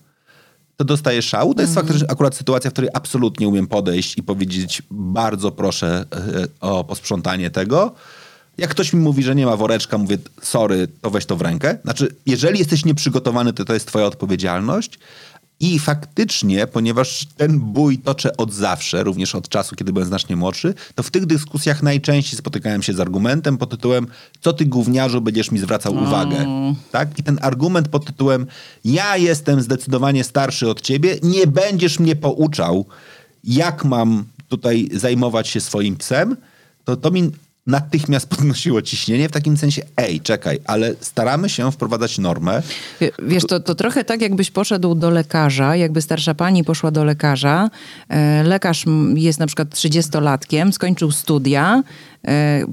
to 0.77 0.85
dostaje 0.85 1.23
szału. 1.23 1.55
To 1.55 1.63
jest 1.63 1.75
faktycznie 1.75 2.11
akurat 2.11 2.35
sytuacja, 2.35 2.71
w 2.71 2.73
której 2.73 2.91
absolutnie 2.95 3.49
umiem 3.49 3.67
podejść 3.67 4.19
i 4.19 4.23
powiedzieć 4.23 4.83
bardzo 4.91 5.53
proszę 5.53 6.05
e, 6.13 6.47
o 6.61 6.85
posprzątanie 6.85 7.51
tego. 7.51 7.95
Jak 8.59 8.71
ktoś 8.71 8.93
mi 8.93 9.01
mówi, 9.01 9.23
że 9.23 9.35
nie 9.35 9.47
ma 9.47 9.57
woreczka, 9.57 9.99
mówię 9.99 10.19
sorry, 10.43 10.89
to 11.01 11.11
weź 11.11 11.27
to 11.27 11.37
w 11.37 11.41
rękę. 11.41 11.79
Znaczy, 11.85 12.17
jeżeli 12.27 12.59
jesteś 12.59 12.85
nieprzygotowany, 12.85 13.53
to 13.53 13.65
to 13.65 13.75
jest 13.75 13.87
twoja 13.87 14.07
odpowiedzialność. 14.07 14.99
I 15.61 15.79
faktycznie, 15.79 16.67
ponieważ 16.67 17.27
ten 17.37 17.61
bój 17.61 17.99
toczę 17.99 18.37
od 18.37 18.53
zawsze, 18.53 19.03
również 19.03 19.35
od 19.35 19.49
czasu, 19.49 19.77
kiedy 19.77 19.93
byłem 19.93 20.09
znacznie 20.09 20.37
młodszy, 20.37 20.75
to 20.95 21.03
w 21.03 21.11
tych 21.11 21.27
dyskusjach 21.27 21.83
najczęściej 21.83 22.39
spotykałem 22.39 22.83
się 22.83 22.93
z 22.93 23.01
argumentem 23.01 23.59
pod 23.59 23.71
tytułem 23.71 24.07
co 24.41 24.53
ty 24.53 24.67
gówniarzu 24.67 25.21
będziesz 25.21 25.51
mi 25.51 25.59
zwracał 25.59 25.95
uwagę. 25.95 26.47
Tak? 26.91 27.19
I 27.19 27.23
ten 27.23 27.39
argument 27.43 27.89
pod 27.89 28.05
tytułem 28.05 28.47
ja 28.85 29.17
jestem 29.17 29.61
zdecydowanie 29.61 30.25
starszy 30.25 30.69
od 30.69 30.81
ciebie, 30.81 31.17
nie 31.23 31.47
będziesz 31.47 31.99
mnie 31.99 32.17
pouczał, 32.17 32.87
jak 33.45 33.85
mam 33.85 34.25
tutaj 34.49 34.89
zajmować 34.93 35.49
się 35.49 35.61
swoim 35.61 35.97
psem, 35.97 36.37
to 36.85 36.97
to 36.97 37.11
mi 37.11 37.31
natychmiast 37.67 38.27
podnosiło 38.37 38.83
ciśnienie 38.83 39.29
w 39.29 39.33
takim 39.33 39.57
sensie, 39.57 39.83
ej, 39.97 40.21
czekaj, 40.21 40.59
ale 40.65 40.95
staramy 41.01 41.49
się 41.49 41.73
wprowadzać 41.73 42.19
normę, 42.19 42.63
Wie- 43.01 43.11
Wiesz, 43.23 43.45
to, 43.49 43.61
to 43.61 43.75
trochę 43.75 44.05
tak, 44.05 44.21
jakbyś 44.23 44.51
poszedł 44.51 44.95
do 44.95 45.11
lekarza, 45.11 45.77
jakby 45.77 46.03
starsza 46.03 46.35
pani 46.35 46.65
poszła 46.65 46.91
do 46.91 47.05
lekarza. 47.05 47.71
E, 48.09 48.43
lekarz 48.43 48.85
jest 49.15 49.39
na 49.39 49.47
przykład 49.47 49.69
30-latkiem, 49.69 50.73
skończył 50.73 51.11
studia, 51.11 51.83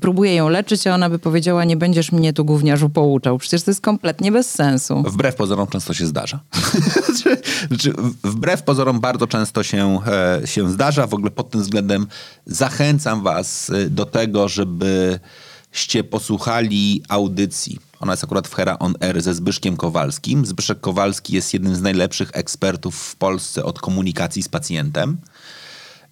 próbuje 0.01 0.35
ją 0.35 0.49
leczyć, 0.49 0.87
a 0.87 0.95
ona 0.95 1.09
by 1.09 1.19
powiedziała, 1.19 1.65
nie 1.65 1.77
będziesz 1.77 2.11
mnie 2.11 2.33
tu 2.33 2.45
gówniarzu 2.45 2.89
pouczał. 2.89 3.37
Przecież 3.37 3.63
to 3.63 3.71
jest 3.71 3.81
kompletnie 3.81 4.31
bez 4.31 4.51
sensu. 4.51 5.03
Wbrew 5.07 5.35
pozorom 5.35 5.67
często 5.67 5.93
się 5.93 6.07
zdarza. 6.07 6.39
wbrew 8.23 8.63
pozorom 8.63 8.99
bardzo 8.99 9.27
często 9.27 9.63
się, 9.63 9.99
e, 10.07 10.47
się 10.47 10.71
zdarza. 10.71 11.07
W 11.07 11.13
ogóle 11.13 11.31
pod 11.31 11.49
tym 11.49 11.61
względem 11.61 12.07
zachęcam 12.45 13.23
was 13.23 13.69
e, 13.69 13.89
do 13.89 14.05
tego, 14.05 14.47
żebyście 14.47 16.03
posłuchali 16.03 17.03
audycji. 17.09 17.79
Ona 17.99 18.13
jest 18.13 18.23
akurat 18.23 18.47
w 18.47 18.53
Hera 18.53 18.79
On 18.79 18.93
Air 18.99 19.21
ze 19.21 19.33
Zbyszkiem 19.33 19.77
Kowalskim. 19.77 20.45
Zbyszek 20.45 20.79
Kowalski 20.79 21.33
jest 21.33 21.53
jednym 21.53 21.75
z 21.75 21.81
najlepszych 21.81 22.29
ekspertów 22.33 22.95
w 22.95 23.15
Polsce 23.15 23.63
od 23.63 23.79
komunikacji 23.79 24.43
z 24.43 24.47
pacjentem. 24.47 25.17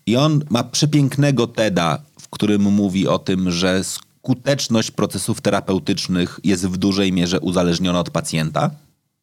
I 0.05 0.17
on 0.17 0.43
ma 0.49 0.63
przepięknego 0.63 1.47
TEDa, 1.47 1.99
w 2.29 2.31
którym 2.31 2.61
mówi 2.61 3.07
o 3.07 3.19
tym, 3.19 3.51
że 3.51 3.83
skuteczność 3.83 4.91
procesów 4.91 5.41
terapeutycznych 5.41 6.39
jest 6.43 6.67
w 6.67 6.77
dużej 6.77 7.13
mierze 7.13 7.39
uzależniona 7.39 7.99
od 7.99 8.09
pacjenta. 8.09 8.71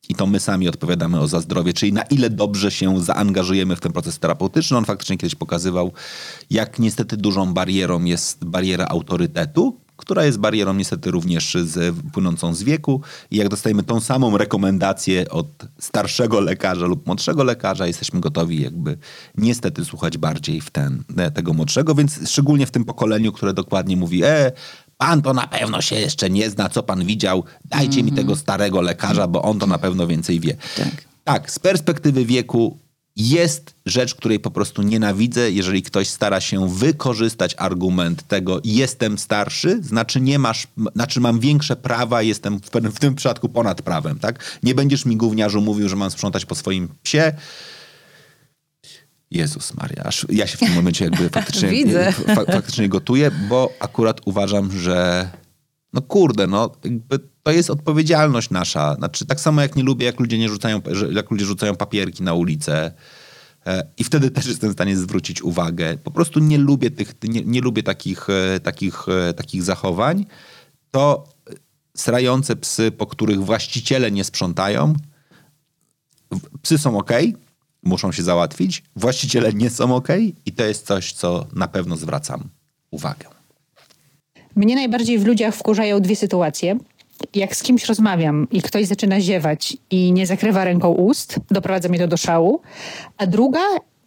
I 0.09 0.15
to 0.15 0.27
my 0.27 0.41
sami 0.41 0.69
odpowiadamy 0.69 1.21
o 1.21 1.29
za 1.29 1.41
zdrowie, 1.41 1.73
czyli 1.73 1.93
na 1.93 2.03
ile 2.03 2.31
dobrze 2.31 2.71
się 2.71 3.01
zaangażujemy 3.05 3.77
w 3.77 3.81
ten 3.81 3.93
proces 3.93 4.19
terapeutyczny. 4.19 4.77
On 4.77 4.85
faktycznie 4.85 5.17
kiedyś 5.17 5.35
pokazywał, 5.35 5.93
jak 6.51 6.79
niestety 6.79 7.17
dużą 7.17 7.55
barierą 7.55 8.05
jest 8.05 8.45
bariera 8.45 8.87
autorytetu, 8.87 9.81
która 9.97 10.25
jest 10.25 10.39
barierą 10.39 10.75
niestety 10.75 11.11
również 11.11 11.57
z, 11.63 11.97
płynącą 12.13 12.55
z 12.55 12.63
wieku. 12.63 13.01
I 13.31 13.37
jak 13.37 13.49
dostajemy 13.49 13.83
tą 13.83 14.01
samą 14.01 14.37
rekomendację 14.37 15.31
od 15.31 15.47
starszego 15.79 16.41
lekarza 16.41 16.87
lub 16.87 17.07
młodszego 17.07 17.45
lekarza, 17.45 17.87
jesteśmy 17.87 18.21
gotowi 18.21 18.63
jakby 18.63 18.99
niestety 19.37 19.85
słuchać 19.85 20.19
bardziej 20.19 20.61
w 20.61 20.71
ten, 20.71 21.05
e, 21.17 21.31
tego 21.31 21.53
młodszego, 21.53 21.95
więc 21.95 22.31
szczególnie 22.31 22.67
w 22.67 22.71
tym 22.71 22.85
pokoleniu, 22.85 23.33
które 23.33 23.53
dokładnie 23.53 23.97
mówi, 23.97 24.25
e, 24.25 24.53
pan 24.99 25.23
to 25.23 25.33
na 25.33 25.47
pewno 25.47 25.83
się 25.83 25.97
jeszcze 25.97 26.31
nie 26.31 26.51
zna, 26.51 26.69
co 26.69 26.83
pan 26.83 27.05
widział, 27.05 27.45
dajcie 27.65 28.03
mi 28.03 28.13
tego 28.13 28.37
starego 28.37 28.81
lekarza, 28.81 29.29
bo 29.29 29.43
on 29.43 29.59
to 29.59 29.67
na 29.67 29.79
pewno 29.79 30.07
więcej 30.07 30.41
wie. 30.41 30.57
Tak. 30.77 31.07
Tak, 31.25 31.51
z 31.51 31.59
perspektywy 31.59 32.25
wieku 32.25 32.79
jest 33.17 33.75
rzecz, 33.87 34.15
której 34.15 34.41
po 34.41 34.51
prostu 34.51 34.83
nienawidzę, 34.83 35.51
jeżeli 35.51 35.83
ktoś 35.83 36.09
stara 36.09 36.41
się 36.41 36.69
wykorzystać 36.69 37.55
argument 37.59 38.29
tego 38.29 38.61
jestem 38.65 39.19
starszy, 39.19 39.83
znaczy 39.83 40.21
nie 40.21 40.39
masz, 40.39 40.67
znaczy 40.95 41.21
mam 41.21 41.41
większe 41.41 41.77
prawa, 41.77 42.23
jestem 42.23 42.61
w, 42.61 42.71
w 42.95 42.99
tym 42.99 43.15
przypadku 43.15 43.49
ponad 43.49 43.83
prawem, 43.83 44.19
tak? 44.19 44.59
Nie 44.63 44.75
będziesz 44.75 45.07
mi 45.07 45.17
gówniarzu 45.17 45.61
mówił, 45.61 45.89
że 45.89 45.97
mam 45.97 46.11
sprzątać 46.11 46.45
po 46.47 46.55
swoim 46.55 46.89
psie. 47.03 47.33
Jezus 49.31 49.75
Maria, 49.75 50.03
aż 50.05 50.27
ja 50.29 50.47
się 50.47 50.57
w 50.57 50.61
tym 50.61 50.75
momencie 50.75 51.05
jakby 51.05 51.29
faktycznie, 51.41 51.85
fa, 52.13 52.45
faktycznie 52.45 52.89
gotuję, 52.89 53.31
bo 53.49 53.73
akurat 53.81 54.21
uważam, 54.25 54.79
że 54.79 55.29
no 55.97 56.03
kurde, 56.03 56.47
no 56.47 56.71
to 57.43 57.51
jest 57.51 57.71
odpowiedzialność 57.71 58.51
nasza. 58.51 58.95
Znaczy 58.95 59.27
tak 59.27 59.41
samo 59.41 59.63
jak 59.63 59.77
nie 59.77 59.83
lubię, 59.83 60.07
jak 60.07 60.21
ludzie 60.21 60.39
nie 60.39 60.49
rzucają, 60.49 60.81
jak 61.11 61.31
ludzie 61.31 61.45
rzucają 61.45 61.77
papierki 61.77 62.23
na 62.23 62.35
ulicę. 62.35 62.93
E, 63.67 63.87
I 63.99 64.05
wtedy 64.05 64.31
też 64.37 64.47
jestem 64.47 64.71
w 64.71 64.73
stanie 64.73 64.97
zwrócić 64.97 65.43
uwagę. 65.43 65.97
Po 66.05 66.11
prostu 66.11 66.41
nie 66.41 66.59
lubię 66.59 66.91
tych, 66.91 67.15
nie, 67.23 67.43
nie 67.45 67.61
lubię 67.61 67.83
takich, 67.83 68.27
e, 68.31 68.61
takich, 68.61 69.09
e, 69.09 69.35
takich 69.35 69.63
zachowań. 69.63 70.27
To 70.91 71.29
srające 71.97 72.57
psy, 72.57 72.91
po 72.91 73.07
których 73.07 73.45
właściciele 73.45 74.11
nie 74.11 74.25
sprzątają, 74.25 74.95
psy 76.63 76.79
są 76.79 76.99
ok, 76.99 77.11
muszą 77.83 78.13
się 78.13 78.23
załatwić, 78.23 78.83
właściciele 78.97 79.53
nie 79.53 79.71
są 79.71 79.97
ok 79.97 80.09
i 80.47 80.53
to 80.53 80.65
jest 80.65 80.87
coś, 80.87 81.13
co 81.13 81.47
na 81.53 81.69
pewno 81.69 81.97
zwracam 81.97 82.49
uwagę. 82.91 83.36
Mnie 84.57 84.75
najbardziej 84.75 85.19
w 85.19 85.27
ludziach 85.27 85.55
wkurzają 85.55 86.01
dwie 86.01 86.17
sytuacje. 86.17 86.79
Jak 87.35 87.57
z 87.57 87.63
kimś 87.63 87.85
rozmawiam 87.87 88.47
i 88.53 88.63
ktoś 88.63 88.87
zaczyna 88.87 89.21
ziewać 89.21 89.77
i 89.91 90.13
nie 90.13 90.27
zakrywa 90.27 90.65
ręką 90.65 90.89
ust, 90.93 91.37
doprowadza 91.51 91.89
mnie 91.89 91.99
to 91.99 92.09
do 92.09 92.17
szału. 92.17 92.61
A 93.19 93.27
druga, 93.27 93.61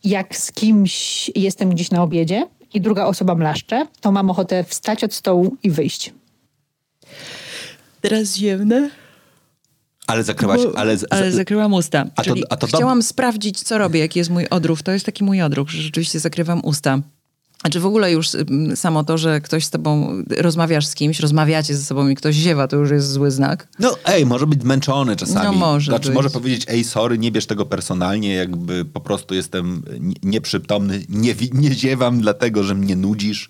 jak 0.04 0.38
z 0.38 0.52
kimś 0.52 1.32
jestem 1.36 1.70
gdzieś 1.70 1.92
na 1.92 2.04
obiedzie 2.04 2.48
i 2.74 2.82
druga 2.82 3.06
osoba 3.06 3.36
mlaszcze, 3.36 3.88
to 4.02 4.12
mam 4.12 4.30
ochotę 4.30 4.64
wstać 4.64 5.04
od 5.04 5.14
stołu 5.14 5.56
i 5.64 5.70
wyjść. 5.72 6.14
Teraz 8.02 8.36
ziemne. 8.36 8.90
Ale 10.08 10.24
zakryłaś, 10.24 10.62
Bo- 10.64 10.78
ale, 10.78 10.98
ale 11.10 11.32
zakryłam 11.32 11.74
usta. 11.74 12.06
A 12.16 12.24
to- 12.24 12.34
a 12.50 12.58
to 12.58 12.68
chciałam 12.68 13.04
sprawdzić, 13.04 13.62
co 13.62 13.78
robię, 13.78 14.00
jaki 14.00 14.20
jest 14.20 14.32
mój 14.32 14.48
odruch. 14.50 14.82
To 14.84 14.92
jest 14.92 15.06
taki 15.06 15.24
mój 15.24 15.42
odruch, 15.42 15.70
że 15.70 15.82
rzeczywiście 15.82 16.20
zakrywam 16.20 16.62
usta. 16.64 17.00
A 17.64 17.70
czy 17.70 17.80
w 17.80 17.86
ogóle 17.86 18.12
już 18.12 18.34
ym, 18.36 18.76
samo 18.76 19.04
to, 19.04 19.18
że 19.18 19.42
ktoś 19.42 19.66
z 19.66 19.70
tobą, 19.70 20.24
rozmawiasz 20.38 20.86
z 20.88 20.96
kimś, 20.96 21.20
rozmawiacie 21.20 21.76
ze 21.76 21.84
sobą 21.86 22.08
i 22.08 22.16
ktoś 22.16 22.36
ziewa, 22.36 22.68
to 22.68 22.76
już 22.78 22.92
jest 22.92 23.12
zły 23.12 23.32
znak? 23.32 23.68
No 23.80 23.96
ej, 24.06 24.26
może 24.26 24.48
być 24.48 24.62
zmęczony 24.62 25.16
czasami. 25.16 25.46
No, 25.46 25.54
może 25.54 25.92
znaczy, 25.92 26.08
być. 26.10 26.16
może 26.16 26.30
powiedzieć, 26.30 26.66
ej, 26.68 26.84
sorry, 26.84 27.18
nie 27.18 27.32
bierz 27.32 27.46
tego 27.46 27.66
personalnie, 27.66 28.34
jakby 28.34 28.86
po 28.86 29.00
prostu 29.00 29.36
jestem 29.36 29.84
nie- 30.00 30.16
nieprzytomny, 30.24 31.06
nie, 31.10 31.36
nie 31.54 31.74
ziewam 31.76 32.22
dlatego, 32.22 32.64
że 32.64 32.76
mnie 32.76 32.96
nudzisz. 32.96 33.50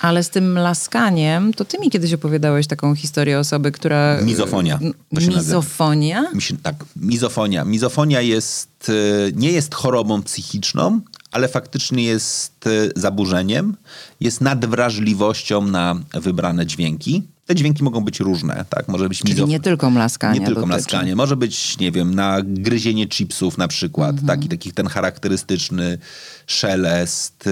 Ale 0.00 0.24
z 0.24 0.30
tym 0.30 0.58
laskaniem, 0.58 1.54
to 1.54 1.64
ty 1.64 1.78
mi 1.78 1.90
kiedyś 1.90 2.12
opowiadałeś 2.12 2.66
taką 2.66 2.94
historię 2.94 3.38
osoby, 3.38 3.72
która... 3.72 4.20
Mizofonia, 4.22 4.78
nazywa. 5.12 5.38
Mizofonia? 5.38 6.30
Mi 6.34 6.42
się, 6.42 6.56
tak, 6.56 6.74
mizofonia. 6.96 7.64
Mizofonia 7.64 8.20
jest, 8.20 8.88
e, 8.88 8.92
nie 9.32 9.52
jest 9.52 9.74
chorobą 9.74 10.22
psychiczną, 10.22 11.00
ale 11.30 11.48
faktycznie 11.48 12.04
jest 12.04 12.66
e, 12.66 12.70
zaburzeniem, 12.96 13.76
jest 14.20 14.40
nadwrażliwością 14.40 15.62
na 15.66 15.96
wybrane 16.14 16.66
dźwięki. 16.66 17.22
Te 17.46 17.54
dźwięki 17.54 17.84
mogą 17.84 18.00
być 18.00 18.20
różne, 18.20 18.64
tak? 18.70 18.88
Może 18.88 19.08
być 19.08 19.18
Czyli 19.18 19.34
mizof- 19.34 19.48
nie 19.48 19.60
tylko 19.60 19.90
mlaskania 19.90 20.40
Nie 20.40 20.46
tylko 20.46 20.60
dotyczy. 20.60 20.68
mlaskanie. 20.74 21.16
Może 21.16 21.36
być, 21.36 21.78
nie 21.78 21.92
wiem, 21.92 22.14
na 22.14 22.38
gryzienie 22.44 23.08
chipsów 23.08 23.58
na 23.58 23.68
przykład, 23.68 24.10
Mhm. 24.10 24.26
taki, 24.26 24.48
taki 24.48 24.72
ten 24.72 24.86
charakterystyczny 24.86 25.98
szelest. 26.46 27.46
y, 27.46 27.50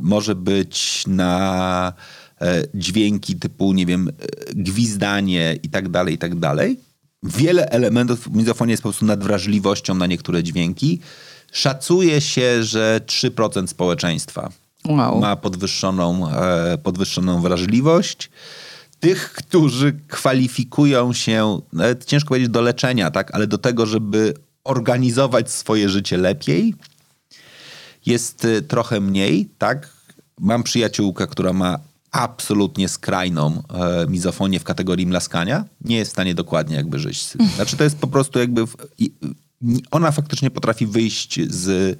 Może 0.00 0.34
być 0.34 1.04
na 1.06 1.92
e, 2.40 2.62
dźwięki 2.74 3.36
typu, 3.36 3.72
nie 3.72 3.86
wiem, 3.86 4.08
e, 4.08 4.12
gwizdanie 4.54 5.58
i 5.62 5.68
tak 5.68 5.88
dalej, 5.88 6.14
i 6.14 6.18
tak 6.18 6.34
dalej. 6.38 6.80
Wiele 7.22 7.70
elementów 7.70 8.30
mizofonii 8.30 8.70
jest 8.70 8.82
po 8.82 8.88
prostu 8.88 9.04
nadwrażliwością 9.04 9.94
na 9.94 10.06
niektóre 10.06 10.42
dźwięki. 10.42 11.00
Szacuje 11.52 12.20
się, 12.20 12.64
że 12.64 13.00
3% 13.06 13.66
społeczeństwa 13.66 14.50
Wow. 14.84 15.20
ma 15.20 15.36
podwyższoną, 15.36 16.30
e, 16.30 16.78
podwyższoną 16.78 17.42
wrażliwość. 17.42 18.30
Tych, 19.00 19.32
którzy 19.32 20.00
kwalifikują 20.08 21.12
się, 21.12 21.60
nawet 21.72 22.04
ciężko 22.04 22.28
powiedzieć 22.28 22.48
do 22.48 22.60
leczenia, 22.60 23.10
tak, 23.10 23.34
ale 23.34 23.46
do 23.46 23.58
tego, 23.58 23.86
żeby 23.86 24.34
organizować 24.64 25.50
swoje 25.50 25.88
życie 25.88 26.16
lepiej, 26.16 26.74
jest 28.06 28.44
y, 28.44 28.62
trochę 28.62 29.00
mniej, 29.00 29.48
tak. 29.58 29.98
Mam 30.40 30.62
przyjaciółkę, 30.62 31.26
która 31.26 31.52
ma 31.52 31.78
absolutnie 32.10 32.88
skrajną 32.88 33.62
e, 33.74 34.06
mizofonię 34.08 34.60
w 34.60 34.64
kategorii 34.64 35.06
mlaskania. 35.06 35.64
Nie 35.80 35.96
jest 35.96 36.10
w 36.10 36.12
stanie 36.12 36.34
dokładnie 36.34 36.76
jakby 36.76 36.98
żyć. 36.98 37.24
Znaczy 37.56 37.76
to 37.76 37.84
jest 37.84 37.98
po 37.98 38.06
prostu 38.06 38.38
jakby... 38.38 38.66
W, 38.66 38.76
ona 39.90 40.10
faktycznie 40.10 40.50
potrafi 40.50 40.86
wyjść 40.86 41.40
z, 41.50 41.98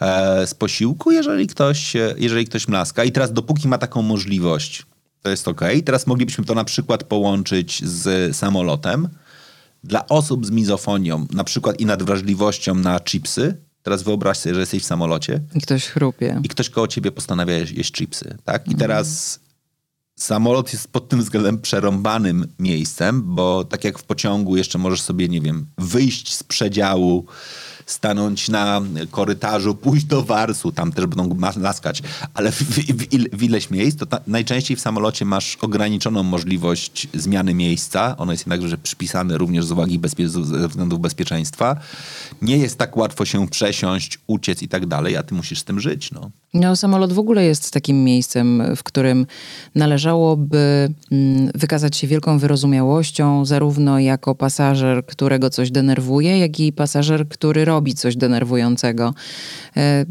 e, 0.00 0.46
z 0.46 0.54
posiłku, 0.54 1.10
jeżeli 1.10 1.46
ktoś, 1.46 1.92
jeżeli 2.16 2.44
ktoś 2.46 2.68
mlaska. 2.68 3.04
I 3.04 3.12
teraz 3.12 3.32
dopóki 3.32 3.68
ma 3.68 3.78
taką 3.78 4.02
możliwość, 4.02 4.86
to 5.22 5.30
jest 5.30 5.48
ok. 5.48 5.60
Teraz 5.84 6.06
moglibyśmy 6.06 6.44
to 6.44 6.54
na 6.54 6.64
przykład 6.64 7.04
połączyć 7.04 7.84
z 7.84 8.36
samolotem. 8.36 9.08
Dla 9.84 10.08
osób 10.08 10.46
z 10.46 10.50
mizofonią, 10.50 11.26
na 11.32 11.44
przykład 11.44 11.80
i 11.80 11.86
nadwrażliwością 11.86 12.74
na 12.74 13.00
chipsy, 13.00 13.56
teraz 13.82 14.02
wyobraź 14.02 14.38
sobie, 14.38 14.54
że 14.54 14.60
jesteś 14.60 14.82
w 14.82 14.86
samolocie 14.86 15.40
I 15.54 15.60
ktoś 15.60 15.86
chrupie. 15.86 16.40
i 16.44 16.48
ktoś 16.48 16.70
koło 16.70 16.88
ciebie 16.88 17.12
postanawia 17.12 17.54
jeść, 17.54 17.72
jeść 17.72 17.92
chipsy, 17.92 18.36
tak? 18.44 18.68
I 18.68 18.74
teraz 18.74 19.40
samolot 20.18 20.72
jest 20.72 20.88
pod 20.88 21.08
tym 21.08 21.20
względem 21.20 21.60
przerąbanym 21.60 22.46
miejscem, 22.58 23.22
bo 23.34 23.64
tak 23.64 23.84
jak 23.84 23.98
w 23.98 24.04
pociągu 24.04 24.56
jeszcze 24.56 24.78
możesz 24.78 25.00
sobie, 25.00 25.28
nie 25.28 25.40
wiem, 25.40 25.66
wyjść 25.78 26.34
z 26.34 26.42
przedziału, 26.42 27.26
stanąć 27.90 28.48
na 28.48 28.80
korytarzu, 29.10 29.74
pójść 29.74 30.04
do 30.04 30.22
warsu, 30.22 30.72
tam 30.72 30.92
też 30.92 31.06
będą 31.06 31.50
laskać, 31.60 32.02
ale 32.34 32.52
w, 32.52 32.62
w, 32.62 33.38
w 33.38 33.42
ileś 33.42 33.70
miejsc, 33.70 33.98
to 33.98 34.06
ta, 34.06 34.20
najczęściej 34.26 34.76
w 34.76 34.80
samolocie 34.80 35.24
masz 35.24 35.56
ograniczoną 35.60 36.22
możliwość 36.22 37.08
zmiany 37.14 37.54
miejsca. 37.54 38.16
Ono 38.16 38.32
jest 38.32 38.42
jednakże 38.42 38.78
przypisane 38.78 39.38
również 39.38 39.64
z 39.64 39.72
uwagi 39.72 39.98
bezpie- 39.98 40.28
ze 40.28 40.68
względów 40.68 41.00
bezpieczeństwa. 41.00 41.76
Nie 42.42 42.56
jest 42.56 42.78
tak 42.78 42.96
łatwo 42.96 43.24
się 43.24 43.48
przesiąść, 43.48 44.18
uciec 44.26 44.62
i 44.62 44.68
tak 44.68 44.86
dalej, 44.86 45.16
a 45.16 45.22
ty 45.22 45.34
musisz 45.34 45.60
z 45.60 45.64
tym 45.64 45.80
żyć, 45.80 46.12
no. 46.12 46.30
No, 46.54 46.76
samolot 46.76 47.12
w 47.12 47.18
ogóle 47.18 47.44
jest 47.44 47.70
takim 47.72 48.04
miejscem, 48.04 48.62
w 48.76 48.82
którym 48.82 49.26
należałoby 49.74 50.94
mm, 51.12 51.50
wykazać 51.54 51.96
się 51.96 52.06
wielką 52.06 52.38
wyrozumiałością, 52.38 53.44
zarówno 53.44 53.98
jako 53.98 54.34
pasażer, 54.34 55.06
którego 55.06 55.50
coś 55.50 55.70
denerwuje, 55.70 56.38
jak 56.38 56.60
i 56.60 56.72
pasażer, 56.72 57.28
który 57.28 57.64
robi 57.64 57.77
coś 57.94 58.16
denerwującego. 58.16 59.14
E, 59.76 60.04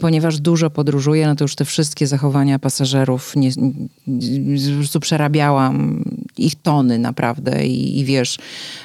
Ponieważ 0.00 0.38
dużo 0.40 0.70
podróżuję, 0.70 1.26
no 1.26 1.36
to 1.36 1.44
już 1.44 1.54
te 1.54 1.64
wszystkie 1.64 2.06
zachowania 2.06 2.58
pasażerów 2.58 3.32
nie, 3.36 3.50
po 4.70 4.76
prostu 4.76 5.00
przerabiałam 5.00 6.04
ich 6.38 6.54
tony 6.54 6.98
naprawdę 6.98 7.66
i, 7.66 7.98
i 7.98 8.04
wiesz, 8.04 8.38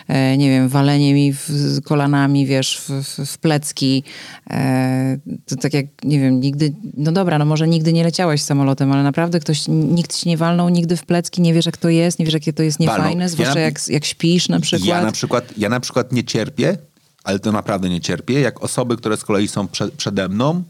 e, 0.07 0.38
nie 0.38 0.49
wiem, 0.49 0.70
walenie 0.70 1.13
mi 1.13 1.34
w, 1.34 1.47
z 1.49 1.82
kolanami, 1.84 2.45
wiesz, 2.45 2.78
w, 2.78 2.89
w, 2.89 3.26
w 3.32 3.38
plecki. 3.38 4.03
E, 4.49 5.18
to 5.47 5.55
tak 5.55 5.74
jak, 5.74 5.86
nie 6.03 6.20
wiem, 6.20 6.39
nigdy, 6.39 6.74
no 6.97 7.11
dobra, 7.11 7.39
no 7.39 7.45
może 7.45 7.68
nigdy 7.68 7.93
nie 7.93 8.03
leciałeś 8.03 8.41
samolotem, 8.41 8.91
ale 8.91 9.03
naprawdę 9.03 9.39
ktoś, 9.39 9.68
nikt 9.68 10.16
ci 10.18 10.30
nie 10.30 10.38
walnął 10.38 10.70
nigdy 10.70 10.97
w 10.97 11.05
plecki, 11.05 11.41
nie 11.41 11.53
wiesz 11.53 11.66
jak 11.66 11.78
to 11.78 11.89
jest, 11.89 12.20
nie 12.20 12.26
wiesz 12.26 12.34
jakie 12.34 12.53
to 12.53 12.63
jest 12.63 12.80
niefajne, 12.80 13.30
zwłaszcza 13.30 13.49
Ja 13.53 13.55
na- 13.59 13.61
jak, 13.66 13.88
jak 13.88 14.05
śpisz 14.05 14.49
na 14.49 14.59
przykład. 14.59 14.88
Ja 14.88 15.01
na 15.01 15.11
przykład, 15.11 15.53
ja 15.57 15.70
na 15.70 15.80
przykład 15.80 16.11
nie 16.11 16.24
cierpię, 16.24 16.78
ale 17.26 17.39
to 17.39 17.51
naprawdę 17.51 17.89
nie 17.89 18.01
cierpię, 18.01 18.39
jak 18.41 18.63
osoby, 18.63 18.97
które 18.97 19.17
z 19.17 19.23
kolei 19.23 19.47
są 19.47 19.67
prze, 19.67 19.88
przede 19.88 20.30
mną, 20.30 20.63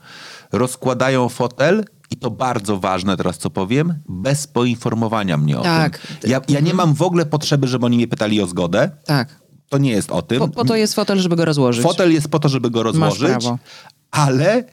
rozkładają 0.52 1.30
fotel 1.30 1.86
i 2.12 2.18
to 2.18 2.32
bardzo 2.32 2.78
ważne 2.80 3.18
teraz, 3.18 3.38
co 3.38 3.50
powiem, 3.50 3.94
bez 4.10 4.48
poinformowania 4.48 5.38
mnie 5.38 5.60
o 5.60 5.64
Tak. 5.64 5.98
tym. 6.22 6.32
Ja, 6.32 6.42
ja 6.48 6.60
nie 6.60 6.74
mam 6.74 6.94
w 6.94 7.02
ogóle 7.02 7.26
potrzeby, 7.26 7.68
żeby 7.68 7.86
oni 7.86 7.98
mnie 7.98 8.08
pytali 8.08 8.42
o 8.42 8.48
zgodę. 8.48 8.92
Tak. 9.06 9.36
To 9.70 9.78
nie 9.78 9.92
jest 9.92 10.12
o 10.12 10.22
tym. 10.22 10.40
Po, 10.40 10.48
po 10.48 10.66
to 10.66 10.76
jest 10.76 10.94
fotel, 10.96 11.20
żeby 11.20 11.36
go 11.36 11.46
rozłożyć. 11.46 11.84
Fotel 11.84 12.14
jest 12.14 12.28
po 12.28 12.40
to, 12.40 12.50
żeby 12.50 12.70
go 12.70 12.84
rozłożyć, 12.84 13.28
prawo. 13.30 13.60
ale 14.12 14.64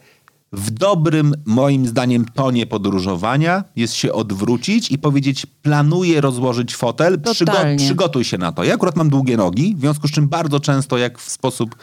w 0.52 0.70
dobrym, 0.70 1.34
moim 1.46 1.86
zdaniem, 1.86 2.24
tonie 2.34 2.66
podróżowania 2.66 3.64
jest 3.76 3.94
się 3.94 4.12
odwrócić 4.12 4.90
i 4.90 4.98
powiedzieć, 4.98 5.46
planuję 5.46 6.20
rozłożyć 6.20 6.76
fotel, 6.76 7.18
przygo- 7.18 7.52
przygotuj 7.76 8.24
się 8.24 8.38
na 8.38 8.52
to. 8.52 8.64
Ja 8.64 8.74
akurat 8.74 8.96
mam 8.96 9.10
długie 9.10 9.36
nogi, 9.36 9.74
w 9.76 9.80
związku 9.80 10.08
z 10.08 10.10
czym 10.10 10.28
bardzo 10.28 10.60
często, 10.60 10.98
jak 10.98 11.18
w 11.18 11.30
sposób 11.30 11.76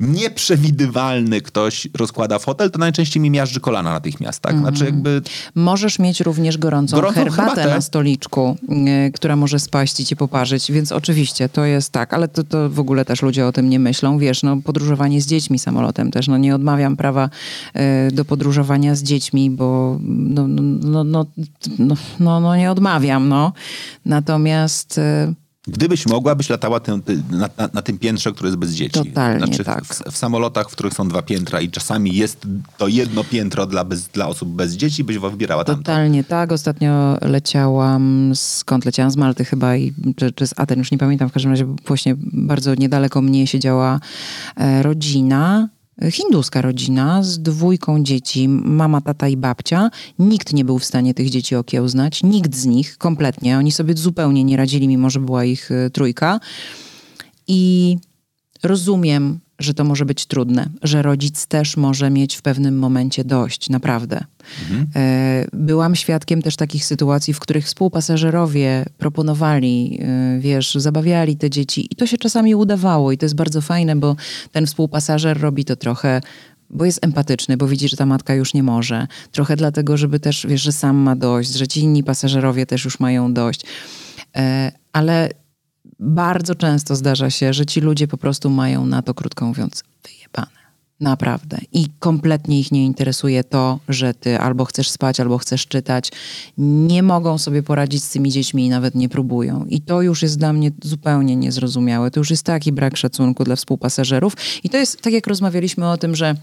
nieprzewidywalny 0.00 1.40
ktoś 1.40 1.88
rozkłada 1.94 2.38
fotel, 2.38 2.70
to 2.70 2.78
najczęściej 2.78 3.22
mi 3.22 3.30
miażdży 3.30 3.60
kolana 3.60 3.92
natychmiast, 3.92 4.40
tak? 4.40 4.58
Znaczy 4.58 4.84
jakby... 4.84 5.22
Możesz 5.54 5.98
mieć 5.98 6.20
również 6.20 6.58
gorącą, 6.58 6.96
Gorącą 6.96 7.20
herbatę, 7.20 7.42
herbatę. 7.42 7.74
na 7.74 7.80
stoliczku, 7.80 8.56
y, 9.08 9.12
która 9.12 9.36
może 9.36 9.58
spaść 9.58 10.00
i 10.00 10.04
cię 10.04 10.16
poparzyć, 10.16 10.72
więc 10.72 10.92
oczywiście 10.92 11.48
to 11.48 11.64
jest 11.64 11.92
tak, 11.92 12.14
ale 12.14 12.28
to, 12.28 12.44
to 12.44 12.70
w 12.70 12.80
ogóle 12.80 13.04
też 13.04 13.22
ludzie 13.22 13.46
o 13.46 13.52
tym 13.52 13.70
nie 13.70 13.78
myślą. 13.78 14.18
Wiesz, 14.18 14.42
no 14.42 14.56
podróżowanie 14.64 15.20
z 15.20 15.26
dziećmi 15.26 15.58
samolotem 15.58 16.10
też, 16.10 16.28
no 16.28 16.38
nie 16.38 16.54
odmawiam 16.54 16.96
prawa 16.96 17.30
y, 18.08 18.12
do 18.12 18.24
podróżowania 18.24 18.94
z 18.94 19.02
dziećmi, 19.02 19.50
bo 19.50 19.98
no, 20.02 20.48
no, 20.48 20.62
no, 20.62 21.04
no, 21.04 21.26
no, 21.78 21.94
no, 22.18 22.40
no 22.40 22.56
nie 22.56 22.70
odmawiam, 22.70 23.28
no. 23.28 23.52
Natomiast 24.04 24.98
y, 24.98 25.34
Gdybyś 25.68 26.06
mogła, 26.06 26.34
byś 26.34 26.50
latała 26.50 26.80
tym, 26.80 27.02
ty, 27.02 27.22
na, 27.30 27.48
na, 27.58 27.68
na, 27.72 27.82
tym 27.82 27.98
piętrze, 27.98 28.32
które 28.32 28.48
jest 28.48 28.58
bez 28.58 28.72
dzieci. 28.72 29.04
Totalnie 29.04 29.46
znaczy 29.46 29.64
tak. 29.64 29.84
W, 29.84 30.12
w, 30.12 30.16
samolotach, 30.16 30.68
w 30.70 30.72
których 30.72 30.94
są 30.94 31.08
dwa 31.08 31.22
piętra 31.22 31.60
i 31.60 31.70
czasami 31.70 32.14
jest 32.14 32.46
to 32.78 32.88
jedno 32.88 33.24
piętro 33.24 33.66
dla, 33.66 33.84
bez, 33.84 34.08
dla 34.08 34.28
osób 34.28 34.48
bez 34.48 34.72
dzieci, 34.72 35.04
byś 35.04 35.18
wybierała 35.18 35.64
tam. 35.64 35.76
Totalnie 35.76 36.24
tak. 36.24 36.52
Ostatnio 36.52 37.18
leciałam, 37.20 38.32
skąd 38.34 38.84
leciałam? 38.84 39.10
Z 39.10 39.16
Malty 39.16 39.44
chyba, 39.44 39.76
i, 39.76 39.92
czy, 40.16 40.32
czy 40.32 40.46
z 40.46 40.54
Aten, 40.56 40.78
już 40.78 40.90
nie 40.90 40.98
pamiętam. 40.98 41.28
W 41.28 41.32
każdym 41.32 41.50
razie 41.50 41.64
właśnie 41.86 42.14
bardzo 42.32 42.74
niedaleko 42.74 43.22
mnie 43.22 43.46
siedziała 43.46 44.00
e, 44.56 44.82
rodzina 44.82 45.68
hinduska 46.10 46.62
rodzina 46.62 47.22
z 47.22 47.38
dwójką 47.38 48.02
dzieci, 48.02 48.48
mama, 48.48 49.00
tata 49.00 49.28
i 49.28 49.36
babcia. 49.36 49.90
Nikt 50.18 50.52
nie 50.52 50.64
był 50.64 50.78
w 50.78 50.84
stanie 50.84 51.14
tych 51.14 51.30
dzieci 51.30 51.56
okiełznać, 51.56 52.22
nikt 52.22 52.54
z 52.54 52.66
nich 52.66 52.98
kompletnie. 52.98 53.58
Oni 53.58 53.72
sobie 53.72 53.94
zupełnie 53.94 54.44
nie 54.44 54.56
radzili, 54.56 54.88
mimo 54.88 55.10
że 55.10 55.20
była 55.20 55.44
ich 55.44 55.70
y, 55.70 55.90
trójka. 55.90 56.40
I 57.48 57.96
rozumiem, 58.62 59.40
że 59.58 59.74
to 59.74 59.84
może 59.84 60.04
być 60.04 60.26
trudne, 60.26 60.68
że 60.82 61.02
rodzic 61.02 61.46
też 61.46 61.76
może 61.76 62.10
mieć 62.10 62.36
w 62.36 62.42
pewnym 62.42 62.78
momencie 62.78 63.24
dość, 63.24 63.70
naprawdę. 63.70 64.24
Mhm. 64.62 64.86
Byłam 65.52 65.96
świadkiem 65.96 66.42
też 66.42 66.56
takich 66.56 66.84
sytuacji, 66.84 67.34
w 67.34 67.40
których 67.40 67.64
współpasażerowie 67.64 68.84
proponowali, 68.98 69.98
e, 70.02 70.38
wiesz, 70.40 70.74
zabawiali 70.74 71.36
te 71.36 71.50
dzieci 71.50 71.88
i 71.90 71.96
to 71.96 72.06
się 72.06 72.18
czasami 72.18 72.54
udawało 72.54 73.12
i 73.12 73.18
to 73.18 73.24
jest 73.24 73.34
bardzo 73.34 73.60
fajne, 73.60 73.96
bo 73.96 74.16
ten 74.52 74.66
współpasażer 74.66 75.40
robi 75.40 75.64
to 75.64 75.76
trochę 75.76 76.20
bo 76.70 76.84
jest 76.84 77.04
empatyczny, 77.04 77.56
bo 77.56 77.68
widzi, 77.68 77.88
że 77.88 77.96
ta 77.96 78.06
matka 78.06 78.34
już 78.34 78.54
nie 78.54 78.62
może. 78.62 79.06
Trochę 79.32 79.56
dlatego, 79.56 79.96
żeby 79.96 80.20
też, 80.20 80.46
wiesz, 80.48 80.62
że 80.62 80.72
sam 80.72 80.96
ma 80.96 81.16
dość, 81.16 81.52
że 81.54 81.68
ci 81.68 81.80
inni 81.80 82.04
pasażerowie 82.04 82.66
też 82.66 82.84
już 82.84 83.00
mają 83.00 83.34
dość. 83.34 83.60
E, 84.36 84.72
ale 84.92 85.30
bardzo 86.00 86.54
często 86.54 86.96
zdarza 86.96 87.30
się, 87.30 87.52
że 87.52 87.66
ci 87.66 87.80
ludzie 87.80 88.08
po 88.08 88.16
prostu 88.16 88.50
mają 88.50 88.86
na 88.86 89.02
to, 89.02 89.14
krótko 89.14 89.46
mówiąc, 89.46 89.84
wyjebane. 90.04 90.56
Naprawdę. 91.00 91.58
I 91.72 91.86
kompletnie 91.98 92.60
ich 92.60 92.72
nie 92.72 92.84
interesuje 92.84 93.44
to, 93.44 93.78
że 93.88 94.14
ty 94.14 94.38
albo 94.38 94.64
chcesz 94.64 94.90
spać, 94.90 95.20
albo 95.20 95.38
chcesz 95.38 95.66
czytać. 95.66 96.12
Nie 96.58 97.02
mogą 97.02 97.38
sobie 97.38 97.62
poradzić 97.62 98.04
z 98.04 98.10
tymi 98.10 98.30
dziećmi 98.30 98.66
i 98.66 98.68
nawet 98.68 98.94
nie 98.94 99.08
próbują. 99.08 99.64
I 99.68 99.80
to 99.80 100.02
już 100.02 100.22
jest 100.22 100.38
dla 100.38 100.52
mnie 100.52 100.70
zupełnie 100.82 101.36
niezrozumiałe. 101.36 102.10
To 102.10 102.20
już 102.20 102.30
jest 102.30 102.42
taki 102.42 102.72
brak 102.72 102.96
szacunku 102.96 103.44
dla 103.44 103.56
współpasażerów. 103.56 104.36
I 104.64 104.70
to 104.70 104.76
jest 104.76 105.00
tak, 105.00 105.12
jak 105.12 105.26
rozmawialiśmy 105.26 105.90
o 105.90 105.96
tym, 105.96 106.14
że 106.14 106.34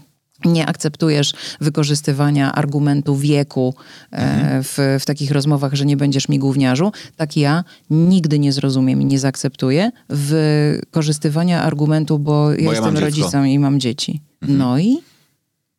nie 0.44 0.66
akceptujesz 0.66 1.32
wykorzystywania 1.60 2.52
argumentu 2.52 3.16
wieku 3.16 3.74
e, 4.10 4.62
w, 4.62 4.98
w 5.00 5.06
takich 5.06 5.30
rozmowach, 5.30 5.74
że 5.74 5.86
nie 5.86 5.96
będziesz 5.96 6.28
mi 6.28 6.38
gówniarzu, 6.38 6.92
tak 7.16 7.36
ja 7.36 7.64
nigdy 7.90 8.38
nie 8.38 8.52
zrozumiem 8.52 9.02
i 9.02 9.04
nie 9.04 9.18
zaakceptuję 9.18 9.90
wykorzystywania 10.08 11.62
argumentu, 11.62 12.18
bo, 12.18 12.32
bo 12.44 12.50
ja 12.52 12.70
jestem 12.70 12.98
rodzicem 12.98 13.46
i 13.46 13.58
mam 13.58 13.80
dzieci. 13.80 14.20
Mhm. 14.42 14.58
No 14.58 14.78
i? 14.78 14.98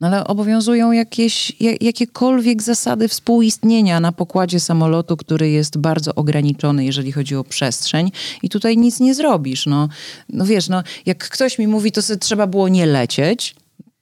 No 0.01 0.07
ale 0.07 0.27
obowiązują 0.27 0.91
jakieś, 0.91 1.53
jakiekolwiek 1.81 2.61
zasady 2.61 3.07
współistnienia 3.07 3.99
na 3.99 4.11
pokładzie 4.11 4.59
samolotu, 4.59 5.17
który 5.17 5.49
jest 5.49 5.77
bardzo 5.77 6.15
ograniczony, 6.15 6.85
jeżeli 6.85 7.11
chodzi 7.11 7.35
o 7.35 7.43
przestrzeń 7.43 8.11
i 8.43 8.49
tutaj 8.49 8.77
nic 8.77 8.99
nie 8.99 9.15
zrobisz. 9.15 9.65
No, 9.65 9.89
no 10.29 10.45
wiesz, 10.45 10.69
no, 10.69 10.83
jak 11.05 11.29
ktoś 11.29 11.59
mi 11.59 11.67
mówi, 11.67 11.91
to 11.91 12.01
trzeba 12.19 12.47
było 12.47 12.67
nie 12.67 12.85
lecieć, 12.85 13.55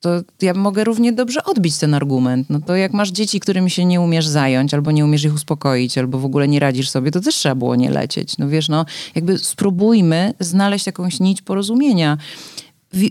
to 0.03 0.21
ja 0.41 0.53
mogę 0.53 0.83
równie 0.83 1.13
dobrze 1.13 1.43
odbić 1.43 1.77
ten 1.77 1.93
argument. 1.93 2.49
No 2.49 2.59
to 2.59 2.75
jak 2.75 2.93
masz 2.93 3.11
dzieci, 3.11 3.39
którymi 3.39 3.69
się 3.69 3.85
nie 3.85 4.01
umiesz 4.01 4.27
zająć, 4.27 4.73
albo 4.73 4.91
nie 4.91 5.05
umiesz 5.05 5.23
ich 5.23 5.33
uspokoić, 5.33 5.97
albo 5.97 6.19
w 6.19 6.25
ogóle 6.25 6.47
nie 6.47 6.59
radzisz 6.59 6.89
sobie, 6.89 7.11
to 7.11 7.21
też 7.21 7.35
trzeba 7.35 7.55
było 7.55 7.75
nie 7.75 7.89
lecieć. 7.89 8.37
No 8.37 8.49
wiesz, 8.49 8.69
no 8.69 8.85
jakby 9.15 9.37
spróbujmy 9.37 10.33
znaleźć 10.39 10.85
jakąś 10.85 11.19
nić 11.19 11.41
porozumienia. 11.41 12.17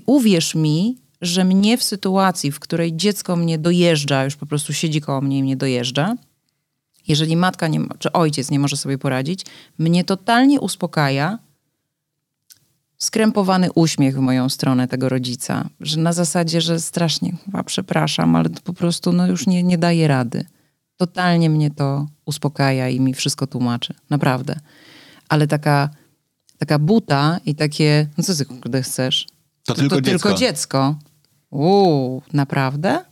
Uwierz 0.06 0.54
mi, 0.54 0.96
że 1.20 1.44
mnie 1.44 1.78
w 1.78 1.82
sytuacji, 1.82 2.52
w 2.52 2.60
której 2.60 2.96
dziecko 2.96 3.36
mnie 3.36 3.58
dojeżdża, 3.58 4.24
już 4.24 4.36
po 4.36 4.46
prostu 4.46 4.72
siedzi 4.72 5.00
koło 5.00 5.20
mnie 5.20 5.38
i 5.38 5.42
mnie 5.42 5.56
dojeżdża, 5.56 6.16
jeżeli 7.08 7.36
matka 7.36 7.68
nie, 7.68 7.80
czy 7.98 8.12
ojciec 8.12 8.50
nie 8.50 8.58
może 8.58 8.76
sobie 8.76 8.98
poradzić, 8.98 9.46
mnie 9.78 10.04
totalnie 10.04 10.60
uspokaja, 10.60 11.38
skrępowany 13.02 13.72
uśmiech 13.72 14.16
w 14.16 14.20
moją 14.20 14.48
stronę 14.48 14.88
tego 14.88 15.08
rodzica, 15.08 15.68
że 15.80 16.00
na 16.00 16.12
zasadzie, 16.12 16.60
że 16.60 16.80
strasznie 16.80 17.32
chyba 17.44 17.62
przepraszam, 17.62 18.36
ale 18.36 18.50
to 18.50 18.60
po 18.60 18.72
prostu 18.72 19.12
no 19.12 19.26
już 19.26 19.46
nie, 19.46 19.62
nie 19.62 19.78
daje 19.78 20.08
rady. 20.08 20.44
Totalnie 20.96 21.50
mnie 21.50 21.70
to 21.70 22.06
uspokaja 22.24 22.88
i 22.88 23.00
mi 23.00 23.14
wszystko 23.14 23.46
tłumaczy. 23.46 23.94
Naprawdę. 24.10 24.60
Ale 25.28 25.46
taka, 25.46 25.90
taka 26.58 26.78
buta 26.78 27.38
i 27.46 27.54
takie, 27.54 28.06
no 28.18 28.24
co 28.24 28.34
ty 28.34 28.44
kurde 28.44 28.82
chcesz? 28.82 29.26
To, 29.64 29.74
to 29.74 29.80
tylko 29.80 29.96
to 29.96 30.02
dziecko. 30.02 30.28
Tylko 30.28 30.38
dziecko. 30.38 30.94
Uuu, 31.50 32.22
naprawdę? 32.32 33.04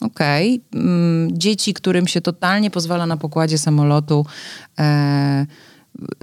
Okej. 0.00 0.62
Okay. 0.70 0.82
Mm, 0.82 1.38
dzieci, 1.38 1.74
którym 1.74 2.06
się 2.06 2.20
totalnie 2.20 2.70
pozwala 2.70 3.06
na 3.06 3.16
pokładzie 3.16 3.58
samolotu 3.58 4.26
e, 4.78 5.46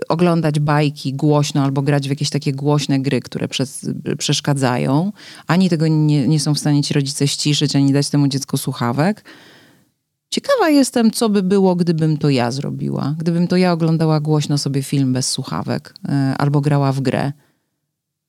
oglądać 0.09 0.59
bajki 0.59 1.13
głośno 1.13 1.63
albo 1.63 1.81
grać 1.81 2.07
w 2.07 2.09
jakieś 2.09 2.29
takie 2.29 2.53
głośne 2.53 2.99
gry, 2.99 3.21
które 3.21 3.47
przez, 3.47 3.89
przeszkadzają. 4.17 5.11
Ani 5.47 5.69
tego 5.69 5.87
nie, 5.87 6.27
nie 6.27 6.39
są 6.39 6.53
w 6.53 6.59
stanie 6.59 6.83
ci 6.83 6.93
rodzice 6.93 7.27
ściszyć, 7.27 7.75
ani 7.75 7.93
dać 7.93 8.09
temu 8.09 8.27
dziecku 8.27 8.57
słuchawek. 8.57 9.23
Ciekawa 10.29 10.69
jestem, 10.69 11.11
co 11.11 11.29
by 11.29 11.43
było, 11.43 11.75
gdybym 11.75 12.17
to 12.17 12.29
ja 12.29 12.51
zrobiła. 12.51 13.15
Gdybym 13.17 13.47
to 13.47 13.57
ja 13.57 13.71
oglądała 13.71 14.19
głośno 14.19 14.57
sobie 14.57 14.83
film 14.83 15.13
bez 15.13 15.31
słuchawek 15.31 15.93
e, 16.09 16.35
albo 16.37 16.61
grała 16.61 16.91
w 16.91 17.01
grę. 17.01 17.31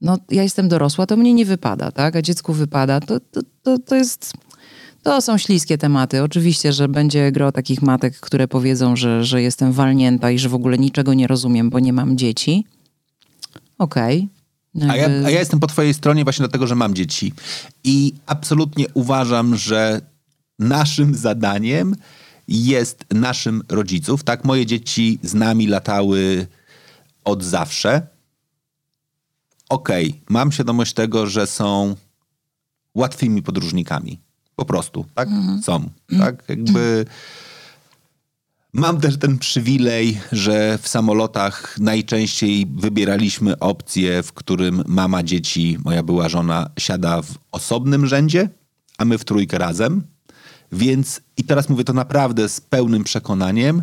No, 0.00 0.18
ja 0.30 0.42
jestem 0.42 0.68
dorosła, 0.68 1.06
to 1.06 1.16
mnie 1.16 1.34
nie 1.34 1.44
wypada, 1.44 1.92
tak? 1.92 2.16
A 2.16 2.22
dziecku 2.22 2.52
wypada. 2.52 3.00
To, 3.00 3.20
to, 3.20 3.40
to, 3.62 3.78
to 3.78 3.96
jest 3.96 4.32
to 5.02 5.20
są 5.20 5.38
śliskie 5.38 5.78
tematy. 5.78 6.22
Oczywiście, 6.22 6.72
że 6.72 6.88
będzie 6.88 7.32
gro 7.32 7.52
takich 7.52 7.82
matek, 7.82 8.20
które 8.20 8.48
powiedzą, 8.48 8.96
że, 8.96 9.24
że 9.24 9.42
jestem 9.42 9.72
walnięta 9.72 10.30
i 10.30 10.38
że 10.38 10.48
w 10.48 10.54
ogóle 10.54 10.78
niczego 10.78 11.14
nie 11.14 11.26
rozumiem, 11.26 11.70
bo 11.70 11.78
nie 11.78 11.92
mam 11.92 12.18
dzieci. 12.18 12.64
Okej. 13.78 14.28
Okay. 14.74 14.90
A, 14.90 14.96
ja, 14.96 15.06
a 15.06 15.30
ja 15.30 15.38
jestem 15.38 15.60
po 15.60 15.66
twojej 15.66 15.94
stronie 15.94 16.24
właśnie 16.24 16.42
dlatego, 16.42 16.66
że 16.66 16.74
mam 16.74 16.94
dzieci. 16.94 17.32
I 17.84 18.14
absolutnie 18.26 18.86
uważam, 18.94 19.56
że 19.56 20.00
naszym 20.58 21.14
zadaniem 21.14 21.96
jest 22.48 23.04
naszym 23.10 23.62
rodziców. 23.68 24.24
Tak, 24.24 24.44
moje 24.44 24.66
dzieci 24.66 25.18
z 25.22 25.34
nami 25.34 25.66
latały 25.66 26.46
od 27.24 27.44
zawsze. 27.44 28.06
Okej, 29.68 30.08
okay, 30.08 30.20
mam 30.28 30.52
świadomość 30.52 30.92
tego, 30.92 31.26
że 31.26 31.46
są 31.46 31.96
łatwymi 32.94 33.42
podróżnikami. 33.42 34.20
Po 34.58 34.64
prostu, 34.64 35.04
tak? 35.14 35.28
Mhm. 35.28 35.62
Są, 35.62 35.90
tak? 36.18 36.48
Jakby... 36.48 37.04
Mam 38.72 39.00
też 39.00 39.18
ten 39.18 39.38
przywilej, 39.38 40.20
że 40.32 40.78
w 40.82 40.88
samolotach 40.88 41.78
najczęściej 41.78 42.66
wybieraliśmy 42.66 43.58
opcję, 43.58 44.22
w 44.22 44.32
którym 44.32 44.82
mama 44.86 45.22
dzieci, 45.22 45.78
moja 45.84 46.02
była 46.02 46.28
żona, 46.28 46.70
siada 46.78 47.22
w 47.22 47.38
osobnym 47.52 48.06
rzędzie, 48.06 48.48
a 48.98 49.04
my 49.04 49.18
w 49.18 49.24
trójkę 49.24 49.58
razem. 49.58 50.02
Więc, 50.72 51.20
i 51.36 51.44
teraz 51.44 51.68
mówię 51.68 51.84
to 51.84 51.92
naprawdę 51.92 52.48
z 52.48 52.60
pełnym 52.60 53.04
przekonaniem, 53.04 53.82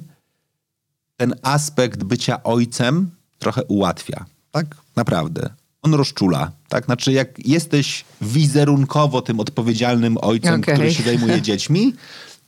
ten 1.18 1.36
aspekt 1.42 2.04
bycia 2.04 2.44
ojcem 2.44 3.10
trochę 3.40 3.64
ułatwia. 3.64 4.26
Tak? 4.52 4.76
Naprawdę 4.96 5.50
on 5.86 5.94
rozczula. 5.94 6.52
Tak? 6.70 6.86
Znaczy, 6.86 7.12
jak 7.12 7.48
jesteś 7.48 8.06
wizerunkowo 8.22 9.22
tym 9.22 9.40
odpowiedzialnym 9.40 10.18
ojcem, 10.22 10.60
okay. 10.62 10.76
który 10.76 10.94
się 10.94 11.04
zajmuje 11.04 11.42
dziećmi, 11.48 11.94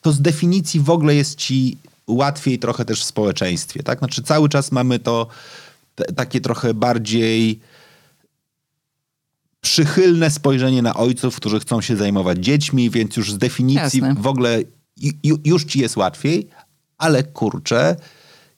to 0.02 0.12
z 0.12 0.22
definicji 0.22 0.80
w 0.80 0.90
ogóle 0.90 1.16
jest 1.16 1.36
ci 1.36 1.78
łatwiej 2.08 2.60
trochę 2.60 2.86
też 2.86 3.02
w 3.02 3.06
społeczeństwie. 3.06 3.84
Tak? 3.84 4.00
Znaczy, 4.00 4.24
cały 4.24 4.50
czas 4.50 4.72
mamy 4.72 5.00
to 5.00 5.28
takie 6.16 6.42
trochę 6.42 6.74
bardziej 6.74 7.60
przychylne 9.62 10.32
spojrzenie 10.32 10.82
na 10.82 10.96
ojców, 10.96 11.36
którzy 11.36 11.60
chcą 11.60 11.82
się 11.82 11.96
zajmować 11.96 12.38
dziećmi, 12.38 12.90
więc 12.90 13.18
już 13.18 13.32
z 13.32 13.38
definicji 13.38 14.02
Jasne. 14.02 14.22
w 14.22 14.28
ogóle 14.28 14.62
ju, 15.24 15.38
już 15.46 15.66
ci 15.66 15.80
jest 15.80 15.98
łatwiej, 15.98 16.48
ale 16.98 17.24
kurczę, 17.24 17.96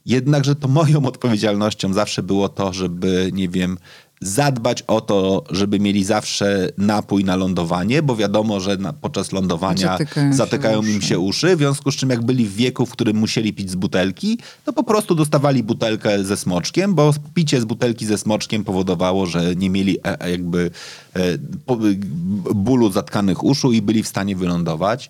jednakże 0.05 0.55
to 0.55 0.67
moją 0.67 1.05
odpowiedzialnością 1.05 1.93
zawsze 1.93 2.23
było 2.23 2.49
to, 2.49 2.73
żeby, 2.73 3.29
nie 3.33 3.49
wiem, 3.49 3.77
zadbać 4.21 4.81
o 4.81 5.01
to, 5.01 5.43
żeby 5.49 5.79
mieli 5.79 6.03
zawsze 6.03 6.69
napój 6.77 7.23
na 7.23 7.35
lądowanie, 7.35 8.03
bo 8.03 8.15
wiadomo, 8.15 8.59
że 8.59 8.77
na, 8.77 8.93
podczas 8.93 9.31
lądowania 9.31 9.97
zatykają, 9.97 10.33
zatykają 10.33 10.83
im 10.83 11.01
się 11.01 11.19
uszy, 11.19 11.55
w 11.55 11.59
związku 11.59 11.91
z 11.91 11.95
czym 11.95 12.09
jak 12.09 12.23
byli 12.23 12.45
w 12.45 12.55
wieku, 12.55 12.85
w 12.85 12.91
którym 12.91 13.17
musieli 13.17 13.53
pić 13.53 13.71
z 13.71 13.75
butelki, 13.75 14.37
to 14.65 14.73
po 14.73 14.83
prostu 14.83 15.15
dostawali 15.15 15.63
butelkę 15.63 16.23
ze 16.23 16.37
smoczkiem, 16.37 16.95
bo 16.95 17.13
picie 17.33 17.61
z 17.61 17.65
butelki 17.65 18.05
ze 18.05 18.17
smoczkiem 18.17 18.63
powodowało, 18.63 19.25
że 19.25 19.55
nie 19.55 19.69
mieli 19.69 19.99
e, 19.99 20.21
e 20.21 20.31
jakby 20.31 20.71
e, 21.15 21.19
bólu 22.55 22.91
zatkanych 22.91 23.43
uszu 23.43 23.71
i 23.71 23.81
byli 23.81 24.03
w 24.03 24.07
stanie 24.07 24.35
wylądować. 24.35 25.09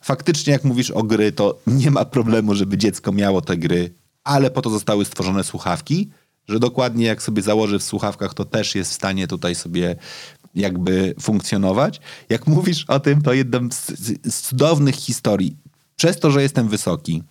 Faktycznie, 0.00 0.52
jak 0.52 0.64
mówisz 0.64 0.90
o 0.90 1.02
gry, 1.02 1.32
to 1.32 1.58
nie 1.66 1.90
ma 1.90 2.04
problemu, 2.04 2.54
żeby 2.54 2.78
dziecko 2.78 3.12
miało 3.12 3.40
te 3.40 3.56
gry, 3.56 3.90
ale 4.24 4.50
po 4.50 4.62
to 4.62 4.70
zostały 4.70 5.04
stworzone 5.04 5.44
słuchawki, 5.44 6.10
że 6.48 6.60
dokładnie 6.60 7.06
jak 7.06 7.22
sobie 7.22 7.42
założy 7.42 7.78
w 7.78 7.82
słuchawkach, 7.82 8.34
to 8.34 8.44
też 8.44 8.74
jest 8.74 8.90
w 8.90 8.94
stanie 8.94 9.26
tutaj 9.26 9.54
sobie 9.54 9.96
jakby 10.54 11.14
funkcjonować. 11.20 12.00
Jak 12.28 12.46
mówisz 12.46 12.84
o 12.88 13.00
tym, 13.00 13.22
to 13.22 13.32
jedną 13.32 13.68
z, 14.24 14.42
cudownych 14.42 14.94
historii. 14.94 15.56
Przez 15.96 16.20
to, 16.20 16.30
że 16.30 16.42
jestem 16.42 16.68
wysoki, 16.68 17.22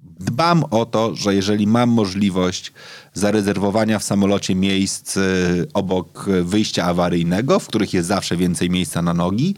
dbam 0.00 0.64
o 0.70 0.86
to, 0.86 1.14
że 1.14 1.34
jeżeli 1.34 1.66
mam 1.66 1.90
możliwość 1.90 2.72
zarezerwowania 3.14 3.98
w 3.98 4.04
samolocie 4.04 4.54
miejsc 4.54 5.16
y, 5.16 5.66
obok 5.74 6.26
wyjścia 6.42 6.84
awaryjnego, 6.84 7.58
w 7.58 7.66
których 7.66 7.94
jest 7.94 8.08
zawsze 8.08 8.36
więcej 8.36 8.70
miejsca 8.70 9.02
na 9.02 9.14
nogi 9.14 9.54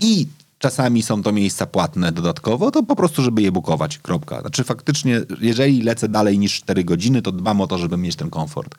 i 0.00 0.26
czasami 0.58 1.02
są 1.02 1.22
to 1.22 1.32
miejsca 1.32 1.66
płatne 1.66 2.12
dodatkowo, 2.12 2.70
to 2.70 2.82
po 2.82 2.96
prostu, 2.96 3.22
żeby 3.22 3.42
je 3.42 3.52
bukować, 3.52 3.98
kropka. 3.98 4.40
Znaczy 4.40 4.64
faktycznie, 4.64 5.20
jeżeli 5.40 5.82
lecę 5.82 6.08
dalej 6.08 6.38
niż 6.38 6.54
4 6.54 6.84
godziny, 6.84 7.22
to 7.22 7.32
dbam 7.32 7.60
o 7.60 7.66
to, 7.66 7.78
żeby 7.78 7.96
mieć 7.96 8.16
ten 8.16 8.30
komfort. 8.30 8.74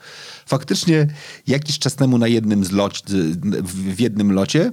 Faktycznie 0.46 1.08
jakiś 1.48 1.80
czas 1.80 1.96
temu 1.96 2.18
na 2.18 2.28
jednym 2.28 2.66
z 2.66 2.72
loć, 2.72 3.04
w 3.64 4.00
jednym 4.00 4.32
locie 4.32 4.72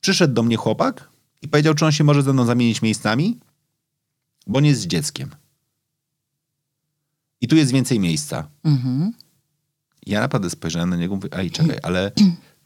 przyszedł 0.00 0.34
do 0.34 0.42
mnie 0.42 0.56
chłopak 0.56 1.08
i 1.42 1.48
powiedział, 1.48 1.74
czy 1.74 1.86
on 1.86 1.92
się 1.92 2.04
może 2.04 2.22
ze 2.22 2.32
mną 2.32 2.44
zamienić 2.44 2.82
miejscami, 2.82 3.38
bo 4.46 4.60
nie 4.60 4.68
jest 4.68 4.80
z 4.80 4.86
dzieckiem. 4.86 5.30
I 7.40 7.48
tu 7.48 7.56
jest 7.56 7.72
więcej 7.72 8.00
miejsca. 8.00 8.48
Mhm. 8.64 9.12
Ja 10.06 10.20
naprawdę 10.20 10.50
spojrzałem 10.50 10.90
na 10.90 10.96
niego 10.96 11.14
i 11.14 11.16
mówię, 11.16 11.28
ej, 11.32 11.50
czekaj, 11.50 11.78
ale 11.82 12.12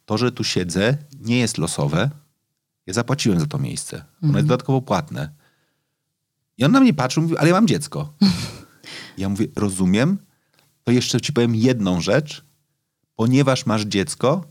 to, 0.07 0.19
że 0.19 0.33
tu 0.33 0.45
siedzę, 0.45 0.97
nie 1.21 1.39
jest 1.39 1.59
losowe. 1.59 2.11
Ja 2.89 2.95
zapłaciłem 2.95 3.41
za 3.41 3.47
to 3.47 3.59
miejsce. 3.59 3.97
Ono 3.97 4.05
mhm. 4.22 4.36
jest 4.36 4.49
dodatkowo 4.49 4.82
płatne. 4.82 5.30
I 6.59 6.64
on 6.64 6.72
na 6.72 6.80
mnie 6.80 6.95
patrzył 6.95 7.22
i 7.22 7.24
mówi, 7.24 7.39
ale 7.39 7.49
ja 7.49 7.55
mam 7.55 7.66
dziecko. 7.66 8.12
ja 9.18 9.28
mówię, 9.28 9.47
rozumiem, 9.57 10.18
to 10.84 10.93
jeszcze 10.93 11.20
ci 11.20 11.32
powiem 11.32 11.55
jedną 11.55 12.01
rzecz. 12.01 12.45
Ponieważ 13.16 13.66
masz 13.66 13.82
dziecko, 13.84 14.45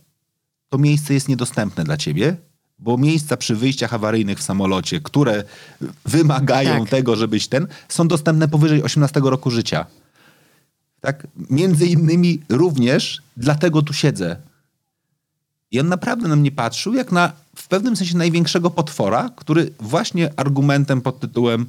to 0.70 0.78
miejsce 0.78 1.14
jest 1.14 1.30
niedostępne 1.30 1.84
dla 1.84 1.98
ciebie, 1.98 2.38
bo 2.80 2.98
miejsca 2.98 3.38
przy 3.38 3.56
wyjściach 3.56 3.94
awaryjnych 3.94 4.40
w 4.40 4.44
samolocie, 4.44 5.02
które 5.02 5.44
wymagają 6.06 6.80
tak. 6.80 6.90
tego, 6.90 7.16
żebyś 7.16 7.48
ten, 7.48 7.68
są 7.90 8.08
dostępne 8.08 8.48
powyżej 8.48 8.84
18 8.84 9.20
roku 9.24 9.52
życia. 9.52 9.86
Tak? 11.02 11.28
Między 11.50 11.86
innymi 11.86 12.42
również 12.50 13.22
dlatego 13.38 13.82
tu 13.82 13.94
siedzę. 13.94 14.38
I 15.72 15.80
on 15.80 15.88
naprawdę 15.88 16.28
na 16.28 16.36
mnie 16.36 16.52
patrzył 16.52 16.94
jak 16.94 17.12
na 17.12 17.47
w 17.58 17.68
pewnym 17.68 17.96
sensie 17.96 18.18
największego 18.18 18.70
potwora, 18.70 19.30
który 19.36 19.72
właśnie 19.80 20.32
argumentem 20.36 21.02
pod 21.02 21.20
tytułem 21.20 21.66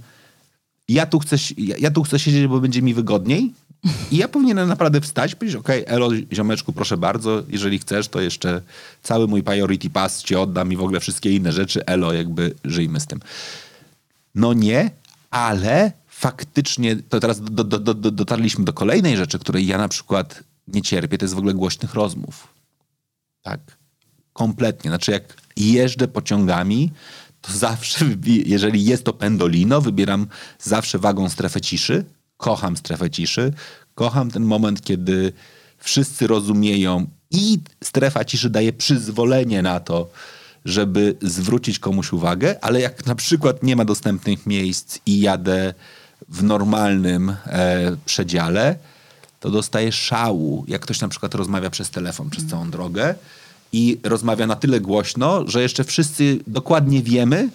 ja 0.89 1.07
tu 1.07 1.19
chcę, 1.19 1.37
ja, 1.57 1.91
tu 1.91 2.03
chcę 2.03 2.19
siedzieć, 2.19 2.47
bo 2.47 2.61
będzie 2.61 2.83
mi 2.83 2.95
wygodniej 2.95 3.53
i 4.11 4.17
ja 4.17 4.29
powinienem 4.29 4.69
naprawdę 4.69 5.01
wstać 5.01 5.35
powiedzieć, 5.35 5.61
okay, 5.61 5.87
elo, 5.87 6.11
ziomeczku, 6.33 6.73
proszę 6.73 6.97
bardzo, 6.97 7.43
jeżeli 7.49 7.79
chcesz, 7.79 8.09
to 8.09 8.21
jeszcze 8.21 8.63
cały 9.03 9.29
mój 9.29 9.43
priority 9.43 9.91
pass 9.91 10.23
ci 10.23 10.37
oddam 10.37 10.73
i 10.73 10.77
w 10.77 10.83
ogóle 10.83 11.01
wszystkie 11.01 11.33
inne 11.33 11.53
rzeczy, 11.53 11.87
elo, 11.87 12.13
jakby 12.13 12.55
żyjmy 12.65 13.01
z 13.01 13.07
tym. 13.07 13.21
No 14.35 14.53
nie, 14.53 14.91
ale 15.31 15.93
faktycznie, 16.09 16.97
to 16.97 17.21
teraz 17.21 17.41
do, 17.41 17.65
do, 17.65 17.79
do, 17.79 18.11
dotarliśmy 18.11 18.65
do 18.65 18.73
kolejnej 18.73 19.17
rzeczy, 19.17 19.39
której 19.39 19.67
ja 19.67 19.79
na 19.79 19.89
przykład 19.89 20.43
nie 20.69 20.83
cierpię, 20.83 21.19
to 21.19 21.25
jest 21.25 21.35
w 21.35 21.39
ogóle 21.39 21.55
głośnych 21.55 21.95
rozmów. 21.95 22.49
Tak. 23.43 23.61
Kompletnie. 24.33 24.91
Znaczy, 24.91 25.13
jak 25.13 25.37
jeżdżę 25.59 26.09
pociągami, 26.09 26.91
to 27.41 27.53
zawsze, 27.53 28.05
jeżeli 28.47 28.85
jest 28.85 29.05
to 29.05 29.13
pendolino, 29.13 29.81
wybieram 29.81 30.27
zawsze 30.59 30.99
wagon 30.99 31.31
strefę 31.31 31.61
ciszy. 31.61 32.05
Kocham 32.37 32.77
strefę 32.77 33.11
ciszy. 33.11 33.53
Kocham 33.95 34.31
ten 34.31 34.43
moment, 34.43 34.85
kiedy 34.85 35.33
wszyscy 35.79 36.27
rozumieją 36.27 37.07
i 37.31 37.59
strefa 37.85 38.25
ciszy 38.25 38.51
daje 38.51 38.73
przyzwolenie 38.73 39.63
na 39.63 39.81
to, 39.81 40.11
żeby 40.65 41.17
zwrócić 41.23 41.79
komuś 41.79 42.13
uwagę, 42.13 42.57
ale 42.65 42.81
jak 42.81 43.07
na 43.07 43.15
przykład 43.15 43.63
nie 43.63 43.77
ma 43.77 43.85
dostępnych 43.85 44.47
miejsc 44.47 44.99
i 45.07 45.21
jadę 45.21 45.75
w 46.29 46.43
normalnym 46.43 47.37
e, 47.47 47.97
przedziale, 48.05 48.77
to 49.41 49.51
dostaje 49.51 49.93
szału. 49.93 50.65
Jak 50.69 50.83
ktoś 50.83 51.01
na 51.01 51.09
przykład 51.09 51.35
rozmawia 51.35 51.71
przez 51.71 51.91
telefon 51.91 52.31
przez 52.31 52.47
całą 52.47 52.71
drogę 52.71 53.15
i 53.73 53.99
rozmawia 54.03 54.47
na 54.47 54.57
tyle 54.57 54.81
głośno, 54.81 55.49
że 55.49 55.63
jeszcze 55.63 55.85
wszyscy 55.85 56.39
dokładnie 56.47 57.03
wiemy, 57.03 57.49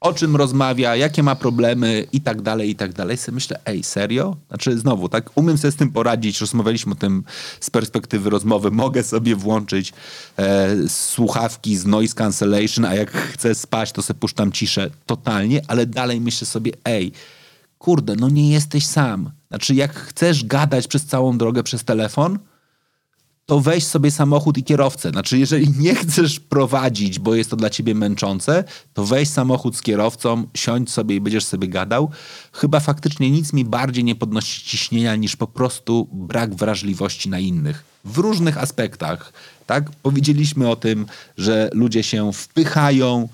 o 0.00 0.12
czym 0.12 0.36
rozmawia, 0.36 0.96
jakie 0.96 1.22
ma 1.22 1.34
problemy 1.34 2.06
i 2.12 2.20
tak 2.20 2.42
dalej, 2.42 2.70
i 2.70 2.74
tak 2.74 2.92
dalej. 2.92 3.16
Myślę, 3.32 3.60
ej, 3.64 3.82
serio? 3.82 4.36
Znaczy 4.48 4.78
znowu, 4.78 5.08
tak, 5.08 5.30
umiem 5.34 5.58
sobie 5.58 5.72
z 5.72 5.76
tym 5.76 5.90
poradzić, 5.92 6.40
rozmawialiśmy 6.40 6.92
o 6.92 6.94
tym 6.94 7.24
z 7.60 7.70
perspektywy 7.70 8.30
rozmowy, 8.30 8.70
mogę 8.70 9.02
sobie 9.02 9.36
włączyć 9.36 9.92
e, 10.36 10.68
słuchawki 10.88 11.76
z 11.76 11.86
noise 11.86 12.14
cancellation, 12.14 12.84
a 12.84 12.94
jak 12.94 13.10
chcę 13.10 13.54
spać, 13.54 13.92
to 13.92 14.02
sobie 14.02 14.20
puszczam 14.20 14.52
ciszę 14.52 14.90
totalnie, 15.06 15.62
ale 15.68 15.86
dalej 15.86 16.20
myślę 16.20 16.46
sobie, 16.46 16.72
ej, 16.84 17.12
kurde, 17.78 18.16
no 18.16 18.28
nie 18.28 18.50
jesteś 18.50 18.86
sam. 18.86 19.30
Znaczy, 19.48 19.74
jak 19.74 19.94
chcesz 19.94 20.44
gadać 20.44 20.86
przez 20.86 21.04
całą 21.04 21.38
drogę 21.38 21.62
przez 21.62 21.84
telefon, 21.84 22.38
to 23.50 23.60
weź 23.60 23.84
sobie 23.84 24.10
samochód 24.10 24.58
i 24.58 24.64
kierowcę. 24.64 25.10
Znaczy, 25.10 25.38
jeżeli 25.38 25.68
nie 25.78 25.94
chcesz 25.94 26.40
prowadzić, 26.40 27.18
bo 27.18 27.34
jest 27.34 27.50
to 27.50 27.56
dla 27.56 27.70
ciebie 27.70 27.94
męczące, 27.94 28.64
to 28.94 29.04
weź 29.04 29.28
samochód 29.28 29.76
z 29.76 29.82
kierowcą, 29.82 30.46
siądź 30.54 30.90
sobie 30.90 31.16
i 31.16 31.20
będziesz 31.20 31.44
sobie 31.44 31.68
gadał. 31.68 32.10
Chyba 32.52 32.80
faktycznie 32.80 33.30
nic 33.30 33.52
mi 33.52 33.64
bardziej 33.64 34.04
nie 34.04 34.14
podnosi 34.14 34.64
ciśnienia 34.64 35.16
niż 35.16 35.36
po 35.36 35.46
prostu 35.46 36.08
brak 36.12 36.54
wrażliwości 36.54 37.28
na 37.28 37.38
innych. 37.38 37.84
W 38.04 38.18
różnych 38.18 38.58
aspektach. 38.58 39.32
Tak? 39.66 39.90
Powiedzieliśmy 40.02 40.68
o 40.68 40.76
tym, 40.76 41.06
że 41.36 41.70
ludzie 41.72 42.02
się 42.02 42.32
wpychają, 42.32 43.28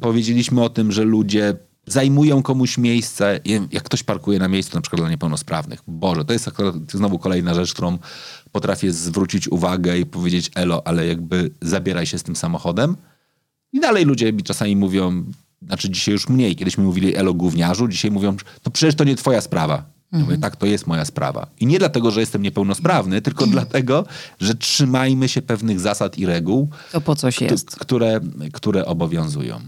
powiedzieliśmy 0.00 0.64
o 0.64 0.68
tym, 0.68 0.92
że 0.92 1.04
ludzie 1.04 1.56
zajmują 1.86 2.42
komuś 2.42 2.78
miejsce, 2.78 3.40
jak 3.72 3.82
ktoś 3.82 4.02
parkuje 4.02 4.38
na 4.38 4.48
miejscu 4.48 4.76
na 4.76 4.80
przykład 4.80 5.00
dla 5.00 5.10
niepełnosprawnych. 5.10 5.82
Boże, 5.86 6.24
to 6.24 6.32
jest 6.32 6.50
znowu 6.92 7.18
kolejna 7.18 7.54
rzecz, 7.54 7.72
którą 7.72 7.98
potrafię 8.58 8.92
zwrócić 8.92 9.48
uwagę 9.48 9.98
i 9.98 10.06
powiedzieć 10.06 10.50
elo, 10.54 10.86
ale 10.86 11.06
jakby 11.06 11.50
zabieraj 11.62 12.06
się 12.06 12.18
z 12.18 12.22
tym 12.22 12.36
samochodem. 12.36 12.96
I 13.72 13.80
dalej 13.80 14.04
ludzie 14.04 14.32
mi 14.32 14.42
czasami 14.42 14.76
mówią, 14.76 15.24
znaczy 15.62 15.90
dzisiaj 15.90 16.12
już 16.12 16.28
mniej, 16.28 16.56
kiedyś 16.56 16.78
mi 16.78 16.84
mówili 16.84 17.16
elo 17.16 17.34
gówniarzu, 17.34 17.88
dzisiaj 17.88 18.10
mówią, 18.10 18.36
to 18.62 18.70
przecież 18.70 18.94
to 18.94 19.04
nie 19.04 19.16
twoja 19.16 19.40
sprawa. 19.40 19.74
Ja 20.12 20.18
mówię, 20.18 20.34
mhm. 20.34 20.40
tak, 20.40 20.56
to 20.56 20.66
jest 20.66 20.86
moja 20.86 21.04
sprawa. 21.04 21.46
I 21.60 21.66
nie 21.66 21.78
dlatego, 21.78 22.10
że 22.10 22.20
jestem 22.20 22.42
niepełnosprawny, 22.42 23.22
tylko 23.22 23.46
dlatego, 23.46 24.04
że 24.40 24.54
trzymajmy 24.54 25.28
się 25.28 25.42
pewnych 25.42 25.80
zasad 25.80 26.18
i 26.18 26.26
reguł. 26.26 26.68
To 26.92 27.00
po 27.00 27.16
coś 27.16 27.40
jest. 27.40 27.70
Które, 27.70 28.20
które 28.52 28.86
obowiązują. 28.86 29.60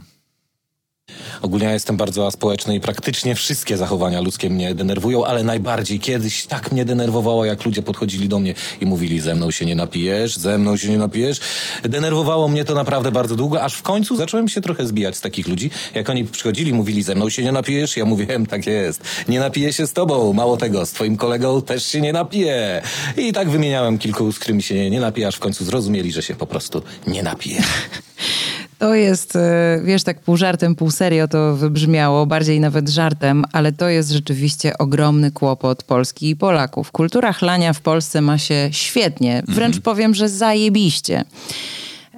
Ogólnie 1.43 1.67
ja 1.67 1.73
jestem 1.73 1.97
bardzo 1.97 2.27
aspołeczny 2.27 2.75
i 2.75 2.81
praktycznie 2.81 3.35
wszystkie 3.35 3.77
zachowania 3.77 4.21
ludzkie 4.21 4.51
mnie 4.51 4.75
denerwują, 4.75 5.25
ale 5.25 5.45
najbardziej 5.45 6.01
kiedyś 6.01 6.47
tak 6.47 6.73
mnie 6.73 6.85
denerwowało, 6.85 7.45
jak 7.45 7.65
ludzie 7.65 7.83
podchodzili 7.83 8.29
do 8.29 8.39
mnie 8.39 8.55
i 8.81 8.87
mówili 8.87 9.21
ze 9.21 9.35
mną 9.35 9.51
się 9.51 9.67
nie 9.67 9.75
napijesz, 9.75 10.37
ze 10.37 10.59
mną 10.59 10.77
się 10.77 10.89
nie 10.89 10.99
napijesz. 10.99 11.41
Denerwowało 11.83 12.49
mnie 12.49 12.65
to 12.65 12.75
naprawdę 12.75 13.13
bardzo 13.13 13.37
długo, 13.37 13.63
aż 13.63 13.75
w 13.75 13.83
końcu 13.83 14.17
zacząłem 14.17 14.49
się 14.49 14.61
trochę 14.61 14.87
zbijać 14.87 15.17
z 15.17 15.21
takich 15.21 15.49
ludzi. 15.49 15.71
Jak 15.95 16.11
oni 16.11 16.25
przychodzili, 16.25 16.73
mówili 16.73 17.03
ze 17.03 17.15
mną 17.15 17.31
się 17.31 17.43
nie 17.43 17.53
napijesz, 17.53 17.97
ja 17.97 18.05
mówiłem 18.05 18.47
tak 18.47 18.67
jest. 18.67 19.03
Nie 19.29 19.41
napiję 19.41 19.73
się 19.73 19.87
z 19.87 19.93
tobą, 19.93 20.33
mało 20.33 20.57
tego, 20.57 20.87
z 20.87 20.91
twoim 20.91 21.17
kolegą 21.17 21.63
też 21.63 21.87
się 21.87 22.01
nie 22.01 22.13
napiję. 22.13 22.83
I 23.17 23.33
tak 23.33 23.51
wymieniałem 23.51 23.99
kilku, 23.99 24.33
z 24.33 24.39
którymi 24.39 24.63
się 24.63 24.91
nie 24.91 25.01
napiję, 25.01 25.27
aż 25.27 25.37
w 25.37 25.41
końcu 25.41 25.65
zrozumieli, 25.65 26.13
że 26.13 26.23
się 26.23 26.35
po 26.35 26.47
prostu 26.47 26.83
nie 27.07 27.23
napiję. 27.23 27.63
To 28.81 28.95
jest, 28.95 29.37
e, 29.37 29.81
wiesz, 29.85 30.05
tak 30.05 30.21
pół 30.21 30.37
żartem, 30.37 30.75
pół 30.75 30.91
serio 30.91 31.29
to 31.29 31.57
wybrzmiało, 31.57 32.27
bardziej 32.27 32.61
nawet 32.61 32.89
żartem, 32.89 33.45
ale 33.53 33.73
to 33.73 33.89
jest 33.89 34.11
rzeczywiście 34.11 34.79
ogromny 34.79 35.31
kłopot 35.31 35.83
Polski 35.83 36.31
i 36.31 36.37
Polaków. 36.37 36.93
Kultura 36.93 37.33
chlania 37.33 37.73
w 37.73 37.81
Polsce 37.81 38.21
ma 38.21 38.39
się 38.39 38.69
świetnie, 38.73 39.43
wręcz 39.49 39.77
mhm. 39.77 39.83
powiem, 39.83 40.15
że 40.15 40.29
zajebiście. 40.29 41.25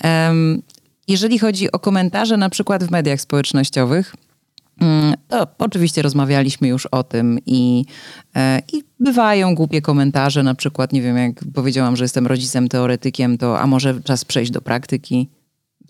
Um, 0.04 0.62
jeżeli 1.08 1.38
chodzi 1.38 1.72
o 1.72 1.78
komentarze 1.78 2.36
na 2.36 2.50
przykład 2.50 2.84
w 2.84 2.90
mediach 2.90 3.20
społecznościowych, 3.20 4.16
mm, 4.80 5.14
to 5.28 5.46
oczywiście 5.58 6.02
rozmawialiśmy 6.02 6.68
już 6.68 6.86
o 6.86 7.02
tym 7.02 7.38
i, 7.46 7.84
e, 8.36 8.62
i 8.72 8.82
bywają 9.00 9.54
głupie 9.54 9.82
komentarze, 9.82 10.42
na 10.42 10.54
przykład, 10.54 10.92
nie 10.92 11.02
wiem, 11.02 11.16
jak 11.16 11.32
powiedziałam, 11.54 11.96
że 11.96 12.04
jestem 12.04 12.26
rodzicem 12.26 12.68
teoretykiem, 12.68 13.38
to 13.38 13.60
a 13.60 13.66
może 13.66 14.02
czas 14.02 14.24
przejść 14.24 14.50
do 14.50 14.60
praktyki? 14.60 15.28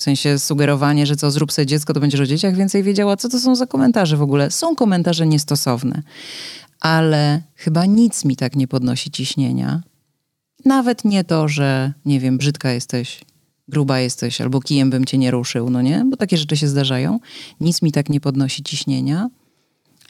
W 0.02 0.04
sensie 0.04 0.38
sugerowanie, 0.38 1.06
że 1.06 1.16
co, 1.16 1.30
zrób 1.30 1.52
sobie 1.52 1.66
dziecko, 1.66 1.94
to 1.94 2.00
będziesz 2.00 2.20
o 2.20 2.26
dzieciach 2.26 2.56
więcej 2.56 2.82
wiedziała. 2.82 3.16
Co 3.16 3.28
to 3.28 3.38
są 3.38 3.54
za 3.54 3.66
komentarze 3.66 4.16
w 4.16 4.22
ogóle? 4.22 4.50
Są 4.50 4.76
komentarze 4.76 5.26
niestosowne, 5.26 6.02
ale 6.80 7.42
chyba 7.54 7.86
nic 7.86 8.24
mi 8.24 8.36
tak 8.36 8.56
nie 8.56 8.68
podnosi 8.68 9.10
ciśnienia. 9.10 9.82
Nawet 10.64 11.04
nie 11.04 11.24
to, 11.24 11.48
że 11.48 11.92
nie 12.04 12.20
wiem, 12.20 12.38
brzydka 12.38 12.72
jesteś, 12.72 13.20
gruba 13.68 14.00
jesteś, 14.00 14.40
albo 14.40 14.60
kijem 14.60 14.90
bym 14.90 15.04
cię 15.04 15.18
nie 15.18 15.30
ruszył, 15.30 15.70
no 15.70 15.82
nie? 15.82 16.04
Bo 16.10 16.16
takie 16.16 16.36
rzeczy 16.36 16.56
się 16.56 16.68
zdarzają. 16.68 17.20
Nic 17.60 17.82
mi 17.82 17.92
tak 17.92 18.08
nie 18.08 18.20
podnosi 18.20 18.62
ciśnienia, 18.62 19.30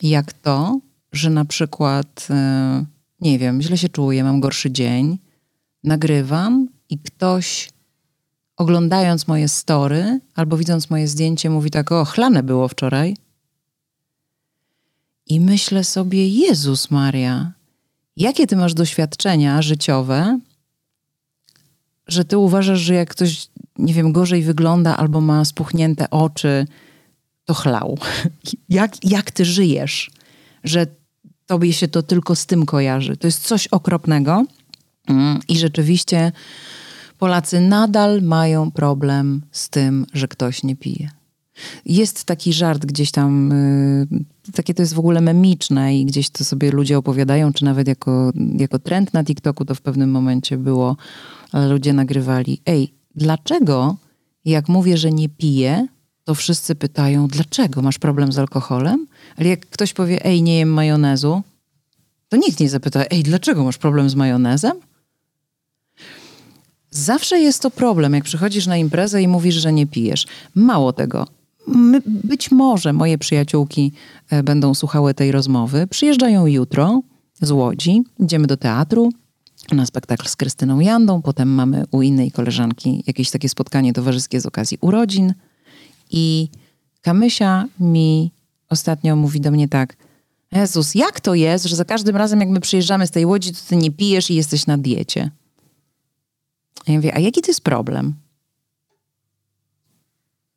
jak 0.02 0.32
to, 0.32 0.80
że 1.12 1.30
na 1.30 1.44
przykład, 1.44 2.26
e, 2.30 2.84
nie 3.20 3.38
wiem, 3.38 3.62
źle 3.62 3.78
się 3.78 3.88
czuję, 3.88 4.24
mam 4.24 4.40
gorszy 4.40 4.70
dzień, 4.70 5.18
nagrywam 5.84 6.68
i 6.90 6.98
ktoś 6.98 7.68
oglądając 8.62 9.28
moje 9.28 9.48
story 9.48 10.20
albo 10.34 10.56
widząc 10.56 10.90
moje 10.90 11.08
zdjęcie 11.08 11.50
mówi 11.50 11.70
tak, 11.70 11.92
o, 11.92 12.04
chlane 12.04 12.42
było 12.42 12.68
wczoraj. 12.68 13.16
I 15.26 15.40
myślę 15.40 15.84
sobie, 15.84 16.28
Jezus 16.28 16.90
Maria, 16.90 17.52
jakie 18.16 18.46
ty 18.46 18.56
masz 18.56 18.74
doświadczenia 18.74 19.62
życiowe, 19.62 20.38
że 22.06 22.24
ty 22.24 22.38
uważasz, 22.38 22.80
że 22.80 22.94
jak 22.94 23.10
ktoś, 23.10 23.48
nie 23.78 23.94
wiem, 23.94 24.12
gorzej 24.12 24.42
wygląda 24.42 24.96
albo 24.96 25.20
ma 25.20 25.44
spuchnięte 25.44 26.10
oczy, 26.10 26.66
to 27.44 27.54
chlał. 27.54 27.98
Jak, 28.68 29.04
jak 29.04 29.30
ty 29.30 29.44
żyjesz, 29.44 30.10
że 30.64 30.86
tobie 31.46 31.72
się 31.72 31.88
to 31.88 32.02
tylko 32.02 32.36
z 32.36 32.46
tym 32.46 32.66
kojarzy? 32.66 33.16
To 33.16 33.26
jest 33.26 33.46
coś 33.46 33.66
okropnego 33.66 34.44
mm, 35.08 35.40
i 35.48 35.58
rzeczywiście 35.58 36.32
Polacy 37.22 37.60
nadal 37.60 38.22
mają 38.22 38.70
problem 38.70 39.42
z 39.52 39.68
tym, 39.68 40.06
że 40.12 40.28
ktoś 40.28 40.62
nie 40.62 40.76
pije. 40.76 41.10
Jest 41.86 42.24
taki 42.24 42.52
żart 42.52 42.86
gdzieś 42.86 43.10
tam, 43.10 43.52
y, 43.52 44.06
takie 44.52 44.74
to 44.74 44.82
jest 44.82 44.94
w 44.94 44.98
ogóle 44.98 45.20
memiczne 45.20 45.98
i 45.98 46.04
gdzieś 46.04 46.30
to 46.30 46.44
sobie 46.44 46.70
ludzie 46.70 46.98
opowiadają, 46.98 47.52
czy 47.52 47.64
nawet 47.64 47.88
jako, 47.88 48.32
jako 48.58 48.78
trend 48.78 49.14
na 49.14 49.24
TikToku 49.24 49.64
to 49.64 49.74
w 49.74 49.80
pewnym 49.80 50.10
momencie 50.10 50.56
było, 50.56 50.96
ale 51.52 51.68
ludzie 51.68 51.92
nagrywali, 51.92 52.60
ej, 52.66 52.92
dlaczego 53.14 53.96
jak 54.44 54.68
mówię, 54.68 54.96
że 54.96 55.10
nie 55.10 55.28
piję, 55.28 55.86
to 56.24 56.34
wszyscy 56.34 56.74
pytają, 56.74 57.28
dlaczego 57.28 57.82
masz 57.82 57.98
problem 57.98 58.32
z 58.32 58.38
alkoholem? 58.38 59.06
Ale 59.36 59.48
jak 59.48 59.66
ktoś 59.66 59.92
powie, 59.92 60.24
ej, 60.24 60.42
nie 60.42 60.58
jem 60.58 60.68
majonezu, 60.68 61.42
to 62.28 62.36
nikt 62.36 62.60
nie 62.60 62.68
zapyta, 62.68 63.04
ej, 63.10 63.22
dlaczego 63.22 63.64
masz 63.64 63.78
problem 63.78 64.10
z 64.10 64.14
majonezem? 64.14 64.91
Zawsze 66.94 67.40
jest 67.40 67.62
to 67.62 67.70
problem, 67.70 68.14
jak 68.14 68.24
przychodzisz 68.24 68.66
na 68.66 68.76
imprezę 68.76 69.22
i 69.22 69.28
mówisz, 69.28 69.54
że 69.54 69.72
nie 69.72 69.86
pijesz. 69.86 70.26
Mało 70.54 70.92
tego. 70.92 71.26
My, 71.66 72.02
być 72.06 72.50
może 72.50 72.92
moje 72.92 73.18
przyjaciółki 73.18 73.92
e, 74.30 74.42
będą 74.42 74.74
słuchały 74.74 75.14
tej 75.14 75.32
rozmowy. 75.32 75.86
Przyjeżdżają 75.86 76.46
jutro 76.46 77.02
z 77.40 77.50
Łodzi, 77.50 78.02
idziemy 78.18 78.46
do 78.46 78.56
teatru 78.56 79.12
na 79.72 79.86
spektakl 79.86 80.28
z 80.28 80.36
Krystyną 80.36 80.80
Jandą, 80.80 81.22
potem 81.22 81.48
mamy 81.48 81.84
u 81.90 82.02
innej 82.02 82.30
koleżanki 82.30 83.04
jakieś 83.06 83.30
takie 83.30 83.48
spotkanie 83.48 83.92
towarzyskie 83.92 84.40
z 84.40 84.46
okazji 84.46 84.78
urodzin 84.80 85.34
i 86.10 86.48
Kamysia 87.02 87.68
mi 87.80 88.32
ostatnio 88.68 89.16
mówi 89.16 89.40
do 89.40 89.50
mnie 89.50 89.68
tak 89.68 89.96
Jezus, 90.52 90.94
jak 90.94 91.20
to 91.20 91.34
jest, 91.34 91.64
że 91.64 91.76
za 91.76 91.84
każdym 91.84 92.16
razem 92.16 92.40
jak 92.40 92.48
my 92.48 92.60
przyjeżdżamy 92.60 93.06
z 93.06 93.10
tej 93.10 93.26
Łodzi, 93.26 93.52
to 93.52 93.58
ty 93.68 93.76
nie 93.76 93.90
pijesz 93.90 94.30
i 94.30 94.34
jesteś 94.34 94.66
na 94.66 94.78
diecie? 94.78 95.30
A 96.86 96.92
ja 96.92 96.98
mówię, 96.98 97.14
a 97.14 97.18
jaki 97.18 97.42
to 97.42 97.50
jest 97.50 97.60
problem? 97.60 98.14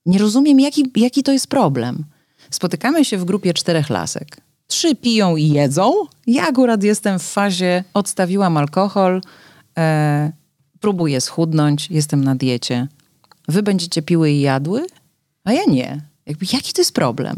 Nie 0.06 0.20
rozumiem, 0.20 0.60
jaki, 0.60 0.92
jaki 0.96 1.24
to 1.24 1.32
jest 1.32 1.48
problem. 1.48 2.06
Spotykamy 2.50 3.06
się 3.06 3.18
w 3.18 3.26
grupie 3.26 3.54
czterech 3.54 3.90
lasek. 3.90 4.38
Trzy 4.68 4.96
piją 4.96 5.36
i 5.36 5.48
jedzą. 5.48 5.94
Ja 6.28 6.48
akurat 6.48 6.84
jestem 6.84 7.20
w 7.20 7.24
fazie, 7.24 7.84
odstawiłam 7.94 8.58
alkohol, 8.58 9.22
e, 9.78 10.32
próbuję 10.80 11.22
schudnąć, 11.22 11.92
jestem 11.92 12.24
na 12.24 12.36
diecie. 12.36 12.88
Wy 13.48 13.64
będziecie 13.64 14.02
piły 14.02 14.32
i 14.32 14.42
jadły, 14.42 14.88
a 15.44 15.54
ja 15.54 15.62
nie. 15.68 16.02
Jakby, 16.26 16.46
jaki 16.54 16.74
to 16.74 16.82
jest 16.82 16.94
problem? 16.94 17.38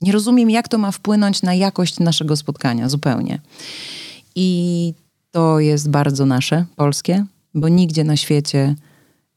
Nie 0.00 0.12
rozumiem, 0.12 0.50
jak 0.50 0.68
to 0.68 0.78
ma 0.78 0.90
wpłynąć 0.90 1.42
na 1.42 1.54
jakość 1.54 1.98
naszego 1.98 2.36
spotkania 2.36 2.88
zupełnie. 2.88 3.40
I 4.34 4.94
to 5.30 5.60
jest 5.60 5.90
bardzo 5.90 6.26
nasze, 6.26 6.64
polskie 6.76 7.26
bo 7.54 7.68
nigdzie 7.68 8.04
na 8.04 8.16
świecie, 8.16 8.74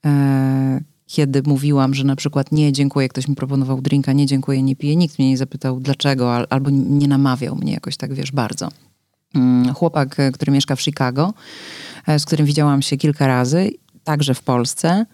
e, 0.05 0.81
kiedy 1.07 1.41
mówiłam, 1.45 1.93
że 1.93 2.03
na 2.03 2.15
przykład 2.15 2.51
nie 2.51 2.73
dziękuję, 2.73 3.09
ktoś 3.09 3.27
mi 3.27 3.35
proponował 3.35 3.81
drinka, 3.81 4.13
nie 4.13 4.25
dziękuję, 4.25 4.63
nie 4.63 4.75
piję, 4.75 4.95
nikt 4.95 5.19
mnie 5.19 5.29
nie 5.29 5.37
zapytał 5.37 5.79
dlaczego, 5.79 6.35
al, 6.35 6.47
albo 6.49 6.69
nie 6.69 7.07
namawiał 7.07 7.55
mnie 7.55 7.73
jakoś 7.73 7.97
tak, 7.97 8.13
wiesz, 8.13 8.31
bardzo. 8.31 8.69
Mm, 9.35 9.73
chłopak, 9.73 10.19
e, 10.19 10.31
który 10.31 10.51
mieszka 10.51 10.75
w 10.75 10.81
Chicago, 10.81 11.33
e, 12.07 12.19
z 12.19 12.25
którym 12.25 12.45
widziałam 12.45 12.81
się 12.81 12.97
kilka 12.97 13.27
razy, 13.27 13.71
także 14.03 14.33
w 14.33 14.41
Polsce, 14.41 15.05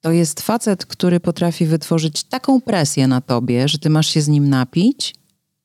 to 0.00 0.12
jest 0.12 0.40
facet, 0.40 0.86
który 0.86 1.20
potrafi 1.20 1.66
wytworzyć 1.66 2.24
taką 2.24 2.60
presję 2.60 3.08
na 3.08 3.20
tobie, 3.20 3.68
że 3.68 3.78
ty 3.78 3.90
masz 3.90 4.06
się 4.06 4.22
z 4.22 4.28
nim 4.28 4.48
napić, 4.48 5.14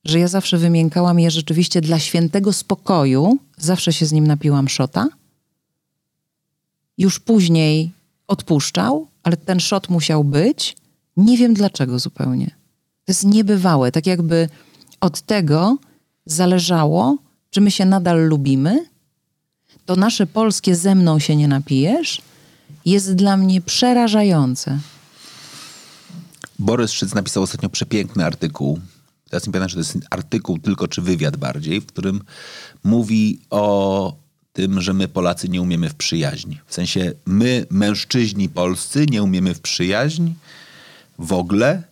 że 0.04 0.18
ja 0.18 0.28
zawsze 0.28 0.58
wymiękałam 0.58 1.20
je 1.20 1.30
rzeczywiście 1.30 1.80
dla 1.80 1.98
świętego 1.98 2.52
spokoju, 2.52 3.38
zawsze 3.58 3.92
się 3.92 4.06
z 4.06 4.12
nim 4.12 4.26
napiłam 4.26 4.68
szota 4.68 5.08
już 6.98 7.20
później 7.20 7.92
odpuszczał, 8.26 9.06
ale 9.22 9.36
ten 9.36 9.60
shot 9.60 9.88
musiał 9.88 10.24
być. 10.24 10.76
Nie 11.16 11.36
wiem 11.36 11.54
dlaczego 11.54 11.98
zupełnie. 11.98 12.46
To 13.04 13.12
jest 13.12 13.24
niebywałe. 13.24 13.92
Tak 13.92 14.06
jakby 14.06 14.48
od 15.00 15.20
tego 15.20 15.78
zależało, 16.26 17.18
czy 17.50 17.60
my 17.60 17.70
się 17.70 17.84
nadal 17.84 18.28
lubimy. 18.28 18.86
To 19.86 19.96
nasze 19.96 20.26
polskie 20.26 20.76
ze 20.76 20.94
mną 20.94 21.18
się 21.18 21.36
nie 21.36 21.48
napijesz 21.48 22.22
jest 22.84 23.14
dla 23.14 23.36
mnie 23.36 23.60
przerażające. 23.60 24.78
Borys 26.58 26.90
Szyc 26.90 27.14
napisał 27.14 27.42
ostatnio 27.42 27.68
przepiękny 27.68 28.24
artykuł. 28.24 28.80
Teraz 29.30 29.46
nie 29.46 29.52
pamiętam, 29.52 29.68
czy 29.68 29.74
to 29.74 29.80
jest 29.80 29.98
artykuł 30.10 30.58
tylko, 30.58 30.88
czy 30.88 31.02
wywiad 31.02 31.36
bardziej, 31.36 31.80
w 31.80 31.86
którym 31.86 32.20
mówi 32.84 33.40
o 33.50 34.16
tym, 34.52 34.80
że 34.80 34.92
my 34.92 35.08
Polacy 35.08 35.48
nie 35.48 35.62
umiemy 35.62 35.88
w 35.88 35.94
przyjaźń. 35.94 36.56
W 36.66 36.74
sensie 36.74 37.12
my, 37.26 37.66
mężczyźni 37.70 38.48
polscy, 38.48 39.06
nie 39.10 39.22
umiemy 39.22 39.54
w 39.54 39.60
przyjaźń 39.60 40.30
w 41.18 41.32
ogóle. 41.32 41.82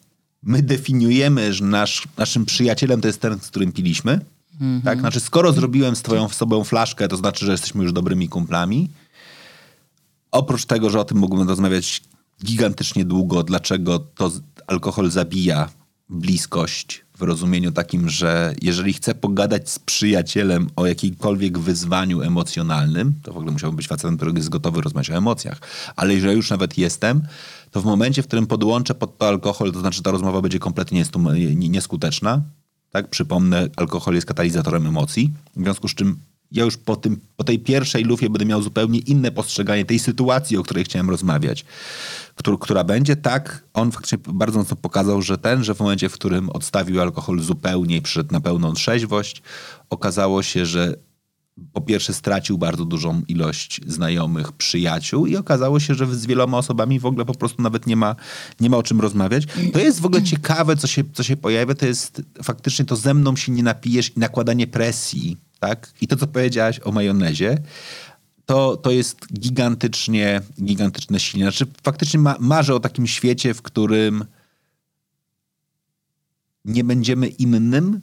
My 0.43 0.63
definiujemy, 0.63 1.55
że 1.55 1.65
nasz, 1.65 2.09
naszym 2.17 2.45
przyjacielem 2.45 3.01
to 3.01 3.07
jest 3.07 3.21
ten, 3.21 3.41
z 3.41 3.49
którym 3.49 3.73
piliśmy. 3.73 4.21
Mhm. 4.53 4.83
Tak? 4.83 5.01
Znaczy, 5.01 5.21
skoro 5.21 5.53
zrobiłem 5.53 5.97
z 5.97 6.03
twoją 6.03 6.29
sobą 6.29 6.65
flaszkę, 6.65 7.09
to 7.09 7.17
znaczy, 7.17 7.47
że 7.47 7.53
jesteśmy 7.53 7.83
już 7.83 7.93
dobrymi 7.93 8.29
kumplami. 8.29 8.89
Oprócz 10.31 10.65
tego, 10.65 10.91
że 10.91 11.01
o 11.01 11.05
tym 11.05 11.19
mógłbym 11.19 11.49
rozmawiać 11.49 12.03
gigantycznie 12.45 13.05
długo, 13.05 13.43
dlaczego 13.43 13.99
to 13.99 14.31
alkohol 14.67 15.11
zabija 15.11 15.69
bliskość, 16.09 17.05
w 17.21 17.23
rozumieniu 17.23 17.73
takim, 17.73 18.09
że 18.09 18.55
jeżeli 18.63 18.93
chcę 18.93 19.15
pogadać 19.15 19.71
z 19.71 19.79
przyjacielem 19.79 20.71
o 20.77 20.87
jakimkolwiek 20.87 21.59
wyzwaniu 21.59 22.23
emocjonalnym, 22.23 23.15
to 23.23 23.33
w 23.33 23.37
ogóle 23.37 23.53
musiałbym 23.53 23.77
być 23.77 23.89
facetem, 23.89 24.17
który 24.17 24.33
jest 24.37 24.49
gotowy 24.49 24.81
rozmawiać 24.81 25.11
o 25.11 25.15
emocjach. 25.15 25.61
Ale 25.97 26.15
jeżeli 26.15 26.37
już 26.37 26.51
nawet 26.51 26.79
jestem, 26.79 27.23
to 27.71 27.81
w 27.81 27.85
momencie, 27.85 28.23
w 28.23 28.27
którym 28.27 28.47
podłączę 28.47 28.95
pod 28.95 29.19
to 29.19 29.29
alkohol, 29.29 29.73
to 29.73 29.81
znaczy 29.81 30.03
ta 30.03 30.11
rozmowa 30.11 30.41
będzie 30.41 30.59
kompletnie 30.59 31.05
nieskuteczna. 31.57 32.43
Tak, 32.91 33.09
przypomnę, 33.09 33.69
alkohol 33.77 34.15
jest 34.15 34.27
katalizatorem 34.27 34.87
emocji, 34.87 35.33
w 35.57 35.63
związku 35.63 35.89
z 35.89 35.95
czym 35.95 36.17
ja 36.53 36.65
już 36.65 36.77
po, 36.77 36.97
tym, 36.97 37.21
po 37.37 37.45
tej 37.45 37.59
pierwszej 37.59 38.05
lufie 38.05 38.31
będę 38.31 38.45
miał 38.45 38.63
zupełnie 38.63 38.99
inne 38.99 39.31
postrzeganie 39.31 39.85
tej 39.85 39.99
sytuacji, 39.99 40.57
o 40.57 40.63
której 40.63 40.85
chciałem 40.85 41.11
rozmawiać, 41.11 41.65
który, 42.35 42.59
która 42.61 42.85
będzie. 42.85 43.17
Tak, 43.17 43.65
on 43.75 43.93
faktycznie 43.93 44.19
bardzo 44.29 44.59
mocno 44.59 44.77
pokazał, 44.77 45.23
że 45.23 45.39
ten, 45.39 45.65
że 45.65 45.75
w 45.75 45.81
momencie, 45.81 46.09
w 46.09 46.13
którym 46.13 46.51
odstawił 46.51 47.01
alkohol 47.01 47.41
zupełnie 47.41 47.97
i 47.97 48.03
przyszedł 48.03 48.33
na 48.33 48.41
pełną 48.41 48.73
trzeźwość, 48.73 49.43
okazało 49.91 50.43
się, 50.43 50.67
że 50.67 50.97
po 51.73 51.81
pierwsze 51.81 52.15
stracił 52.15 52.59
bardzo 52.59 52.85
dużą 52.85 53.23
ilość 53.29 53.81
znajomych, 53.87 54.53
przyjaciół 54.53 55.27
i 55.27 55.37
okazało 55.37 55.81
się, 55.81 55.95
że 55.95 56.07
z 56.07 56.27
wieloma 56.27 56.59
osobami 56.59 57.01
w 57.01 57.07
ogóle 57.07 57.25
po 57.25 57.35
prostu 57.35 57.63
nawet 57.63 57.87
nie 57.87 57.97
ma, 57.97 58.17
nie 58.61 58.71
ma 58.71 58.77
o 58.77 58.83
czym 58.83 59.01
rozmawiać. 59.01 59.45
To 59.73 59.79
jest 59.79 60.01
w 60.01 60.07
ogóle 60.07 60.23
ciekawe, 60.23 60.77
co 60.77 60.87
się, 60.87 61.05
co 61.13 61.23
się 61.23 61.37
pojawia, 61.37 61.75
to 61.75 61.87
jest 61.87 62.23
faktycznie 62.43 62.85
to 62.85 62.97
ze 62.97 63.15
mną 63.15 63.37
się 63.37 63.53
nie 63.53 63.63
napijesz 63.63 64.17
i 64.17 64.19
nakładanie 64.21 64.67
presji 64.67 65.37
tak? 65.61 65.93
I 66.01 66.07
to, 66.07 66.17
co 66.17 66.27
powiedziałaś 66.27 66.81
o 66.85 66.93
majonezie, 66.93 67.59
to, 68.47 68.77
to 68.77 68.91
jest 68.91 69.33
gigantycznie, 69.33 70.41
gigantyczne 70.63 71.21
silne. 71.21 71.45
Znaczy, 71.45 71.67
faktycznie 71.83 72.21
ma, 72.21 72.37
marzę 72.41 72.75
o 72.75 72.81
takim 72.81 73.07
świecie, 73.07 73.55
w 73.55 73.63
którym 73.63 74.25
nie 76.65 76.85
będziemy 76.85 77.29
innym 77.29 78.01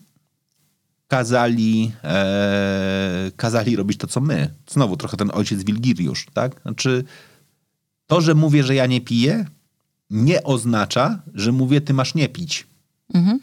kazali, 1.07 1.91
e, 2.03 3.31
kazali 3.35 3.75
robić 3.75 3.97
to, 3.97 4.07
co 4.07 4.21
my. 4.21 4.53
Znowu 4.69 4.97
trochę 4.97 5.17
ten 5.17 5.31
ojciec 5.33 5.63
Wilgiriusz, 5.63 6.25
tak? 6.33 6.61
Znaczy, 6.61 7.03
to, 8.07 8.21
że 8.21 8.35
mówię, 8.35 8.63
że 8.63 8.75
ja 8.75 8.85
nie 8.85 9.01
piję, 9.01 9.45
nie 10.09 10.43
oznacza, 10.43 11.21
że 11.33 11.51
mówię, 11.51 11.81
ty 11.81 11.93
masz 11.93 12.15
nie 12.15 12.29
pić. 12.29 12.67
Mhm. 13.13 13.39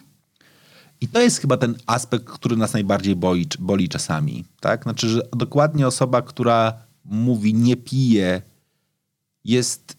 I 1.04 1.08
to 1.08 1.20
jest 1.20 1.38
chyba 1.38 1.56
ten 1.56 1.74
aspekt, 1.86 2.24
który 2.24 2.56
nas 2.56 2.72
najbardziej 2.72 3.16
boli, 3.16 3.46
boli 3.58 3.88
czasami. 3.88 4.44
Tak? 4.60 4.82
Znaczy, 4.82 5.08
że 5.08 5.22
dokładnie 5.36 5.86
osoba, 5.86 6.22
która 6.22 6.72
mówi 7.04 7.54
nie 7.54 7.76
pije, 7.76 8.42
jest 9.44 9.96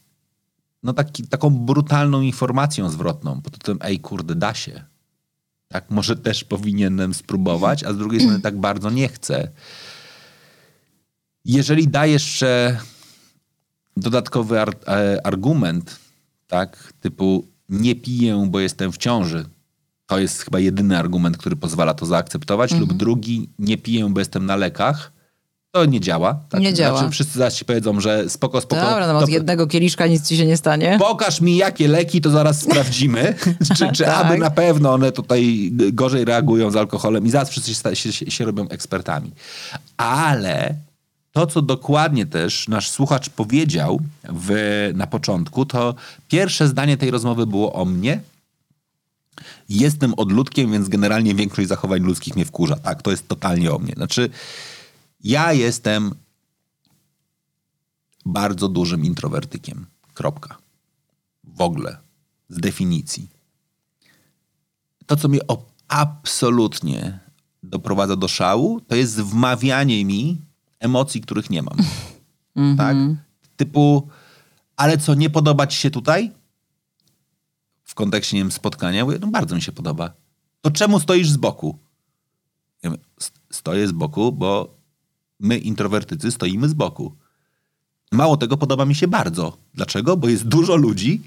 no 0.84 0.94
taki, 0.94 1.28
taką 1.28 1.50
brutalną 1.50 2.22
informacją 2.22 2.90
zwrotną 2.90 3.42
pod 3.42 3.54
tytułem 3.54 3.80
ej 3.82 4.00
kurde, 4.00 4.36
da 4.36 4.54
się. 4.54 4.84
tak 5.68 5.90
może 5.90 6.16
też 6.16 6.44
powinienem 6.44 7.14
spróbować, 7.14 7.84
a 7.84 7.94
z 7.94 7.98
drugiej 7.98 8.20
strony 8.22 8.42
tak 8.42 8.60
bardzo 8.60 8.90
nie 8.90 9.08
chcę. 9.08 9.52
Jeżeli 11.46 11.88
daję 11.88 12.14
jeszcze 12.14 12.80
dodatkowy 13.98 14.62
ar- 14.62 14.78
e, 14.88 15.28
argument, 15.28 16.00
tak, 16.48 16.94
typu 17.02 17.48
nie 17.70 17.96
piję, 17.96 18.48
bo 18.50 18.60
jestem 18.60 18.92
w 18.92 18.98
ciąży, 18.98 19.46
to 20.08 20.20
jest 20.20 20.42
chyba 20.42 20.60
jedyny 20.60 20.98
argument, 20.98 21.38
który 21.38 21.56
pozwala 21.56 21.94
to 21.94 22.06
zaakceptować, 22.06 22.72
lub 22.72 22.94
drugi 22.94 23.50
nie 23.60 23.78
piję, 23.78 24.10
bo 24.10 24.20
jestem 24.20 24.46
na 24.46 24.56
lekach, 24.56 25.12
to 25.72 25.86
nie 25.86 26.00
działa. 26.00 26.40
Tak? 26.50 26.62
Nie 26.62 26.74
działa. 26.74 26.98
Znaczy, 27.00 27.12
wszyscy 27.12 27.38
zaraz 27.40 27.56
ci 27.56 27.66
powiedzą, 27.66 28.02
że 28.02 28.30
spoko, 28.30 28.62
spoko. 28.62 28.82
Dobra, 28.82 29.08
no 29.08 29.20
to- 29.20 29.26
od 29.26 29.30
jednego 29.30 29.68
kieliszka 29.68 30.08
nic 30.08 30.28
ci 30.28 30.38
się 30.38 30.46
nie 30.46 30.58
stanie. 30.58 30.98
Pokaż 31.00 31.42
mi, 31.42 31.58
jakie 31.58 31.88
leki, 31.88 32.22
to 32.22 32.30
zaraz 32.30 32.62
sprawdzimy. 32.62 33.36
czy 33.78 33.92
czy 33.92 34.04
Tak. 34.04 34.26
aby 34.26 34.38
na 34.38 34.50
pewno 34.50 34.94
one 34.94 35.12
tutaj 35.12 35.72
gorzej 35.94 36.26
reagują 36.26 36.72
z 36.72 36.76
alkoholem 36.76 37.26
i 37.26 37.30
zaraz 37.30 37.50
wszyscy 37.50 37.96
się, 37.96 38.14
się, 38.14 38.32
się 38.32 38.46
robią 38.46 38.68
ekspertami. 38.70 39.32
Ale 39.98 40.76
to, 41.32 41.48
co 41.48 41.62
dokładnie 41.62 42.26
też 42.26 42.68
nasz 42.68 42.90
słuchacz 42.90 43.30
powiedział 43.30 44.00
w, 44.30 44.54
na 44.96 45.08
początku, 45.08 45.66
to 45.66 45.96
pierwsze 46.28 46.68
zdanie 46.68 46.98
tej 46.98 47.12
rozmowy 47.12 47.48
było 47.48 47.74
o 47.74 47.86
mnie. 47.86 48.20
Jestem 49.70 50.14
odludkiem, 50.14 50.72
więc 50.72 50.90
generalnie 50.90 51.36
większość 51.36 51.68
zachowań 51.68 52.02
ludzkich 52.02 52.36
mnie 52.36 52.46
wkurza. 52.46 52.76
Tak, 52.76 53.02
to 53.02 53.12
jest 53.12 53.28
totalnie 53.28 53.72
o 53.72 53.80
mnie. 53.80 53.94
Znaczy, 53.94 54.30
ja 55.24 55.54
jestem 55.54 56.16
bardzo 58.26 58.68
dużym 58.70 59.06
introwertykiem. 59.06 59.86
Kropka. 60.14 60.58
W 61.44 61.62
ogóle. 61.62 61.98
Z 62.50 62.60
definicji. 62.60 63.30
To, 65.06 65.16
co 65.16 65.28
mnie 65.28 65.40
absolutnie 65.88 67.20
doprowadza 67.64 68.16
do 68.16 68.28
szału, 68.28 68.82
to 68.82 68.96
jest 68.96 69.22
wmawianie 69.22 70.06
mi 70.06 70.42
emocji, 70.80 71.22
których 71.22 71.50
nie 71.50 71.62
mam. 71.62 71.78
Tak? 72.78 72.98
Typu, 73.58 74.10
ale 74.76 74.98
co, 74.98 75.14
nie 75.14 75.30
podoba 75.30 75.68
ci 75.68 75.78
się 75.78 75.92
tutaj? 75.92 76.32
W 77.86 77.96
kontekście, 77.96 78.38
nie 78.38 78.44
wiem, 78.44 78.52
spotkania. 78.52 79.06
Mówię, 79.06 79.18
no 79.22 79.28
bardzo 79.28 79.56
mi 79.56 79.62
się 79.62 79.72
podoba. 79.72 80.14
To 80.62 80.72
czemu 80.72 81.00
stoisz 81.00 81.30
z 81.30 81.38
boku? 81.38 81.80
Ja 82.84 82.90
mówię, 82.90 83.02
"St- 83.20 83.40
stoję 83.52 83.88
z 83.88 83.92
boku, 83.92 84.32
bo 84.32 84.78
my 85.40 85.58
introwertycy 85.58 86.32
stoimy 86.32 86.70
z 86.70 86.74
boku. 86.74 87.16
Mało 88.12 88.38
tego, 88.38 88.58
podoba 88.58 88.86
mi 88.86 88.96
się 88.96 89.08
bardzo. 89.08 89.58
Dlaczego? 89.74 90.18
Bo 90.18 90.30
jest 90.30 90.44
dużo 90.48 90.76
ludzi, 90.76 91.22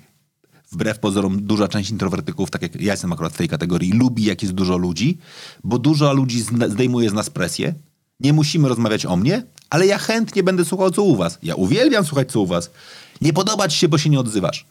wbrew 0.73 0.99
pozorom 0.99 1.43
duża 1.43 1.69
część 1.69 1.91
introwertyków, 1.91 2.51
tak 2.51 2.63
jak 2.63 2.81
ja 2.81 2.93
jestem 2.93 3.13
akurat 3.13 3.33
w 3.33 3.37
tej 3.37 3.49
kategorii, 3.49 3.93
lubi 3.93 4.25
jak 4.25 4.43
jest 4.43 4.55
dużo 4.55 4.77
ludzi, 4.77 5.19
bo 5.65 5.79
dużo 5.79 6.13
ludzi 6.13 6.41
zdejmuje 6.69 7.11
z 7.11 7.13
nas 7.13 7.31
presję. 7.31 7.75
Nie 8.21 8.33
musimy 8.33 8.69
rozmawiać 8.69 9.07
o 9.07 9.17
mnie, 9.17 9.43
ale 9.71 9.87
ja 9.87 9.99
chętnie 9.99 10.43
będę 10.43 10.65
słuchał, 10.65 10.91
co 10.91 11.03
u 11.03 11.17
was. 11.17 11.39
Ja 11.43 11.55
uwielbiam 11.55 12.05
słuchać, 12.05 12.31
co 12.33 12.41
u 12.41 12.47
was. 12.47 12.71
Nie 13.21 13.33
podoba 13.33 13.69
ci 13.69 13.79
się, 13.79 13.89
bo 13.89 13.99
się 13.99 14.11
nie 14.11 14.21
odzywasz. 14.21 14.67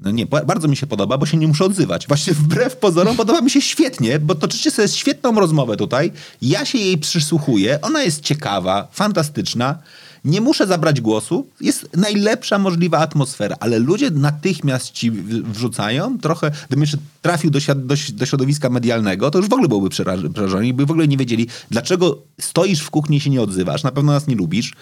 No 0.00 0.10
nie, 0.10 0.26
ba- 0.26 0.44
bardzo 0.44 0.68
mi 0.68 0.76
się 0.76 0.86
podoba, 0.86 1.18
bo 1.18 1.26
się 1.26 1.36
nie 1.36 1.48
muszę 1.48 1.64
odzywać. 1.64 2.06
Właśnie 2.08 2.32
wbrew 2.32 2.76
pozorom 2.76 3.16
podoba 3.16 3.40
mi 3.40 3.50
się 3.50 3.60
świetnie, 3.60 4.18
bo 4.18 4.34
toczycie 4.34 4.70
sobie 4.70 4.88
świetną 4.88 5.40
rozmowę 5.40 5.76
tutaj. 5.76 6.12
Ja 6.42 6.64
się 6.64 6.78
jej 6.78 6.98
przysłuchuję, 6.98 7.80
ona 7.80 8.02
jest 8.02 8.20
ciekawa, 8.20 8.88
fantastyczna. 8.92 9.78
Nie 10.24 10.40
muszę 10.40 10.66
zabrać 10.66 11.00
głosu. 11.00 11.46
Jest 11.60 11.88
najlepsza 11.96 12.58
możliwa 12.58 12.98
atmosfera, 12.98 13.56
ale 13.60 13.78
ludzie 13.78 14.10
natychmiast 14.10 14.90
ci 14.90 15.10
wrzucają 15.42 16.18
trochę, 16.18 16.50
gdybym 16.66 16.80
jeszcze 16.80 16.98
trafił 17.22 17.50
do, 17.50 17.58
do, 17.76 17.94
do 18.12 18.26
środowiska 18.26 18.70
medialnego, 18.70 19.30
to 19.30 19.38
już 19.38 19.48
w 19.48 19.52
ogóle 19.52 19.68
przeraż- 19.90 20.32
przerażeni, 20.32 20.74
by 20.74 20.86
w 20.86 20.90
ogóle 20.90 21.08
nie 21.08 21.16
wiedzieli, 21.16 21.46
dlaczego 21.70 22.22
stoisz 22.40 22.80
w 22.80 22.90
kuchni 22.90 23.16
i 23.16 23.20
się 23.20 23.30
nie 23.30 23.42
odzywasz. 23.42 23.82
Na 23.82 23.90
pewno 23.92 24.12
nas 24.12 24.26
nie 24.26 24.34
lubisz 24.34 24.72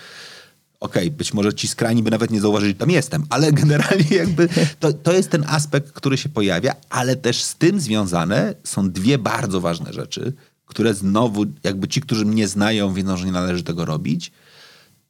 okej, 0.83 1.11
być 1.11 1.35
może 1.35 1.55
ci 1.55 1.69
skrajni 1.69 2.03
by 2.03 2.11
nawet 2.11 2.31
nie 2.31 2.41
zauważyli, 2.41 2.73
że 2.73 2.79
tam 2.79 2.91
jestem, 2.91 3.27
ale 3.31 3.53
generalnie 3.63 4.17
jakby 4.17 4.49
to, 4.81 4.93
to 4.93 5.13
jest 5.13 5.31
ten 5.31 5.45
aspekt, 5.47 5.93
który 5.93 6.17
się 6.17 6.29
pojawia, 6.29 6.75
ale 6.91 7.17
też 7.17 7.43
z 7.43 7.55
tym 7.55 7.81
związane 7.81 8.55
są 8.65 8.91
dwie 8.91 9.19
bardzo 9.19 9.61
ważne 9.61 9.93
rzeczy, 9.93 10.33
które 10.67 10.95
znowu 10.95 11.45
jakby 11.63 11.89
ci, 11.89 12.01
którzy 12.01 12.25
mnie 12.25 12.49
znają, 12.49 12.95
wiedzą, 12.95 13.17
że 13.17 13.27
nie 13.27 13.33
należy 13.33 13.63
tego 13.63 13.85
robić, 13.85 14.33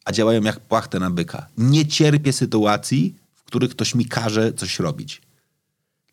a 0.04 0.12
działają 0.12 0.42
jak 0.42 0.60
płachtę 0.60 0.98
na 0.98 1.10
byka. 1.10 1.46
Nie 1.58 1.86
cierpię 1.86 2.32
sytuacji, 2.32 3.14
w 3.34 3.44
których 3.44 3.70
ktoś 3.70 3.94
mi 3.94 4.06
każe 4.06 4.52
coś 4.52 4.78
robić. 4.78 5.22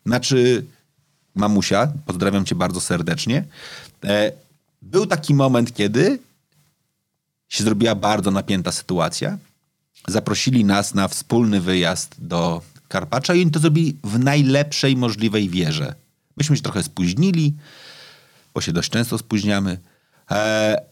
Znaczy, 0.06 0.64
mamusia, 1.34 1.92
pozdrawiam 2.06 2.44
cię 2.44 2.54
bardzo 2.54 2.80
serdecznie, 2.80 3.44
e, 4.04 4.32
był 4.82 5.06
taki 5.06 5.34
moment, 5.34 5.74
kiedy 5.74 6.18
się 7.48 7.64
zrobiła 7.64 7.94
bardzo 7.94 8.30
napięta 8.30 8.72
sytuacja. 8.72 9.38
Zaprosili 10.08 10.64
nas 10.64 10.94
na 10.94 11.08
wspólny 11.08 11.60
wyjazd 11.60 12.14
do 12.18 12.62
Karpacza 12.88 13.34
i 13.34 13.42
oni 13.42 13.50
to 13.50 13.60
zrobili 13.60 13.96
w 14.04 14.18
najlepszej 14.18 14.96
możliwej 14.96 15.48
wierze. 15.48 15.94
Myśmy 16.36 16.56
się 16.56 16.62
trochę 16.62 16.82
spóźnili, 16.82 17.54
bo 18.54 18.60
się 18.60 18.72
dość 18.72 18.90
często 18.90 19.18
spóźniamy. 19.18 19.78
E, 20.30 20.82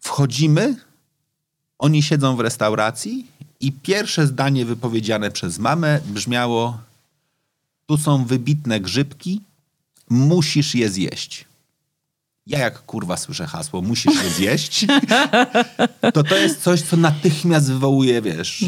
wchodzimy, 0.00 0.76
oni 1.78 2.02
siedzą 2.02 2.36
w 2.36 2.40
restauracji 2.40 3.26
i 3.60 3.72
pierwsze 3.72 4.26
zdanie 4.26 4.64
wypowiedziane 4.64 5.30
przez 5.30 5.58
mamę 5.58 6.00
brzmiało 6.06 6.78
tu 7.86 7.98
są 7.98 8.24
wybitne 8.24 8.80
grzybki, 8.80 9.40
musisz 10.10 10.74
je 10.74 10.90
zjeść 10.90 11.49
ja 12.50 12.58
jak 12.58 12.82
kurwa 12.86 13.16
słyszę 13.16 13.46
hasło, 13.46 13.82
musisz 13.82 14.24
je 14.24 14.30
zjeść, 14.30 14.86
to 16.14 16.22
to 16.22 16.36
jest 16.36 16.62
coś, 16.62 16.82
co 16.82 16.96
natychmiast 16.96 17.66
wywołuje, 17.72 18.22
wiesz, 18.22 18.64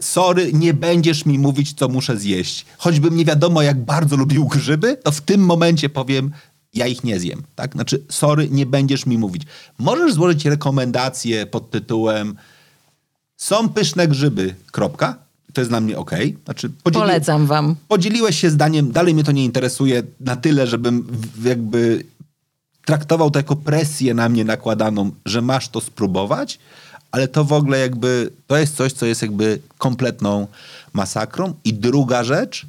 sorry, 0.00 0.52
nie 0.52 0.74
będziesz 0.74 1.26
mi 1.26 1.38
mówić, 1.38 1.72
co 1.72 1.88
muszę 1.88 2.16
zjeść. 2.18 2.66
Choćbym 2.78 3.16
nie 3.16 3.24
wiadomo, 3.24 3.62
jak 3.62 3.84
bardzo 3.84 4.16
lubił 4.16 4.46
grzyby, 4.46 4.96
to 5.04 5.12
w 5.12 5.20
tym 5.20 5.40
momencie 5.44 5.88
powiem, 5.88 6.30
ja 6.74 6.86
ich 6.86 7.04
nie 7.04 7.20
zjem. 7.20 7.42
Tak? 7.54 7.72
Znaczy, 7.72 8.02
sorry, 8.10 8.48
nie 8.50 8.66
będziesz 8.66 9.06
mi 9.06 9.18
mówić. 9.18 9.42
Możesz 9.78 10.12
złożyć 10.14 10.44
rekomendację 10.44 11.46
pod 11.46 11.70
tytułem 11.70 12.34
są 13.36 13.68
pyszne 13.68 14.08
grzyby, 14.08 14.54
kropka. 14.70 15.16
To 15.52 15.60
jest 15.60 15.70
dla 15.70 15.80
mnie 15.80 15.98
okej. 15.98 16.36
Znaczy, 16.44 16.68
podzieli- 16.84 17.00
Polecam 17.02 17.46
wam. 17.46 17.76
podzieliłeś 17.88 18.40
się 18.40 18.50
zdaniem, 18.50 18.92
dalej 18.92 19.14
mnie 19.14 19.24
to 19.24 19.32
nie 19.32 19.44
interesuje 19.44 20.02
na 20.20 20.36
tyle, 20.36 20.66
żebym 20.66 21.06
jakby 21.44 22.04
traktował 22.84 23.30
to 23.30 23.38
jako 23.38 23.56
presję 23.56 24.14
na 24.14 24.28
mnie 24.28 24.44
nakładaną, 24.44 25.10
że 25.26 25.42
masz 25.42 25.68
to 25.68 25.80
spróbować, 25.80 26.58
ale 27.10 27.28
to 27.28 27.44
w 27.44 27.52
ogóle 27.52 27.78
jakby, 27.78 28.30
to 28.46 28.56
jest 28.56 28.76
coś, 28.76 28.92
co 28.92 29.06
jest 29.06 29.22
jakby 29.22 29.60
kompletną 29.78 30.46
masakrą. 30.92 31.54
I 31.64 31.74
druga 31.74 32.24
rzecz, 32.24 32.66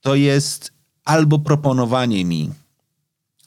to 0.00 0.14
jest 0.14 0.72
albo 1.04 1.38
proponowanie 1.38 2.24
mi 2.24 2.50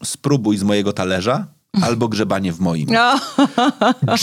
spróbuj 0.04 0.58
z 0.58 0.64
mojego 0.64 0.94
talerza, 0.94 1.48
albo 1.82 2.08
grzebanie 2.08 2.54
w 2.54 2.60
moim. 2.60 2.90
No. 2.92 3.20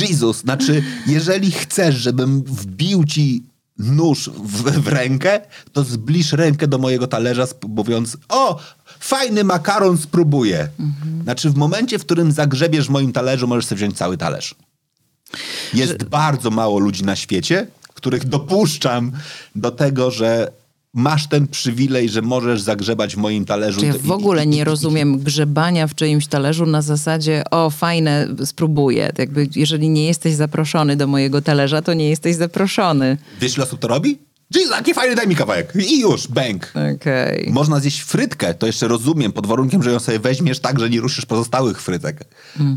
Jesus, 0.00 0.36
znaczy, 0.36 0.82
jeżeli 1.06 1.50
chcesz, 1.50 1.94
żebym 1.94 2.42
wbił 2.42 3.04
ci 3.04 3.42
nóż 3.78 4.30
w, 4.30 4.62
w 4.62 4.88
rękę, 4.88 5.40
to 5.72 5.84
zbliż 5.84 6.32
rękę 6.32 6.68
do 6.68 6.78
mojego 6.78 7.06
talerza, 7.06 7.46
mówiąc, 7.68 8.16
o, 8.28 8.60
fajny 9.06 9.44
makaron, 9.44 9.98
spróbuję. 9.98 10.68
Znaczy, 11.22 11.50
w 11.50 11.56
momencie, 11.56 11.98
w 11.98 12.04
którym 12.04 12.32
zagrzebiesz 12.32 12.86
w 12.86 12.90
moim 12.90 13.12
talerzu, 13.12 13.48
możesz 13.48 13.66
sobie 13.66 13.76
wziąć 13.76 13.96
cały 13.96 14.16
talerz. 14.16 14.54
Jest 15.74 16.04
bardzo 16.04 16.50
mało 16.50 16.78
ludzi 16.78 17.04
na 17.04 17.16
świecie, 17.16 17.66
których 17.94 18.24
dopuszczam 18.24 19.12
do 19.54 19.70
tego, 19.70 20.10
że 20.10 20.50
masz 20.94 21.28
ten 21.28 21.48
przywilej, 21.48 22.08
że 22.08 22.22
możesz 22.22 22.60
zagrzebać 22.60 23.14
w 23.14 23.18
moim 23.18 23.44
talerzu. 23.44 23.80
Czy 23.80 23.86
ja 23.86 23.94
w 24.00 24.10
ogóle 24.10 24.46
nie 24.46 24.64
rozumiem 24.64 25.18
grzebania 25.18 25.86
w 25.86 25.94
czyimś 25.94 26.26
talerzu 26.26 26.66
na 26.66 26.82
zasadzie, 26.82 27.42
o 27.50 27.70
fajne, 27.70 28.28
spróbuję. 28.44 29.12
Jakby, 29.18 29.48
jeżeli 29.56 29.88
nie 29.88 30.06
jesteś 30.06 30.34
zaproszony 30.34 30.96
do 30.96 31.06
mojego 31.06 31.42
talerza, 31.42 31.82
to 31.82 31.94
nie 31.94 32.08
jesteś 32.08 32.36
zaproszony. 32.36 33.16
Wiesz, 33.40 33.56
ile 33.56 33.66
osób 33.66 33.80
to 33.80 33.88
robi? 33.88 34.18
Jesus, 34.54 34.76
jaki 34.76 34.94
fajny, 34.94 35.14
daj 35.14 35.28
mi 35.28 35.36
kawałek. 35.36 35.72
I 35.76 36.00
już, 36.00 36.28
bęk. 36.28 36.72
Okej. 36.96 37.50
Można 37.52 37.80
zjeść 37.80 38.00
frytkę, 38.00 38.54
to 38.54 38.66
jeszcze 38.66 38.88
rozumiem, 38.88 39.32
pod 39.32 39.46
warunkiem, 39.46 39.82
że 39.82 39.92
ją 39.92 40.00
sobie 40.00 40.18
weźmiesz 40.18 40.60
tak, 40.60 40.80
że 40.80 40.90
nie 40.90 41.00
ruszysz 41.00 41.26
pozostałych 41.26 41.82
frytek. 41.82 42.24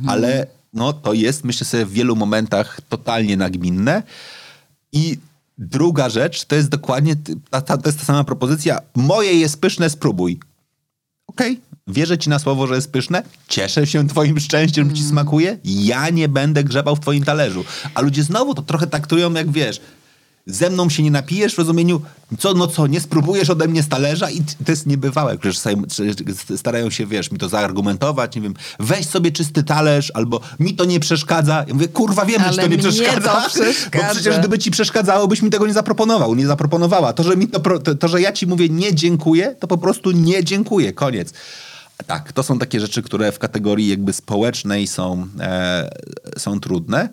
Ale 0.07 0.47
no, 0.73 0.93
to 0.93 1.13
jest, 1.13 1.43
myślę 1.43 1.65
sobie, 1.65 1.85
w 1.85 1.91
wielu 1.91 2.15
momentach 2.15 2.81
totalnie 2.89 3.37
nagminne. 3.37 4.03
I 4.91 5.17
druga 5.57 6.09
rzecz, 6.09 6.45
to 6.45 6.55
jest 6.55 6.69
dokładnie, 6.69 7.15
ta, 7.49 7.61
ta, 7.61 7.77
to 7.77 7.89
jest 7.89 7.99
ta 7.99 8.05
sama 8.05 8.23
propozycja. 8.23 8.79
Moje 8.95 9.33
jest 9.33 9.61
pyszne, 9.61 9.89
spróbuj. 9.89 10.39
Okej, 11.27 11.59
wierzę 11.87 12.17
ci 12.17 12.29
na 12.29 12.39
słowo, 12.39 12.67
że 12.67 12.75
jest 12.75 12.91
pyszne. 12.91 13.23
Cieszę 13.47 13.87
się 13.87 14.07
twoim 14.07 14.39
szczęściem, 14.39 14.89
że 14.89 14.95
ci 14.95 15.03
smakuje. 15.03 15.57
Ja 15.63 16.09
nie 16.09 16.29
będę 16.29 16.63
grzebał 16.63 16.95
w 16.95 16.99
twoim 16.99 17.23
talerzu. 17.23 17.65
A 17.93 18.01
ludzie 18.01 18.23
znowu 18.23 18.55
to 18.55 18.61
trochę 18.61 18.87
traktują 18.87 19.33
jak, 19.33 19.51
wiesz, 19.51 19.81
ze 20.49 20.69
mną 20.69 20.89
się 20.89 21.03
nie 21.03 21.11
napijesz 21.11 21.55
w 21.55 21.57
rozumieniu, 21.57 22.01
co, 22.39 22.53
no 22.53 22.67
co, 22.67 22.87
nie 22.87 23.01
spróbujesz 23.01 23.49
ode 23.49 23.67
mnie 23.67 23.83
z 23.83 23.87
talerza? 23.87 24.29
I 24.29 24.41
to 24.65 24.71
jest 24.71 24.85
niebywałe, 24.85 25.37
przecież 25.37 25.59
starają 26.57 26.89
się, 26.89 27.05
wiesz, 27.05 27.31
mi 27.31 27.37
to 27.37 27.49
zaargumentować, 27.49 28.35
nie 28.35 28.41
wiem, 28.41 28.53
weź 28.79 29.05
sobie 29.05 29.31
czysty 29.31 29.63
talerz, 29.63 30.11
albo 30.13 30.41
mi 30.59 30.73
to 30.73 30.85
nie 30.85 30.99
przeszkadza. 30.99 31.65
Ja 31.67 31.73
mówię, 31.73 31.87
kurwa, 31.87 32.25
wiem, 32.25 32.41
że 32.51 32.61
to 32.61 32.67
nie 32.67 32.77
przeszkadza. 32.77 33.41
to 33.41 33.49
przeszkadza. 33.49 34.07
Bo 34.07 34.13
przecież 34.13 34.39
gdyby 34.39 34.59
ci 34.59 34.71
przeszkadzało, 34.71 35.27
byś 35.27 35.41
mi 35.41 35.49
tego 35.49 35.67
nie 35.67 35.73
zaproponował, 35.73 36.35
nie 36.35 36.47
zaproponowała. 36.47 37.13
To, 37.13 37.23
że, 37.23 37.37
mi 37.37 37.47
to, 37.47 37.59
to, 37.79 38.07
że 38.07 38.21
ja 38.21 38.31
ci 38.31 38.47
mówię 38.47 38.69
nie 38.69 38.95
dziękuję, 38.95 39.55
to 39.59 39.67
po 39.67 39.77
prostu 39.77 40.11
nie 40.11 40.43
dziękuję, 40.43 40.93
koniec. 40.93 41.33
Tak, 42.07 42.33
to 42.33 42.43
są 42.43 42.59
takie 42.59 42.79
rzeczy, 42.79 43.01
które 43.01 43.31
w 43.31 43.39
kategorii 43.39 43.87
jakby 43.87 44.13
społecznej 44.13 44.87
są, 44.87 45.27
e, 45.39 45.89
są 46.37 46.59
trudne, 46.59 47.09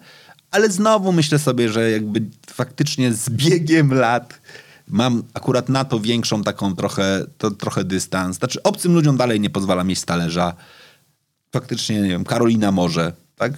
ale 0.56 0.70
znowu 0.70 1.12
myślę 1.12 1.38
sobie, 1.38 1.68
że 1.68 1.90
jakby 1.90 2.22
faktycznie 2.46 3.12
z 3.12 3.30
biegiem 3.30 3.94
lat 3.94 4.40
mam 4.88 5.22
akurat 5.34 5.68
na 5.68 5.84
to 5.84 6.00
większą 6.00 6.42
taką 6.42 6.76
trochę, 6.76 7.24
to, 7.38 7.50
trochę 7.50 7.84
dystans. 7.84 8.36
Znaczy 8.36 8.62
obcym 8.62 8.94
ludziom 8.94 9.16
dalej 9.16 9.40
nie 9.40 9.50
pozwala 9.50 9.84
mieć 9.84 10.04
talerza. 10.04 10.54
Faktycznie, 11.52 12.00
nie 12.00 12.08
wiem, 12.08 12.24
Karolina 12.24 12.72
może, 12.72 13.12
tak? 13.36 13.52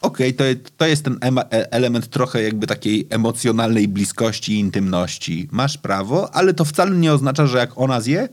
Okej, 0.00 0.34
to, 0.34 0.44
to 0.76 0.86
jest 0.86 1.04
ten 1.04 1.18
e- 1.22 1.72
element 1.72 2.08
trochę 2.08 2.42
jakby 2.42 2.66
takiej 2.66 3.06
emocjonalnej 3.10 3.88
bliskości 3.88 4.52
i 4.52 4.58
intymności. 4.58 5.48
Masz 5.52 5.78
prawo, 5.78 6.34
ale 6.34 6.54
to 6.54 6.64
wcale 6.64 6.90
nie 6.90 7.12
oznacza, 7.12 7.46
że 7.46 7.58
jak 7.58 7.78
ona 7.78 8.00
zje, 8.00 8.28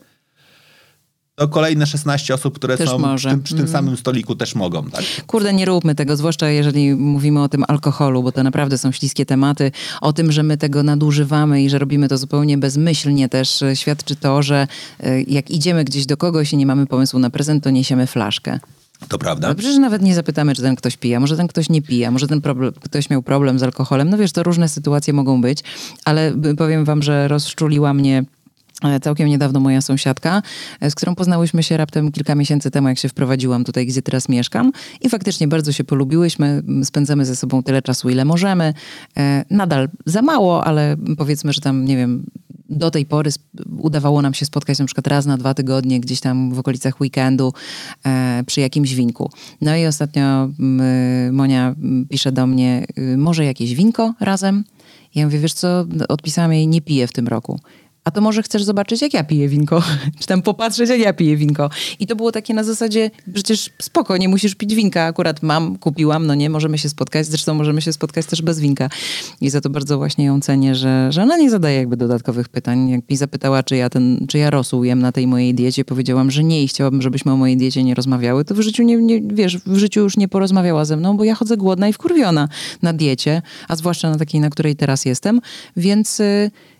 to 1.36 1.47
kolejne 1.47 1.86
16 1.86 2.33
osób, 2.33 2.55
które 2.55 2.77
Też 2.77 2.89
są 2.89 2.99
może. 2.99 3.29
przy 3.29 3.36
tym, 3.36 3.43
przy 3.43 3.55
tym 3.55 3.67
samym 3.67 3.97
stoliku 3.97 4.36
też 4.36 4.55
mogą, 4.55 4.83
tak? 4.89 5.03
Kurde, 5.27 5.53
nie 5.53 5.65
róbmy 5.65 5.95
tego, 5.95 6.15
zwłaszcza 6.15 6.49
jeżeli 6.49 6.95
mówimy 6.95 7.43
o 7.43 7.49
tym 7.49 7.63
alkoholu, 7.67 8.23
bo 8.23 8.31
to 8.31 8.43
naprawdę 8.43 8.77
są 8.77 8.91
śliskie 8.91 9.25
tematy. 9.25 9.71
O 10.01 10.13
tym, 10.13 10.31
że 10.31 10.43
my 10.43 10.57
tego 10.57 10.83
nadużywamy 10.83 11.63
i 11.63 11.69
że 11.69 11.79
robimy 11.79 12.09
to 12.09 12.17
zupełnie 12.17 12.57
bezmyślnie 12.57 13.29
też 13.29 13.61
e, 13.61 13.75
świadczy 13.75 14.15
to, 14.15 14.43
że 14.43 14.67
e, 14.99 15.21
jak 15.21 15.51
idziemy 15.51 15.83
gdzieś 15.83 16.05
do 16.05 16.17
kogoś 16.17 16.53
i 16.53 16.57
nie 16.57 16.65
mamy 16.65 16.86
pomysłu 16.86 17.19
na 17.19 17.29
prezent, 17.29 17.63
to 17.63 17.69
niesiemy 17.69 18.07
flaszkę. 18.07 18.59
To 19.07 19.17
prawda. 19.17 19.47
No 19.47 19.55
przecież 19.55 19.77
nawet 19.77 20.01
nie 20.01 20.15
zapytamy, 20.15 20.55
czy 20.55 20.61
ten 20.61 20.75
ktoś 20.75 20.97
pije, 20.97 21.19
może 21.19 21.38
ten 21.38 21.47
ktoś 21.47 21.69
nie 21.69 21.81
pije, 21.81 22.11
może 22.11 22.27
ten 22.27 22.41
problem, 22.41 22.73
ktoś 22.83 23.09
miał 23.09 23.21
problem 23.21 23.59
z 23.59 23.63
alkoholem. 23.63 24.09
No 24.09 24.17
wiesz, 24.17 24.31
to 24.31 24.43
różne 24.43 24.69
sytuacje 24.69 25.13
mogą 25.13 25.41
być, 25.41 25.59
ale 26.05 26.33
powiem 26.57 26.86
wam, 26.86 27.03
że 27.03 27.27
rozczuliła 27.27 27.93
mnie 27.93 28.23
całkiem 29.01 29.28
niedawno 29.28 29.59
moja 29.59 29.82
sąsiadka, 29.82 30.41
e, 30.82 30.91
z 30.91 30.95
którą 30.95 31.15
poznałyśmy 31.15 31.63
się 31.63 31.78
raptem 31.78 32.11
kilka 32.11 32.36
miesięcy 32.36 32.71
temu, 32.71 32.88
jak 32.88 32.99
się 32.99 33.09
wprowadziłam 33.09 33.63
tutaj, 33.63 33.86
gdzie 33.88 34.01
teraz 34.01 34.30
mieszkam 34.30 34.71
i 35.01 35.09
faktycznie 35.09 35.47
bardzo 35.47 35.71
się 35.71 35.84
polubiłyśmy, 35.84 36.63
spędzamy 36.84 37.26
ze 37.26 37.36
sobą 37.36 37.63
tyle 37.63 37.82
czasu, 37.82 38.09
ile 38.09 38.26
możemy. 38.26 38.73
E, 39.17 39.45
Nadal 39.49 39.89
za 40.05 40.21
mało, 40.21 40.65
ale 40.65 40.95
powiedzmy, 41.17 41.53
że 41.53 41.61
tam, 41.61 41.86
nie 41.86 41.97
wiem, 41.97 42.23
do 42.69 42.91
tej 42.91 43.05
pory 43.05 43.32
udawało 43.78 44.21
nam 44.21 44.34
się 44.34 44.45
spotkać 44.45 44.80
na 44.80 44.86
przykład 44.86 45.07
raz 45.07 45.26
na 45.26 45.38
dwa 45.38 45.53
tygodnie, 45.53 45.99
gdzieś 45.99 46.19
tam 46.19 46.53
w 46.53 46.59
okolicach 46.59 47.01
weekendu 47.01 47.53
e, 48.05 48.43
przy 48.45 48.61
jakimś 48.61 48.93
winku. 48.93 49.32
No 49.61 49.76
i 49.76 49.86
ostatnio 49.86 50.49
Monia 51.32 51.76
pisze 52.09 52.32
do 52.32 52.47
mnie, 52.47 52.86
y, 52.97 53.17
może 53.17 53.45
jakieś 53.45 53.76
winko 53.76 54.13
razem? 54.19 54.63
Ja 55.15 55.26
mówię, 55.26 55.39
wiesz 55.39 55.53
co, 55.53 55.86
odpisałam 56.09 56.53
jej, 56.53 56.67
nie 56.67 56.82
piję 56.82 57.07
w 57.07 57.13
tym 57.13 57.28
roku. 57.28 57.59
A 58.06 58.12
to 58.12 58.22
może 58.22 58.43
chcesz 58.43 58.64
zobaczyć, 58.64 59.01
jak 59.01 59.14
ja 59.14 59.24
piję 59.24 59.49
winko? 59.49 59.84
Czy 60.20 60.28
tam 60.28 60.41
popatrzeć, 60.41 60.89
jak 60.89 60.99
ja 60.99 61.14
piję 61.14 61.38
winko? 61.38 61.70
I 61.99 62.08
to 62.08 62.16
było 62.16 62.32
takie 62.32 62.53
na 62.53 62.64
zasadzie, 62.64 63.12
przecież 63.34 63.70
spoko, 63.82 64.18
nie 64.18 64.30
musisz 64.30 64.56
pić 64.56 64.76
winka. 64.76 65.03
Akurat 65.03 65.43
mam, 65.43 65.78
kupiłam, 65.78 66.28
no 66.28 66.36
nie, 66.36 66.49
możemy 66.49 66.78
się 66.78 66.89
spotkać. 66.89 67.28
Zresztą 67.28 67.53
możemy 67.53 67.82
się 67.82 67.93
spotkać 67.93 68.26
też 68.26 68.41
bez 68.41 68.60
winka. 68.60 68.89
I 69.41 69.49
za 69.49 69.62
to 69.62 69.70
bardzo 69.70 69.97
właśnie 69.97 70.26
ją 70.26 70.41
cenię, 70.41 70.76
że, 70.76 71.12
że 71.12 71.24
ona 71.24 71.38
nie 71.38 71.49
zadaje 71.49 71.78
jakby 71.78 71.97
dodatkowych 71.97 72.49
pytań. 72.49 72.89
Jak 72.89 73.10
mi 73.10 73.18
zapytała, 73.18 73.64
czy 73.64 73.76
ja, 73.76 73.89
ten, 73.89 74.26
czy 74.28 74.38
ja 74.38 74.49
rosół 74.49 74.84
jem 74.84 74.99
na 74.99 75.12
tej 75.12 75.28
mojej 75.28 75.53
diecie, 75.53 75.86
powiedziałam, 75.86 76.32
że 76.32 76.43
nie 76.43 76.64
i 76.64 76.68
chciałabym, 76.68 77.01
żebyśmy 77.01 77.32
o 77.32 77.38
mojej 77.38 77.58
diecie 77.58 77.84
nie 77.84 77.95
rozmawiały, 77.95 78.45
to 78.45 78.56
w 78.56 78.62
życiu 78.62 78.84
nie, 78.84 78.97
nie, 78.97 79.22
wiesz, 79.22 79.58
w 79.58 79.78
życiu 79.78 79.99
już 79.99 80.18
nie 80.18 80.28
porozmawiała 80.28 80.86
ze 80.86 80.97
mną, 80.97 81.18
bo 81.18 81.24
ja 81.24 81.36
chodzę 81.36 81.58
głodna 81.58 81.88
i 81.88 81.93
wkurwiona 81.93 82.49
na 82.82 82.93
diecie, 82.93 83.41
a 83.68 83.76
zwłaszcza 83.76 84.10
na 84.10 84.18
takiej, 84.18 84.41
na 84.41 84.49
której 84.49 84.76
teraz 84.76 85.06
jestem. 85.06 85.41
Więc... 85.78 86.22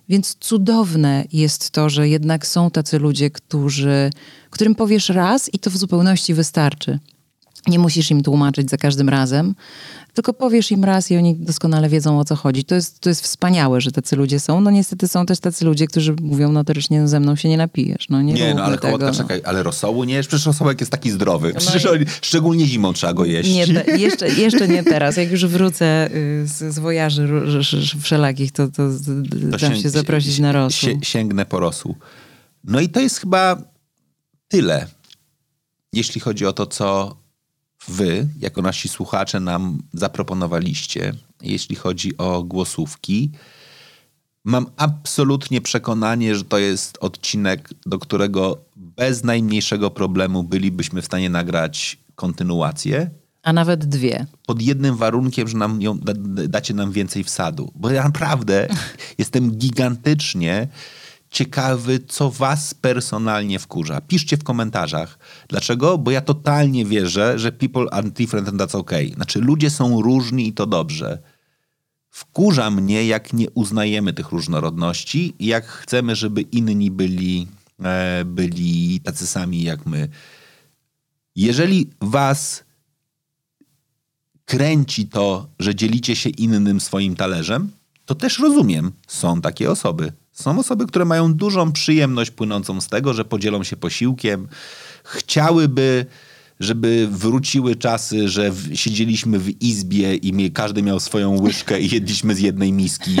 więc 0.08 0.36
cudowne 0.40 1.24
jest 1.32 1.70
to, 1.70 1.90
że 1.90 2.08
jednak 2.08 2.46
są 2.46 2.70
tacy 2.70 2.98
ludzie, 2.98 3.30
którzy, 3.30 4.10
którym 4.50 4.74
powiesz 4.74 5.08
raz 5.08 5.54
i 5.54 5.58
to 5.58 5.70
w 5.70 5.76
zupełności 5.76 6.34
wystarczy. 6.34 6.98
Nie 7.66 7.78
musisz 7.78 8.10
im 8.10 8.22
tłumaczyć 8.22 8.70
za 8.70 8.76
każdym 8.76 9.08
razem, 9.08 9.54
tylko 10.16 10.32
powiesz 10.32 10.70
im 10.70 10.84
raz 10.84 11.10
i 11.10 11.16
oni 11.16 11.36
doskonale 11.36 11.88
wiedzą 11.88 12.18
o 12.20 12.24
co 12.24 12.36
chodzi. 12.36 12.64
To 12.64 12.74
jest, 12.74 13.00
to 13.00 13.08
jest 13.08 13.22
wspaniałe, 13.22 13.80
że 13.80 13.92
tacy 13.92 14.16
ludzie 14.16 14.40
są. 14.40 14.60
No 14.60 14.70
niestety 14.70 15.08
są 15.08 15.26
też 15.26 15.40
tacy 15.40 15.64
ludzie, 15.64 15.86
którzy 15.86 16.14
mówią 16.22 16.52
notorycznie, 16.52 17.00
no 17.00 17.08
ze 17.08 17.20
mną 17.20 17.36
się 17.36 17.48
nie 17.48 17.56
napijesz. 17.56 18.08
No 18.08 18.22
nie, 18.22 18.32
Nie, 18.32 18.54
no 18.54 18.62
ale 18.64 18.78
tego, 18.78 18.98
no. 18.98 19.12
czekaj, 19.14 19.40
ale 19.44 19.62
rosołu 19.62 20.04
nie 20.04 20.14
jesz? 20.14 20.26
Przecież 20.28 20.46
rosołek 20.46 20.80
jest 20.80 20.92
taki 20.92 21.10
zdrowy. 21.10 21.54
Przecież 21.58 21.86
oni, 21.86 22.04
szczególnie 22.22 22.66
zimą 22.66 22.92
trzeba 22.92 23.12
go 23.14 23.24
jeść. 23.24 23.54
Nie, 23.54 23.66
te, 23.66 23.96
jeszcze, 23.98 24.28
jeszcze 24.28 24.68
nie 24.68 24.84
teraz. 24.84 25.16
Jak 25.16 25.30
już 25.30 25.46
wrócę 25.46 26.10
y, 26.14 26.46
z, 26.46 26.74
z 26.74 26.78
wojaży 26.78 27.28
wszelakich, 28.02 28.52
to, 28.52 28.68
to, 28.68 28.72
To 28.76 28.86
dam 29.48 29.60
sięg- 29.60 29.82
się 29.82 29.90
zaprosić 29.90 30.38
na 30.38 30.52
rosół. 30.52 30.90
sie- 30.90 30.98
Sięgnę 31.04 31.46
po 31.46 31.60
rosół. 31.60 31.94
No 32.64 32.80
i 32.80 32.88
to 32.88 33.00
jest 33.00 33.18
chyba 33.20 33.62
tyle, 34.48 34.86
jeśli 35.92 36.20
chodzi 36.20 36.46
o 36.46 36.52
to, 36.52 36.66
co 36.66 37.16
wy, 37.88 38.28
jako 38.38 38.62
nasi 38.62 38.88
słuchacze, 38.88 39.40
nam 39.40 39.82
zaproponowaliście, 39.92 41.12
jeśli 41.42 41.76
chodzi 41.76 42.16
o 42.18 42.42
głosówki. 42.42 43.30
Mam 44.44 44.66
absolutnie 44.76 45.60
przekonanie, 45.60 46.34
że 46.34 46.44
to 46.44 46.58
jest 46.58 46.98
odcinek, 47.00 47.70
do 47.86 47.98
którego 47.98 48.58
bez 48.76 49.24
najmniejszego 49.24 49.90
problemu 49.90 50.42
bylibyśmy 50.42 51.02
w 51.02 51.06
stanie 51.06 51.30
nagrać 51.30 51.98
kontynuację 52.14 53.10
A 53.42 53.52
nawet 53.52 53.84
dwie. 53.84 54.26
pod 54.46 54.62
jednym 54.62 54.96
warunkiem, 54.96 55.48
że 55.48 55.56
nam 55.56 55.82
ją, 55.82 55.98
da, 55.98 56.12
dacie 56.48 56.74
nam 56.74 56.92
więcej 56.92 57.24
wsadu. 57.24 57.72
Bo 57.74 57.90
ja 57.90 58.04
naprawdę 58.04 58.68
jestem 59.18 59.50
gigantycznie 59.50 60.68
ciekawy, 61.36 62.00
co 62.08 62.30
was 62.30 62.74
personalnie 62.74 63.58
wkurza. 63.58 64.00
Piszcie 64.00 64.36
w 64.36 64.44
komentarzach. 64.44 65.18
Dlaczego? 65.48 65.98
Bo 65.98 66.10
ja 66.10 66.20
totalnie 66.20 66.84
wierzę, 66.84 67.38
że 67.38 67.52
people 67.52 67.86
are 67.90 68.10
different 68.10 68.48
and 68.48 68.60
that's 68.60 68.76
okay. 68.76 69.12
Znaczy 69.14 69.40
ludzie 69.40 69.70
są 69.70 70.02
różni 70.02 70.48
i 70.48 70.52
to 70.52 70.66
dobrze. 70.66 71.18
Wkurza 72.10 72.70
mnie, 72.70 73.06
jak 73.06 73.32
nie 73.32 73.50
uznajemy 73.50 74.12
tych 74.12 74.30
różnorodności 74.30 75.34
i 75.38 75.46
jak 75.46 75.66
chcemy, 75.66 76.16
żeby 76.16 76.40
inni 76.42 76.90
byli, 76.90 77.46
e, 77.84 78.24
byli 78.24 79.00
tacy 79.00 79.26
sami 79.26 79.62
jak 79.62 79.86
my. 79.86 80.08
Jeżeli 81.36 81.90
was 82.00 82.64
kręci 84.44 85.06
to, 85.06 85.48
że 85.58 85.74
dzielicie 85.74 86.16
się 86.16 86.30
innym 86.30 86.80
swoim 86.80 87.16
talerzem, 87.16 87.70
to 88.04 88.14
też 88.14 88.38
rozumiem. 88.38 88.92
Są 89.06 89.40
takie 89.40 89.70
osoby. 89.70 90.12
Są 90.36 90.58
osoby, 90.58 90.86
które 90.86 91.04
mają 91.04 91.34
dużą 91.34 91.72
przyjemność 91.72 92.30
płynącą 92.30 92.80
z 92.80 92.88
tego, 92.88 93.14
że 93.14 93.24
podzielą 93.24 93.64
się 93.64 93.76
posiłkiem. 93.76 94.48
Chciałyby, 95.04 96.06
żeby 96.60 97.08
wróciły 97.10 97.76
czasy, 97.76 98.28
że 98.28 98.50
w, 98.50 98.74
siedzieliśmy 98.74 99.38
w 99.38 99.62
izbie 99.62 100.14
i 100.14 100.32
mie, 100.32 100.50
każdy 100.50 100.82
miał 100.82 101.00
swoją 101.00 101.40
łyżkę 101.40 101.80
i 101.80 101.90
jedliśmy 101.90 102.34
z 102.34 102.38
jednej 102.40 102.72
miski. 102.72 103.16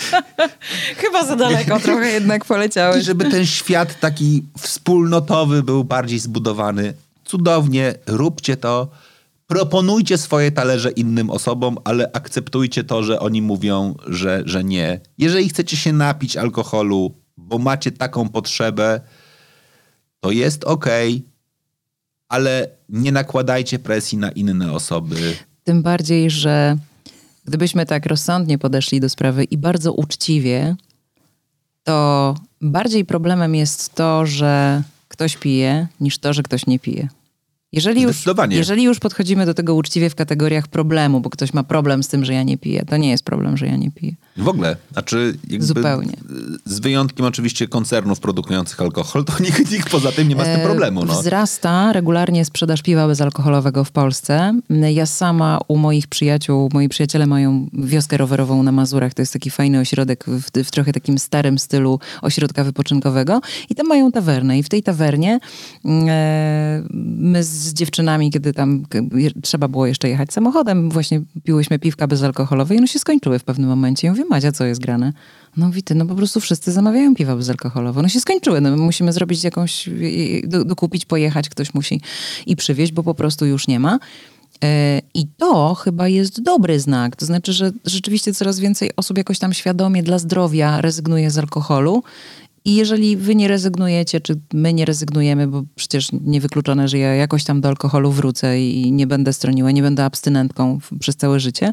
Chyba 1.02 1.24
za 1.24 1.36
daleko 1.36 1.80
trochę 1.88 2.08
jednak 2.08 2.44
I 2.44 2.48
poleciałeś. 2.48 3.04
żeby 3.04 3.30
ten 3.30 3.46
świat 3.46 4.00
taki 4.00 4.42
wspólnotowy 4.58 5.62
był 5.62 5.84
bardziej 5.84 6.18
zbudowany. 6.18 6.94
Cudownie, 7.24 7.94
róbcie 8.06 8.56
to. 8.56 8.88
Proponujcie 9.46 10.18
swoje 10.18 10.52
talerze 10.52 10.90
innym 10.90 11.30
osobom, 11.30 11.78
ale 11.84 12.10
akceptujcie 12.12 12.84
to, 12.84 13.02
że 13.02 13.20
oni 13.20 13.42
mówią, 13.42 13.94
że, 14.06 14.42
że 14.44 14.64
nie. 14.64 15.00
Jeżeli 15.18 15.48
chcecie 15.48 15.76
się 15.76 15.92
napić 15.92 16.36
alkoholu, 16.36 17.14
bo 17.36 17.58
macie 17.58 17.92
taką 17.92 18.28
potrzebę, 18.28 19.00
to 20.20 20.30
jest 20.30 20.64
ok, 20.64 20.86
ale 22.28 22.68
nie 22.88 23.12
nakładajcie 23.12 23.78
presji 23.78 24.18
na 24.18 24.30
inne 24.30 24.72
osoby. 24.72 25.16
Tym 25.64 25.82
bardziej, 25.82 26.30
że 26.30 26.76
gdybyśmy 27.44 27.86
tak 27.86 28.06
rozsądnie 28.06 28.58
podeszli 28.58 29.00
do 29.00 29.08
sprawy 29.08 29.44
i 29.44 29.58
bardzo 29.58 29.92
uczciwie, 29.92 30.76
to 31.84 32.34
bardziej 32.60 33.04
problemem 33.04 33.54
jest 33.54 33.94
to, 33.94 34.26
że 34.26 34.82
ktoś 35.08 35.36
pije, 35.36 35.86
niż 36.00 36.18
to, 36.18 36.32
że 36.32 36.42
ktoś 36.42 36.66
nie 36.66 36.78
pije. 36.78 37.08
Jeżeli 37.72 38.02
już, 38.02 38.24
jeżeli 38.50 38.82
już 38.82 38.98
podchodzimy 38.98 39.46
do 39.46 39.54
tego 39.54 39.74
uczciwie 39.74 40.10
w 40.10 40.14
kategoriach 40.14 40.68
problemu, 40.68 41.20
bo 41.20 41.30
ktoś 41.30 41.52
ma 41.52 41.64
problem 41.64 42.02
z 42.02 42.08
tym, 42.08 42.24
że 42.24 42.34
ja 42.34 42.42
nie 42.42 42.58
piję, 42.58 42.84
to 42.84 42.96
nie 42.96 43.10
jest 43.10 43.24
problem, 43.24 43.56
że 43.56 43.66
ja 43.66 43.76
nie 43.76 43.90
piję. 43.90 44.12
W 44.38 44.48
ogóle, 44.48 44.76
znaczy 44.92 45.38
jakby 45.48 45.66
Zupełnie. 45.66 46.12
z 46.64 46.80
wyjątkiem 46.80 47.26
oczywiście 47.26 47.68
koncernów 47.68 48.20
produkujących 48.20 48.80
alkohol, 48.80 49.24
to 49.24 49.32
nikt, 49.44 49.72
nikt 49.72 49.90
poza 49.90 50.12
tym 50.12 50.28
nie 50.28 50.36
ma 50.36 50.42
z 50.42 50.46
tym 50.46 50.60
E, 50.60 50.64
problemu. 50.64 51.04
No. 51.04 51.20
Wzrasta 51.20 51.92
regularnie 51.92 52.44
sprzedaż 52.44 52.82
piwa 52.82 53.06
bezalkoholowego 53.06 53.84
w 53.84 53.90
Polsce. 53.90 54.60
Ja 54.92 55.06
sama 55.06 55.58
u 55.68 55.76
moich 55.76 56.06
przyjaciół, 56.06 56.68
moi 56.72 56.88
przyjaciele 56.88 57.26
mają 57.26 57.66
wioskę 57.72 58.16
rowerową 58.16 58.62
na 58.62 58.72
Mazurach. 58.72 59.14
To 59.14 59.22
jest 59.22 59.32
taki 59.32 59.50
fajny 59.50 59.80
ośrodek 59.80 60.24
w, 60.28 60.64
w 60.64 60.70
trochę 60.70 60.92
takim 60.92 61.18
starym 61.18 61.58
stylu 61.58 62.00
ośrodka 62.22 62.64
wypoczynkowego. 62.64 63.40
I 63.70 63.74
tam 63.74 63.86
mają 63.86 64.12
tawernę. 64.12 64.58
I 64.58 64.62
w 64.62 64.68
tej 64.68 64.82
tawernie 64.82 65.40
e, 65.84 66.82
my 67.18 67.44
z 67.44 67.72
dziewczynami, 67.72 68.30
kiedy 68.30 68.52
tam 68.52 68.82
trzeba 69.42 69.68
było 69.68 69.86
jeszcze 69.86 70.08
jechać 70.08 70.32
samochodem, 70.32 70.90
właśnie 70.90 71.22
piłyśmy 71.44 71.78
piwka 71.78 72.06
bezalkoholowe 72.06 72.74
i 72.74 72.78
one 72.78 72.88
się 72.88 72.98
skończyły 72.98 73.38
w 73.38 73.44
pewnym 73.44 73.68
momencie. 73.68 74.10
Mówię, 74.10 74.24
Madzia, 74.30 74.52
co 74.52 74.64
jest 74.64 74.80
grane? 74.80 75.12
No 75.56 75.70
wity, 75.70 75.94
no 75.94 76.06
po 76.06 76.14
prostu 76.14 76.40
wszyscy 76.40 76.72
zamawiają 76.72 77.14
piwa 77.14 77.36
bezalkoholowe. 77.36 78.02
No 78.02 78.08
się 78.08 78.20
skończyły, 78.20 78.60
no 78.60 78.70
my 78.70 78.76
musimy 78.76 79.12
zrobić 79.12 79.44
jakąś, 79.44 79.90
do, 80.44 80.64
dokupić, 80.64 81.04
pojechać, 81.04 81.48
ktoś 81.48 81.74
musi 81.74 82.00
i 82.46 82.56
przywieźć, 82.56 82.92
bo 82.92 83.02
po 83.02 83.14
prostu 83.14 83.46
już 83.46 83.68
nie 83.68 83.80
ma. 83.80 83.98
E, 84.64 85.00
I 85.14 85.26
to 85.36 85.74
chyba 85.74 86.08
jest 86.08 86.42
dobry 86.42 86.80
znak. 86.80 87.16
To 87.16 87.26
znaczy, 87.26 87.52
że 87.52 87.70
rzeczywiście 87.84 88.34
coraz 88.34 88.60
więcej 88.60 88.90
osób 88.96 89.18
jakoś 89.18 89.38
tam 89.38 89.52
świadomie 89.52 90.02
dla 90.02 90.18
zdrowia 90.18 90.80
rezygnuje 90.80 91.30
z 91.30 91.38
alkoholu. 91.38 92.02
I 92.64 92.74
jeżeli 92.74 93.16
wy 93.16 93.34
nie 93.34 93.48
rezygnujecie, 93.48 94.20
czy 94.20 94.40
my 94.52 94.72
nie 94.72 94.84
rezygnujemy, 94.84 95.46
bo 95.46 95.62
przecież 95.74 96.08
niewykluczone, 96.12 96.88
że 96.88 96.98
ja 96.98 97.14
jakoś 97.14 97.44
tam 97.44 97.60
do 97.60 97.68
alkoholu 97.68 98.12
wrócę 98.12 98.60
i 98.60 98.92
nie 98.92 99.06
będę 99.06 99.32
stroniła, 99.32 99.70
nie 99.70 99.82
będę 99.82 100.04
abstynentką 100.04 100.78
przez 101.00 101.16
całe 101.16 101.40
życie, 101.40 101.72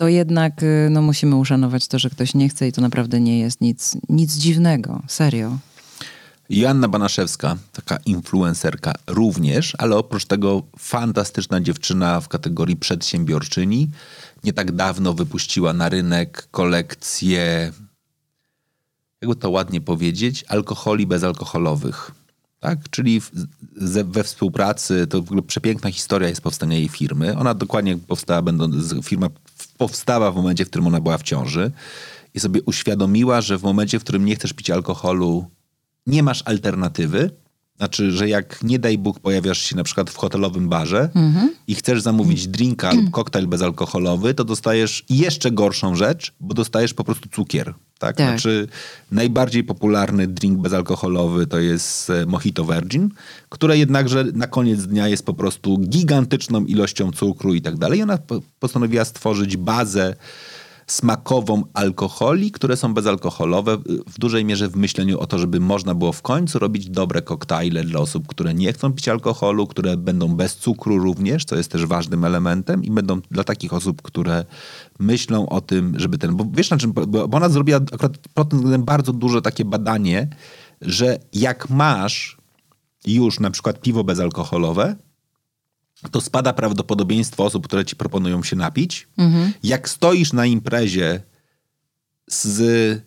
to 0.00 0.08
jednak 0.08 0.62
y, 0.62 0.88
no, 0.90 1.02
musimy 1.02 1.36
uszanować 1.36 1.88
to, 1.88 1.98
że 1.98 2.10
ktoś 2.10 2.34
nie 2.34 2.48
chce 2.48 2.68
i 2.68 2.72
to 2.72 2.80
naprawdę 2.80 3.20
nie 3.20 3.38
jest 3.38 3.60
nic, 3.60 3.96
nic 4.08 4.36
dziwnego. 4.36 5.02
Serio. 5.08 5.58
Joanna 6.50 6.88
Banaszewska, 6.88 7.56
taka 7.72 7.96
influencerka 7.96 8.92
również, 9.06 9.72
ale 9.78 9.96
oprócz 9.96 10.24
tego 10.24 10.62
fantastyczna 10.78 11.60
dziewczyna 11.60 12.20
w 12.20 12.28
kategorii 12.28 12.76
przedsiębiorczyni. 12.76 13.90
Nie 14.44 14.52
tak 14.52 14.72
dawno 14.72 15.14
wypuściła 15.14 15.72
na 15.72 15.88
rynek 15.88 16.48
kolekcję, 16.50 17.72
jakby 19.20 19.36
to 19.36 19.50
ładnie 19.50 19.80
powiedzieć, 19.80 20.44
alkoholi 20.48 21.06
bezalkoholowych. 21.06 22.10
Tak? 22.60 22.78
Czyli 22.90 23.20
w, 23.20 23.30
ze, 23.76 24.04
we 24.04 24.24
współpracy, 24.24 25.06
to 25.06 25.22
w 25.22 25.24
ogóle 25.24 25.42
przepiękna 25.42 25.90
historia 25.90 26.28
jest 26.28 26.40
powstania 26.40 26.76
jej 26.76 26.88
firmy. 26.88 27.38
Ona 27.38 27.54
dokładnie 27.54 27.98
powstała, 27.98 28.42
będąc, 28.42 28.94
firma 29.04 29.28
powstała 29.80 30.32
w 30.32 30.36
momencie, 30.36 30.64
w 30.64 30.70
którym 30.70 30.86
ona 30.86 31.00
była 31.00 31.18
w 31.18 31.22
ciąży 31.22 31.70
i 32.34 32.40
sobie 32.40 32.62
uświadomiła, 32.62 33.40
że 33.40 33.58
w 33.58 33.62
momencie, 33.62 33.98
w 33.98 34.02
którym 34.02 34.24
nie 34.24 34.34
chcesz 34.34 34.52
pić 34.52 34.70
alkoholu, 34.70 35.50
nie 36.06 36.22
masz 36.22 36.42
alternatywy. 36.44 37.30
Znaczy, 37.80 38.10
że 38.12 38.28
jak 38.28 38.62
nie 38.62 38.78
daj 38.78 38.98
Bóg 38.98 39.20
pojawiasz 39.20 39.58
się 39.62 39.76
na 39.76 39.84
przykład 39.84 40.10
w 40.10 40.16
hotelowym 40.16 40.68
barze 40.68 41.08
i 41.66 41.74
chcesz 41.74 42.02
zamówić 42.02 42.48
drinka 42.48 42.92
lub 42.92 43.10
koktajl 43.10 43.46
bezalkoholowy, 43.46 44.34
to 44.34 44.44
dostajesz 44.44 45.04
jeszcze 45.10 45.50
gorszą 45.50 45.96
rzecz, 45.96 46.32
bo 46.40 46.54
dostajesz 46.54 46.94
po 46.94 47.04
prostu 47.04 47.28
cukier. 47.28 47.74
Tak? 47.98 48.16
Tak. 48.16 48.28
Znaczy, 48.28 48.68
najbardziej 49.12 49.64
popularny 49.64 50.26
drink 50.26 50.58
bezalkoholowy 50.58 51.46
to 51.46 51.58
jest 51.58 52.10
e, 52.10 52.26
Mojito 52.26 52.64
Virgin, 52.64 53.08
które 53.48 53.78
jednakże 53.78 54.24
na 54.34 54.46
koniec 54.46 54.86
dnia 54.86 55.08
jest 55.08 55.26
po 55.26 55.34
prostu 55.34 55.78
gigantyczną 55.78 56.64
ilością 56.64 57.12
cukru 57.12 57.54
i 57.54 57.62
tak 57.62 57.76
dalej. 57.78 57.98
I 57.98 58.02
ona 58.02 58.18
po- 58.18 58.40
postanowiła 58.60 59.04
stworzyć 59.04 59.56
bazę 59.56 60.16
smakową 60.92 61.62
alkoholi, 61.74 62.50
które 62.50 62.76
są 62.76 62.94
bezalkoholowe, 62.94 63.78
w 64.06 64.18
dużej 64.18 64.44
mierze 64.44 64.68
w 64.68 64.76
myśleniu 64.76 65.18
o 65.18 65.26
to, 65.26 65.38
żeby 65.38 65.60
można 65.60 65.94
było 65.94 66.12
w 66.12 66.22
końcu 66.22 66.58
robić 66.58 66.90
dobre 66.90 67.22
koktajle 67.22 67.84
dla 67.84 68.00
osób, 68.00 68.26
które 68.26 68.54
nie 68.54 68.72
chcą 68.72 68.92
pić 68.92 69.08
alkoholu, 69.08 69.66
które 69.66 69.96
będą 69.96 70.28
bez 70.28 70.56
cukru 70.56 70.98
również, 70.98 71.44
co 71.44 71.56
jest 71.56 71.70
też 71.70 71.86
ważnym 71.86 72.24
elementem 72.24 72.84
i 72.84 72.90
będą 72.90 73.20
dla 73.30 73.44
takich 73.44 73.72
osób, 73.72 74.02
które 74.02 74.44
myślą 74.98 75.48
o 75.48 75.60
tym, 75.60 75.94
żeby 75.96 76.18
ten... 76.18 76.36
Bo 76.36 76.46
wiesz 76.52 76.70
na 76.70 76.76
czym... 76.76 76.92
Bo 76.92 77.06
bo 77.06 77.36
ona 77.36 77.48
zrobiła 77.48 77.80
akurat 77.92 78.18
pod 78.34 78.48
tym 78.48 78.58
względem 78.58 78.84
bardzo 78.84 79.12
duże 79.12 79.42
takie 79.42 79.64
badanie, 79.64 80.28
że 80.80 81.18
jak 81.32 81.70
masz 81.70 82.36
już 83.06 83.40
na 83.40 83.50
przykład 83.50 83.80
piwo 83.80 84.04
bezalkoholowe, 84.04 84.96
to 86.10 86.20
spada 86.20 86.52
prawdopodobieństwo 86.52 87.44
osób, 87.44 87.66
które 87.66 87.84
ci 87.84 87.96
proponują 87.96 88.42
się 88.42 88.56
napić. 88.56 89.08
Jak 89.62 89.88
stoisz 89.88 90.32
na 90.32 90.46
imprezie 90.46 91.22
z 92.30 93.02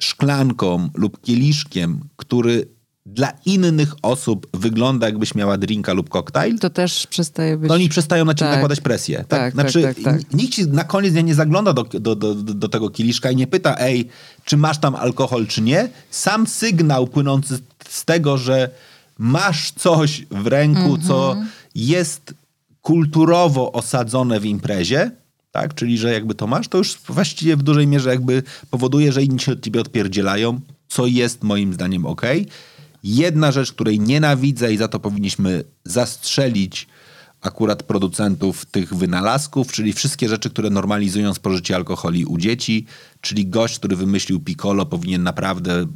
szklanką 0.00 0.88
lub 0.94 1.20
kieliszkiem, 1.20 2.00
który 2.16 2.66
dla 3.06 3.32
innych 3.46 3.94
osób 4.02 4.46
wygląda 4.54 5.06
jakbyś 5.06 5.34
miała 5.34 5.58
drinka 5.58 5.92
lub 5.92 6.08
koktajl, 6.08 6.58
To 6.58 6.70
też 6.70 7.06
przestaje 7.06 7.56
być... 7.56 7.68
to 7.68 7.74
oni 7.74 7.88
przestają 7.88 8.24
na 8.24 8.34
ciebie 8.34 8.50
Tak. 8.50 8.56
nakładać 8.56 8.80
presję. 8.80 9.16
Tak? 9.16 9.26
Tak, 9.28 9.52
znaczy, 9.52 9.82
tak, 9.82 9.96
tak, 9.96 10.04
tak. 10.22 10.34
nikt 10.34 10.54
ci 10.54 10.66
na 10.68 10.84
koniec 10.84 11.12
dnia 11.12 11.22
nie 11.22 11.34
zagląda 11.34 11.72
do, 11.72 11.82
do, 11.84 12.16
do, 12.16 12.34
do 12.34 12.68
tego 12.68 12.90
kieliszka 12.90 13.30
i 13.30 13.36
nie 13.36 13.46
pyta, 13.46 13.76
ej, 13.78 14.08
czy 14.44 14.56
masz 14.56 14.78
tam 14.78 14.94
alkohol, 14.94 15.46
czy 15.46 15.62
nie. 15.62 15.88
Sam 16.10 16.46
sygnał 16.46 17.06
płynący 17.06 17.58
z 17.88 18.04
tego, 18.04 18.38
że 18.38 18.70
masz 19.18 19.70
coś 19.70 20.26
w 20.30 20.46
ręku, 20.46 20.98
co 20.98 21.32
Mhm. 21.32 21.48
Jest 21.74 22.34
kulturowo 22.82 23.72
osadzone 23.72 24.40
w 24.40 24.44
imprezie, 24.44 25.10
tak? 25.52 25.74
Czyli, 25.74 25.98
że 25.98 26.12
jakby 26.12 26.34
to 26.34 26.46
masz, 26.46 26.68
to 26.68 26.78
już 26.78 26.98
właściwie 27.08 27.56
w 27.56 27.62
dużej 27.62 27.86
mierze 27.86 28.10
jakby 28.10 28.42
powoduje, 28.70 29.12
że 29.12 29.22
inni 29.22 29.40
się 29.40 29.52
od 29.52 29.60
ciebie 29.60 29.80
odpierdzielają, 29.80 30.60
co 30.88 31.06
jest 31.06 31.42
moim 31.42 31.74
zdaniem 31.74 32.06
okej. 32.06 32.46
Jedna 33.04 33.52
rzecz, 33.52 33.72
której 33.72 34.00
nienawidzę 34.00 34.72
i 34.72 34.76
za 34.76 34.88
to 34.88 35.00
powinniśmy 35.00 35.64
zastrzelić 35.84 36.86
akurat 37.44 37.82
producentów 37.82 38.64
tych 38.66 38.94
wynalazków, 38.94 39.72
czyli 39.72 39.92
wszystkie 39.92 40.28
rzeczy, 40.28 40.50
które 40.50 40.70
normalizują 40.70 41.34
spożycie 41.34 41.76
alkoholi 41.76 42.24
u 42.24 42.38
dzieci, 42.38 42.86
czyli 43.20 43.46
gość, 43.46 43.78
który 43.78 43.96
wymyślił 43.96 44.40
Piccolo 44.40 44.86
powinien 44.86 45.22
naprawdę 45.22 45.86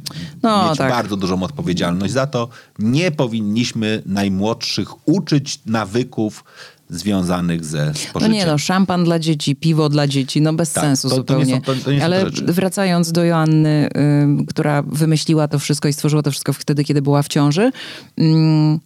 No, 0.43 0.69
mieć 0.69 0.77
tak. 0.77 0.91
bardzo 0.91 1.17
dużą 1.17 1.43
odpowiedzialność 1.43 2.13
za 2.13 2.27
to. 2.27 2.49
Nie 2.79 3.11
powinniśmy 3.11 4.01
najmłodszych 4.05 5.07
uczyć 5.07 5.59
nawyków 5.65 6.43
związanych 6.89 7.65
ze 7.65 7.85
No 7.85 7.93
spożyciem. 7.93 8.33
nie 8.33 8.45
no, 8.45 8.57
szampan 8.57 9.03
dla 9.03 9.19
dzieci, 9.19 9.55
piwo 9.55 9.89
dla 9.89 10.07
dzieci, 10.07 10.41
no 10.41 10.53
bez 10.53 10.73
Tak, 10.73 10.83
sensu 10.83 11.09
to- 11.09 11.23
to 11.23 11.37
nie 11.39 11.45
zupełnie. 11.45 11.61
to- 11.61 11.73
to 11.75 11.79
są 11.79 11.85
te 11.97 12.03
Ale 12.05 12.25
wracając 12.47 13.11
do 13.11 13.23
Joanny, 13.23 13.89
ym, 14.23 14.45
która 14.45 14.81
wymyśliła 14.81 15.47
to 15.47 15.59
wszystko 15.59 15.87
i 15.87 15.93
stworzyła 15.93 16.21
to 16.21 16.31
wszystko 16.31 16.53
wtedy, 16.53 16.83
kiedy 16.83 17.01
była 17.01 17.23
w 17.23 17.27
ciąży, 17.27 17.71
ym, 18.19 18.79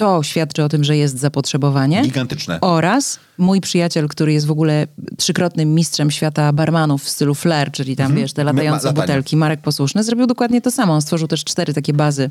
to 0.00 0.22
świadczy 0.22 0.64
o 0.64 0.68
tym, 0.68 0.84
że 0.84 0.96
jest 0.96 1.18
zapotrzebowanie. 1.18 2.02
Gigantyczne. 2.02 2.60
Oraz 2.60 3.18
mój 3.38 3.60
przyjaciel, 3.60 4.08
który 4.08 4.32
jest 4.32 4.46
w 4.46 4.50
ogóle 4.50 4.86
trzykrotnym 5.16 5.74
mistrzem 5.74 6.10
świata 6.10 6.52
barmanów 6.52 7.02
w 7.04 7.08
stylu 7.08 7.34
flair, 7.34 7.70
czyli 7.72 7.96
tam 7.96 8.14
wiesz, 8.14 8.32
te 8.32 8.44
latające 8.44 8.74
Mhm. 8.76 8.94
latanie. 8.96 9.06
butelki, 9.06 9.36
Marek 9.36 9.60
Posłuszny, 9.60 10.04
zrobił 10.04 10.26
dokładnie 10.26 10.60
to 10.60 10.70
samo. 10.70 10.92
On 10.94 11.02
stworzył 11.02 11.28
też 11.28 11.44
cztery 11.44 11.74
takie 11.74 11.92
bazy 11.92 12.30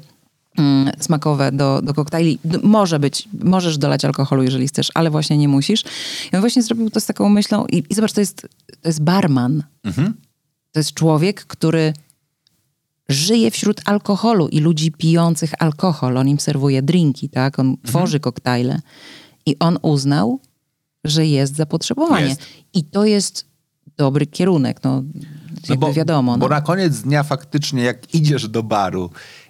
mm, 0.57 0.91
smakowe 0.99 1.51
do, 1.51 1.81
do 1.81 1.93
koktajli. 1.93 2.39
D- 2.45 2.59
może 2.63 2.99
być, 2.99 3.29
możesz 3.43 3.77
dolać 3.77 4.05
alkoholu, 4.05 4.43
jeżeli 4.43 4.67
chcesz, 4.67 4.91
ale 4.93 5.09
właśnie 5.09 5.37
nie 5.37 5.47
musisz. 5.47 5.83
I 6.33 6.35
on 6.35 6.39
właśnie 6.41 6.63
zrobił 6.63 6.89
to 6.89 6.99
z 7.01 7.05
taką 7.05 7.29
myślą 7.29 7.65
i, 7.65 7.83
i 7.89 7.95
zobacz, 7.95 8.13
to 8.13 8.19
jest, 8.19 8.41
to 8.81 8.89
jest 8.89 9.01
barman. 9.03 9.63
To 10.71 10.79
jest 10.79 10.93
człowiek, 10.93 11.45
który 11.45 11.93
żyje 13.09 13.51
wśród 13.51 13.81
alkoholu 13.85 14.47
i 14.47 14.59
ludzi 14.59 14.91
pijących 14.91 15.51
alkohol. 15.59 16.17
On 16.17 16.27
im 16.27 16.39
serwuje 16.39 16.81
drinki, 16.81 17.29
tak? 17.29 17.59
On 17.59 17.77
tworzy 17.85 18.19
koktajle. 18.19 18.81
I 19.45 19.55
on 19.59 19.79
uznał, 19.81 20.39
że 21.03 21.25
jest 21.25 21.55
zapotrzebowanie. 21.55 22.27
Jest. 22.27 22.41
I 22.73 22.83
to 22.83 23.05
jest 23.05 23.45
dobry 23.97 24.25
kierunek, 24.25 24.83
no, 24.83 25.03
jakby 25.69 25.93
wiadomo. 25.93 26.37
Bo 26.37 26.47
no. 26.47 26.55
na 26.55 26.61
koniec 26.61 27.01
dnia 27.01 27.23
faktycznie 27.23 27.83
jak 27.83 28.13
idziesz 28.15 28.47
do 28.47 28.63
baru 28.63 29.09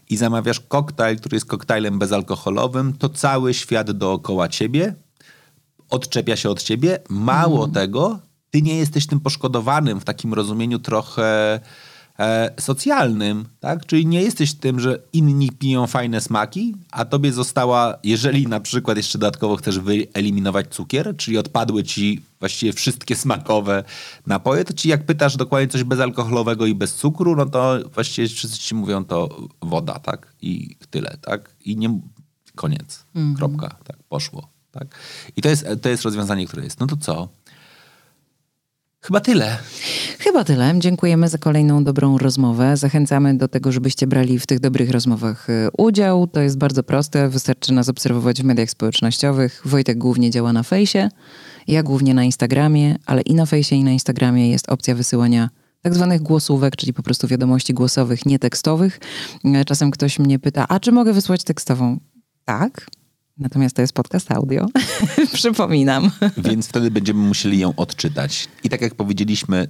i 0.09 0.17
zamawiasz 0.17 0.59
koktajl, 0.59 1.17
który 1.17 1.35
jest 1.35 1.45
koktajlem 1.45 1.99
bezalkoholowym, 1.99 2.93
to 2.93 3.09
cały 3.09 3.53
świat 3.53 3.91
dookoła 3.91 4.47
ciebie 4.47 4.95
odczepia 5.89 6.35
się 6.35 6.49
od 6.49 6.63
ciebie. 6.63 6.99
Mało 7.09 7.65
Mhm. 7.65 7.71
tego, 7.71 8.19
ty 8.49 8.61
nie 8.61 8.77
jesteś 8.77 9.07
tym 9.07 9.19
poszkodowanym 9.19 9.99
w 9.99 10.05
takim 10.05 10.33
rozumieniu 10.33 10.79
trochę 10.79 11.59
e, 12.19 12.53
socjalnym, 12.59 13.45
tak? 13.59 13.85
Czyli 13.85 14.05
nie 14.05 14.21
jesteś 14.21 14.53
tym, 14.53 14.79
że 14.79 14.99
inni 15.13 15.51
piją 15.51 15.87
fajne 15.87 16.21
smaki, 16.21 16.75
a 16.91 17.05
tobie 17.05 17.33
została, 17.33 17.97
jeżeli 18.03 18.47
na 18.47 18.59
przykład 18.59 18.97
jeszcze 18.97 19.17
dodatkowo 19.17 19.55
chcesz 19.55 19.79
wyeliminować 19.79 20.67
cukier, 20.67 21.17
czyli 21.17 21.37
odpadły 21.37 21.83
ci 21.83 22.21
właściwie 22.39 22.73
wszystkie 22.73 23.15
smakowe 23.15 23.83
napoje, 24.27 24.65
to 24.65 24.73
ci 24.73 24.89
jak 24.89 25.05
pytasz 25.05 25.37
dokładnie 25.37 25.67
coś 25.67 25.83
bezalkoholowego 25.83 26.65
i 26.65 26.75
bez 26.75 26.95
cukru, 26.95 27.35
no 27.35 27.45
to 27.45 27.79
właściwie 27.93 28.27
wszyscy 28.27 28.59
ci 28.59 28.75
mówią 28.75 29.05
to 29.05 29.47
woda, 29.61 29.99
tak? 29.99 30.33
I 30.41 30.75
tyle, 30.89 31.17
tak? 31.21 31.55
I 31.65 31.77
nie... 31.77 31.99
Koniec. 32.55 33.05
Kropka. 33.37 33.75
Tak, 33.83 33.97
poszło. 34.09 34.47
Tak? 34.71 34.99
I 35.35 35.41
to 35.41 35.49
jest, 35.49 35.65
to 35.81 35.89
jest 35.89 36.03
rozwiązanie, 36.03 36.47
które 36.47 36.63
jest. 36.63 36.79
No 36.79 36.87
to 36.87 36.97
co? 36.97 37.27
Chyba 39.01 39.19
tyle. 39.19 39.57
Chyba 40.19 40.43
tyle. 40.43 40.73
Dziękujemy 40.79 41.29
za 41.29 41.37
kolejną 41.37 41.83
dobrą 41.83 42.17
rozmowę. 42.17 42.77
Zachęcamy 42.77 43.37
do 43.37 43.47
tego, 43.47 43.71
żebyście 43.71 44.07
brali 44.07 44.39
w 44.39 44.47
tych 44.47 44.59
dobrych 44.59 44.91
rozmowach 44.91 45.49
y, 45.49 45.67
udział. 45.77 46.27
To 46.27 46.41
jest 46.41 46.57
bardzo 46.57 46.83
proste. 46.83 47.29
Wystarczy 47.29 47.73
nas 47.73 47.89
obserwować 47.89 48.41
w 48.41 48.45
mediach 48.45 48.69
społecznościowych. 48.69 49.61
Wojtek 49.65 49.97
głównie 49.97 50.31
działa 50.31 50.53
na 50.53 50.63
fejsie, 50.63 51.09
ja 51.67 51.83
głównie 51.83 52.13
na 52.13 52.23
Instagramie, 52.23 52.95
ale 53.05 53.21
i 53.21 53.35
na 53.35 53.45
fejsie, 53.45 53.75
i 53.75 53.83
na 53.83 53.91
Instagramie 53.91 54.51
jest 54.51 54.69
opcja 54.69 54.95
wysyłania 54.95 55.49
tak 55.81 55.95
zwanych 55.95 56.21
głosówek, 56.21 56.75
czyli 56.75 56.93
po 56.93 57.03
prostu 57.03 57.27
wiadomości 57.27 57.73
głosowych, 57.73 58.25
nie 58.25 58.39
tekstowych. 58.39 58.99
Y, 59.45 59.65
Czasem 59.65 59.91
ktoś 59.91 60.19
mnie 60.19 60.39
pyta, 60.39 60.65
a 60.67 60.79
czy 60.79 60.91
mogę 60.91 61.13
wysłać 61.13 61.43
tekstową? 61.43 61.99
Tak. 62.45 62.87
Natomiast 63.39 63.75
to 63.75 63.81
jest 63.81 63.93
podcast 63.93 64.31
audio. 64.31 64.67
Przypominam. 65.33 66.11
Więc 66.37 66.67
wtedy 66.67 66.91
będziemy 66.91 67.19
musieli 67.19 67.59
ją 67.59 67.75
odczytać. 67.75 68.47
I 68.63 68.69
tak 68.69 68.81
jak 68.81 68.95
powiedzieliśmy, 68.95 69.67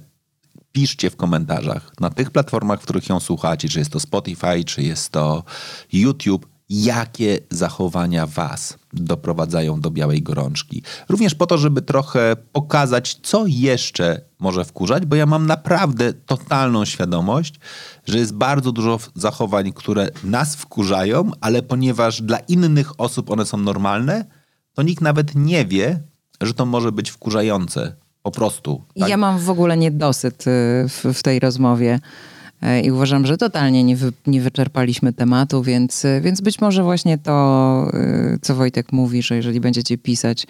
piszcie 0.72 1.10
w 1.10 1.16
komentarzach 1.16 1.92
na 2.00 2.10
tych 2.10 2.30
platformach, 2.30 2.80
w 2.80 2.82
których 2.82 3.08
ją 3.08 3.20
słuchacie, 3.20 3.68
czy 3.68 3.78
jest 3.78 3.90
to 3.90 4.00
Spotify, 4.00 4.64
czy 4.64 4.82
jest 4.82 5.10
to 5.10 5.44
YouTube, 5.92 6.46
jakie 6.70 7.38
zachowania 7.50 8.26
was 8.26 8.78
doprowadzają 8.92 9.80
do 9.80 9.90
białej 9.90 10.22
gorączki. 10.22 10.82
Również 11.08 11.34
po 11.34 11.46
to, 11.46 11.58
żeby 11.58 11.82
trochę 11.82 12.36
pokazać, 12.52 13.18
co 13.22 13.44
jeszcze 13.46 14.20
może 14.38 14.64
wkurzać, 14.64 15.06
bo 15.06 15.16
ja 15.16 15.26
mam 15.26 15.46
naprawdę 15.46 16.12
totalną 16.12 16.84
świadomość, 16.84 17.54
że 18.06 18.18
jest 18.18 18.34
bardzo 18.34 18.72
dużo 18.72 18.98
zachowań, 19.14 19.72
które 19.72 20.08
nas 20.24 20.56
wkurzają, 20.56 21.30
ale 21.40 21.62
ponieważ 21.62 22.22
dla 22.22 22.38
innych 22.38 23.00
osób 23.00 23.30
one 23.30 23.44
są 23.46 23.56
normalne, 23.56 24.24
to 24.74 24.82
nikt 24.82 25.02
nawet 25.02 25.34
nie 25.34 25.66
wie, 25.66 26.00
że 26.40 26.54
to 26.54 26.66
może 26.66 26.92
być 26.92 27.10
wkurzające. 27.10 27.96
Po 28.22 28.30
prostu. 28.30 28.84
tak? 29.00 29.08
Ja 29.08 29.16
mam 29.16 29.38
w 29.38 29.50
ogóle 29.50 29.76
niedosyt 29.76 30.46
y, 30.46 30.88
w, 30.88 31.04
w 31.14 31.22
tej 31.22 31.40
rozmowie 31.40 32.00
i 32.84 32.90
uważam, 32.90 33.26
że 33.26 33.36
totalnie 33.36 33.84
nie, 33.84 33.96
wy, 33.96 34.12
nie 34.26 34.40
wyczerpaliśmy 34.40 35.12
tematu, 35.12 35.62
więc, 35.62 36.04
y, 36.04 36.20
więc 36.24 36.40
być 36.40 36.60
może 36.60 36.82
właśnie 36.82 37.18
to, 37.18 37.90
y, 38.34 38.38
co 38.42 38.54
Wojtek 38.54 38.92
mówi, 38.92 39.22
że 39.22 39.36
jeżeli 39.36 39.60
będziecie 39.60 39.98
pisać 39.98 40.46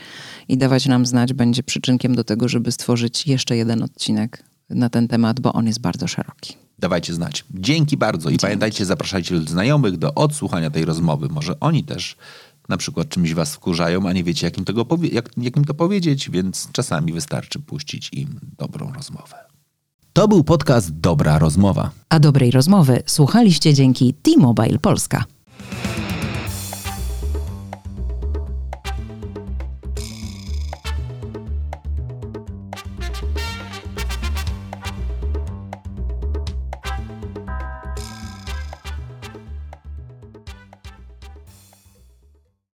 i 0.49 0.57
dawać 0.59 0.87
nam 0.87 1.07
znać, 1.07 1.33
będzie 1.33 1.63
przyczynkiem 1.63 2.15
do 2.15 2.25
tego, 2.25 2.49
żeby 2.49 2.73
stworzyć 2.73 3.27
jeszcze 3.27 3.57
jeden 3.57 3.83
odcinek 3.83 4.45
na 4.71 4.89
ten 4.89 5.09
temat, 5.09 5.41
bo 5.41 5.53
on 5.53 5.67
jest 5.67 5.81
bardzo 5.81 6.07
szeroki. 6.07 6.57
Dawajcie 6.79 7.15
znać. 7.15 7.45
Dzięki 7.55 7.97
bardzo 7.97 8.31
i 8.31 8.39
pamiętajcie, 8.39 8.85
zapraszajcie 8.85 9.41
znajomych 9.41 9.97
do 9.97 10.15
odsłuchania 10.15 10.71
tej 10.71 10.85
rozmowy. 10.85 11.29
Może 11.29 11.61
oni 11.61 11.85
też 11.85 12.17
na 12.69 12.77
przykład 12.77 13.09
czymś 13.09 13.35
was 13.35 13.55
wkurzają, 13.55 14.09
a 14.09 14.13
nie 14.13 14.25
wiecie, 14.25 14.47
jak 14.47 14.59
im, 14.59 14.65
tego 14.65 14.87
jak, 15.13 15.31
jak 15.37 15.57
im 15.57 15.65
to 15.65 15.75
powiedzieć, 15.75 16.31
więc 16.31 16.69
czasami 16.73 17.13
wystarczy 17.13 17.59
puścić 17.59 18.11
im 18.13 18.41
dobrą 18.59 18.93
rozmowę. 18.93 19.50
To 20.13 20.29
był 20.29 20.45
podcast 20.45 20.91
Dobra 21.01 21.39
Rozmowa. 21.39 21.91
A 22.09 22.21
dobrej 22.21 22.51
rozmowy 22.51 23.03
słuchaliście 23.07 23.75
dzięki 23.75 24.15
T-Mobile 24.15 24.79
Polska. 24.79 25.25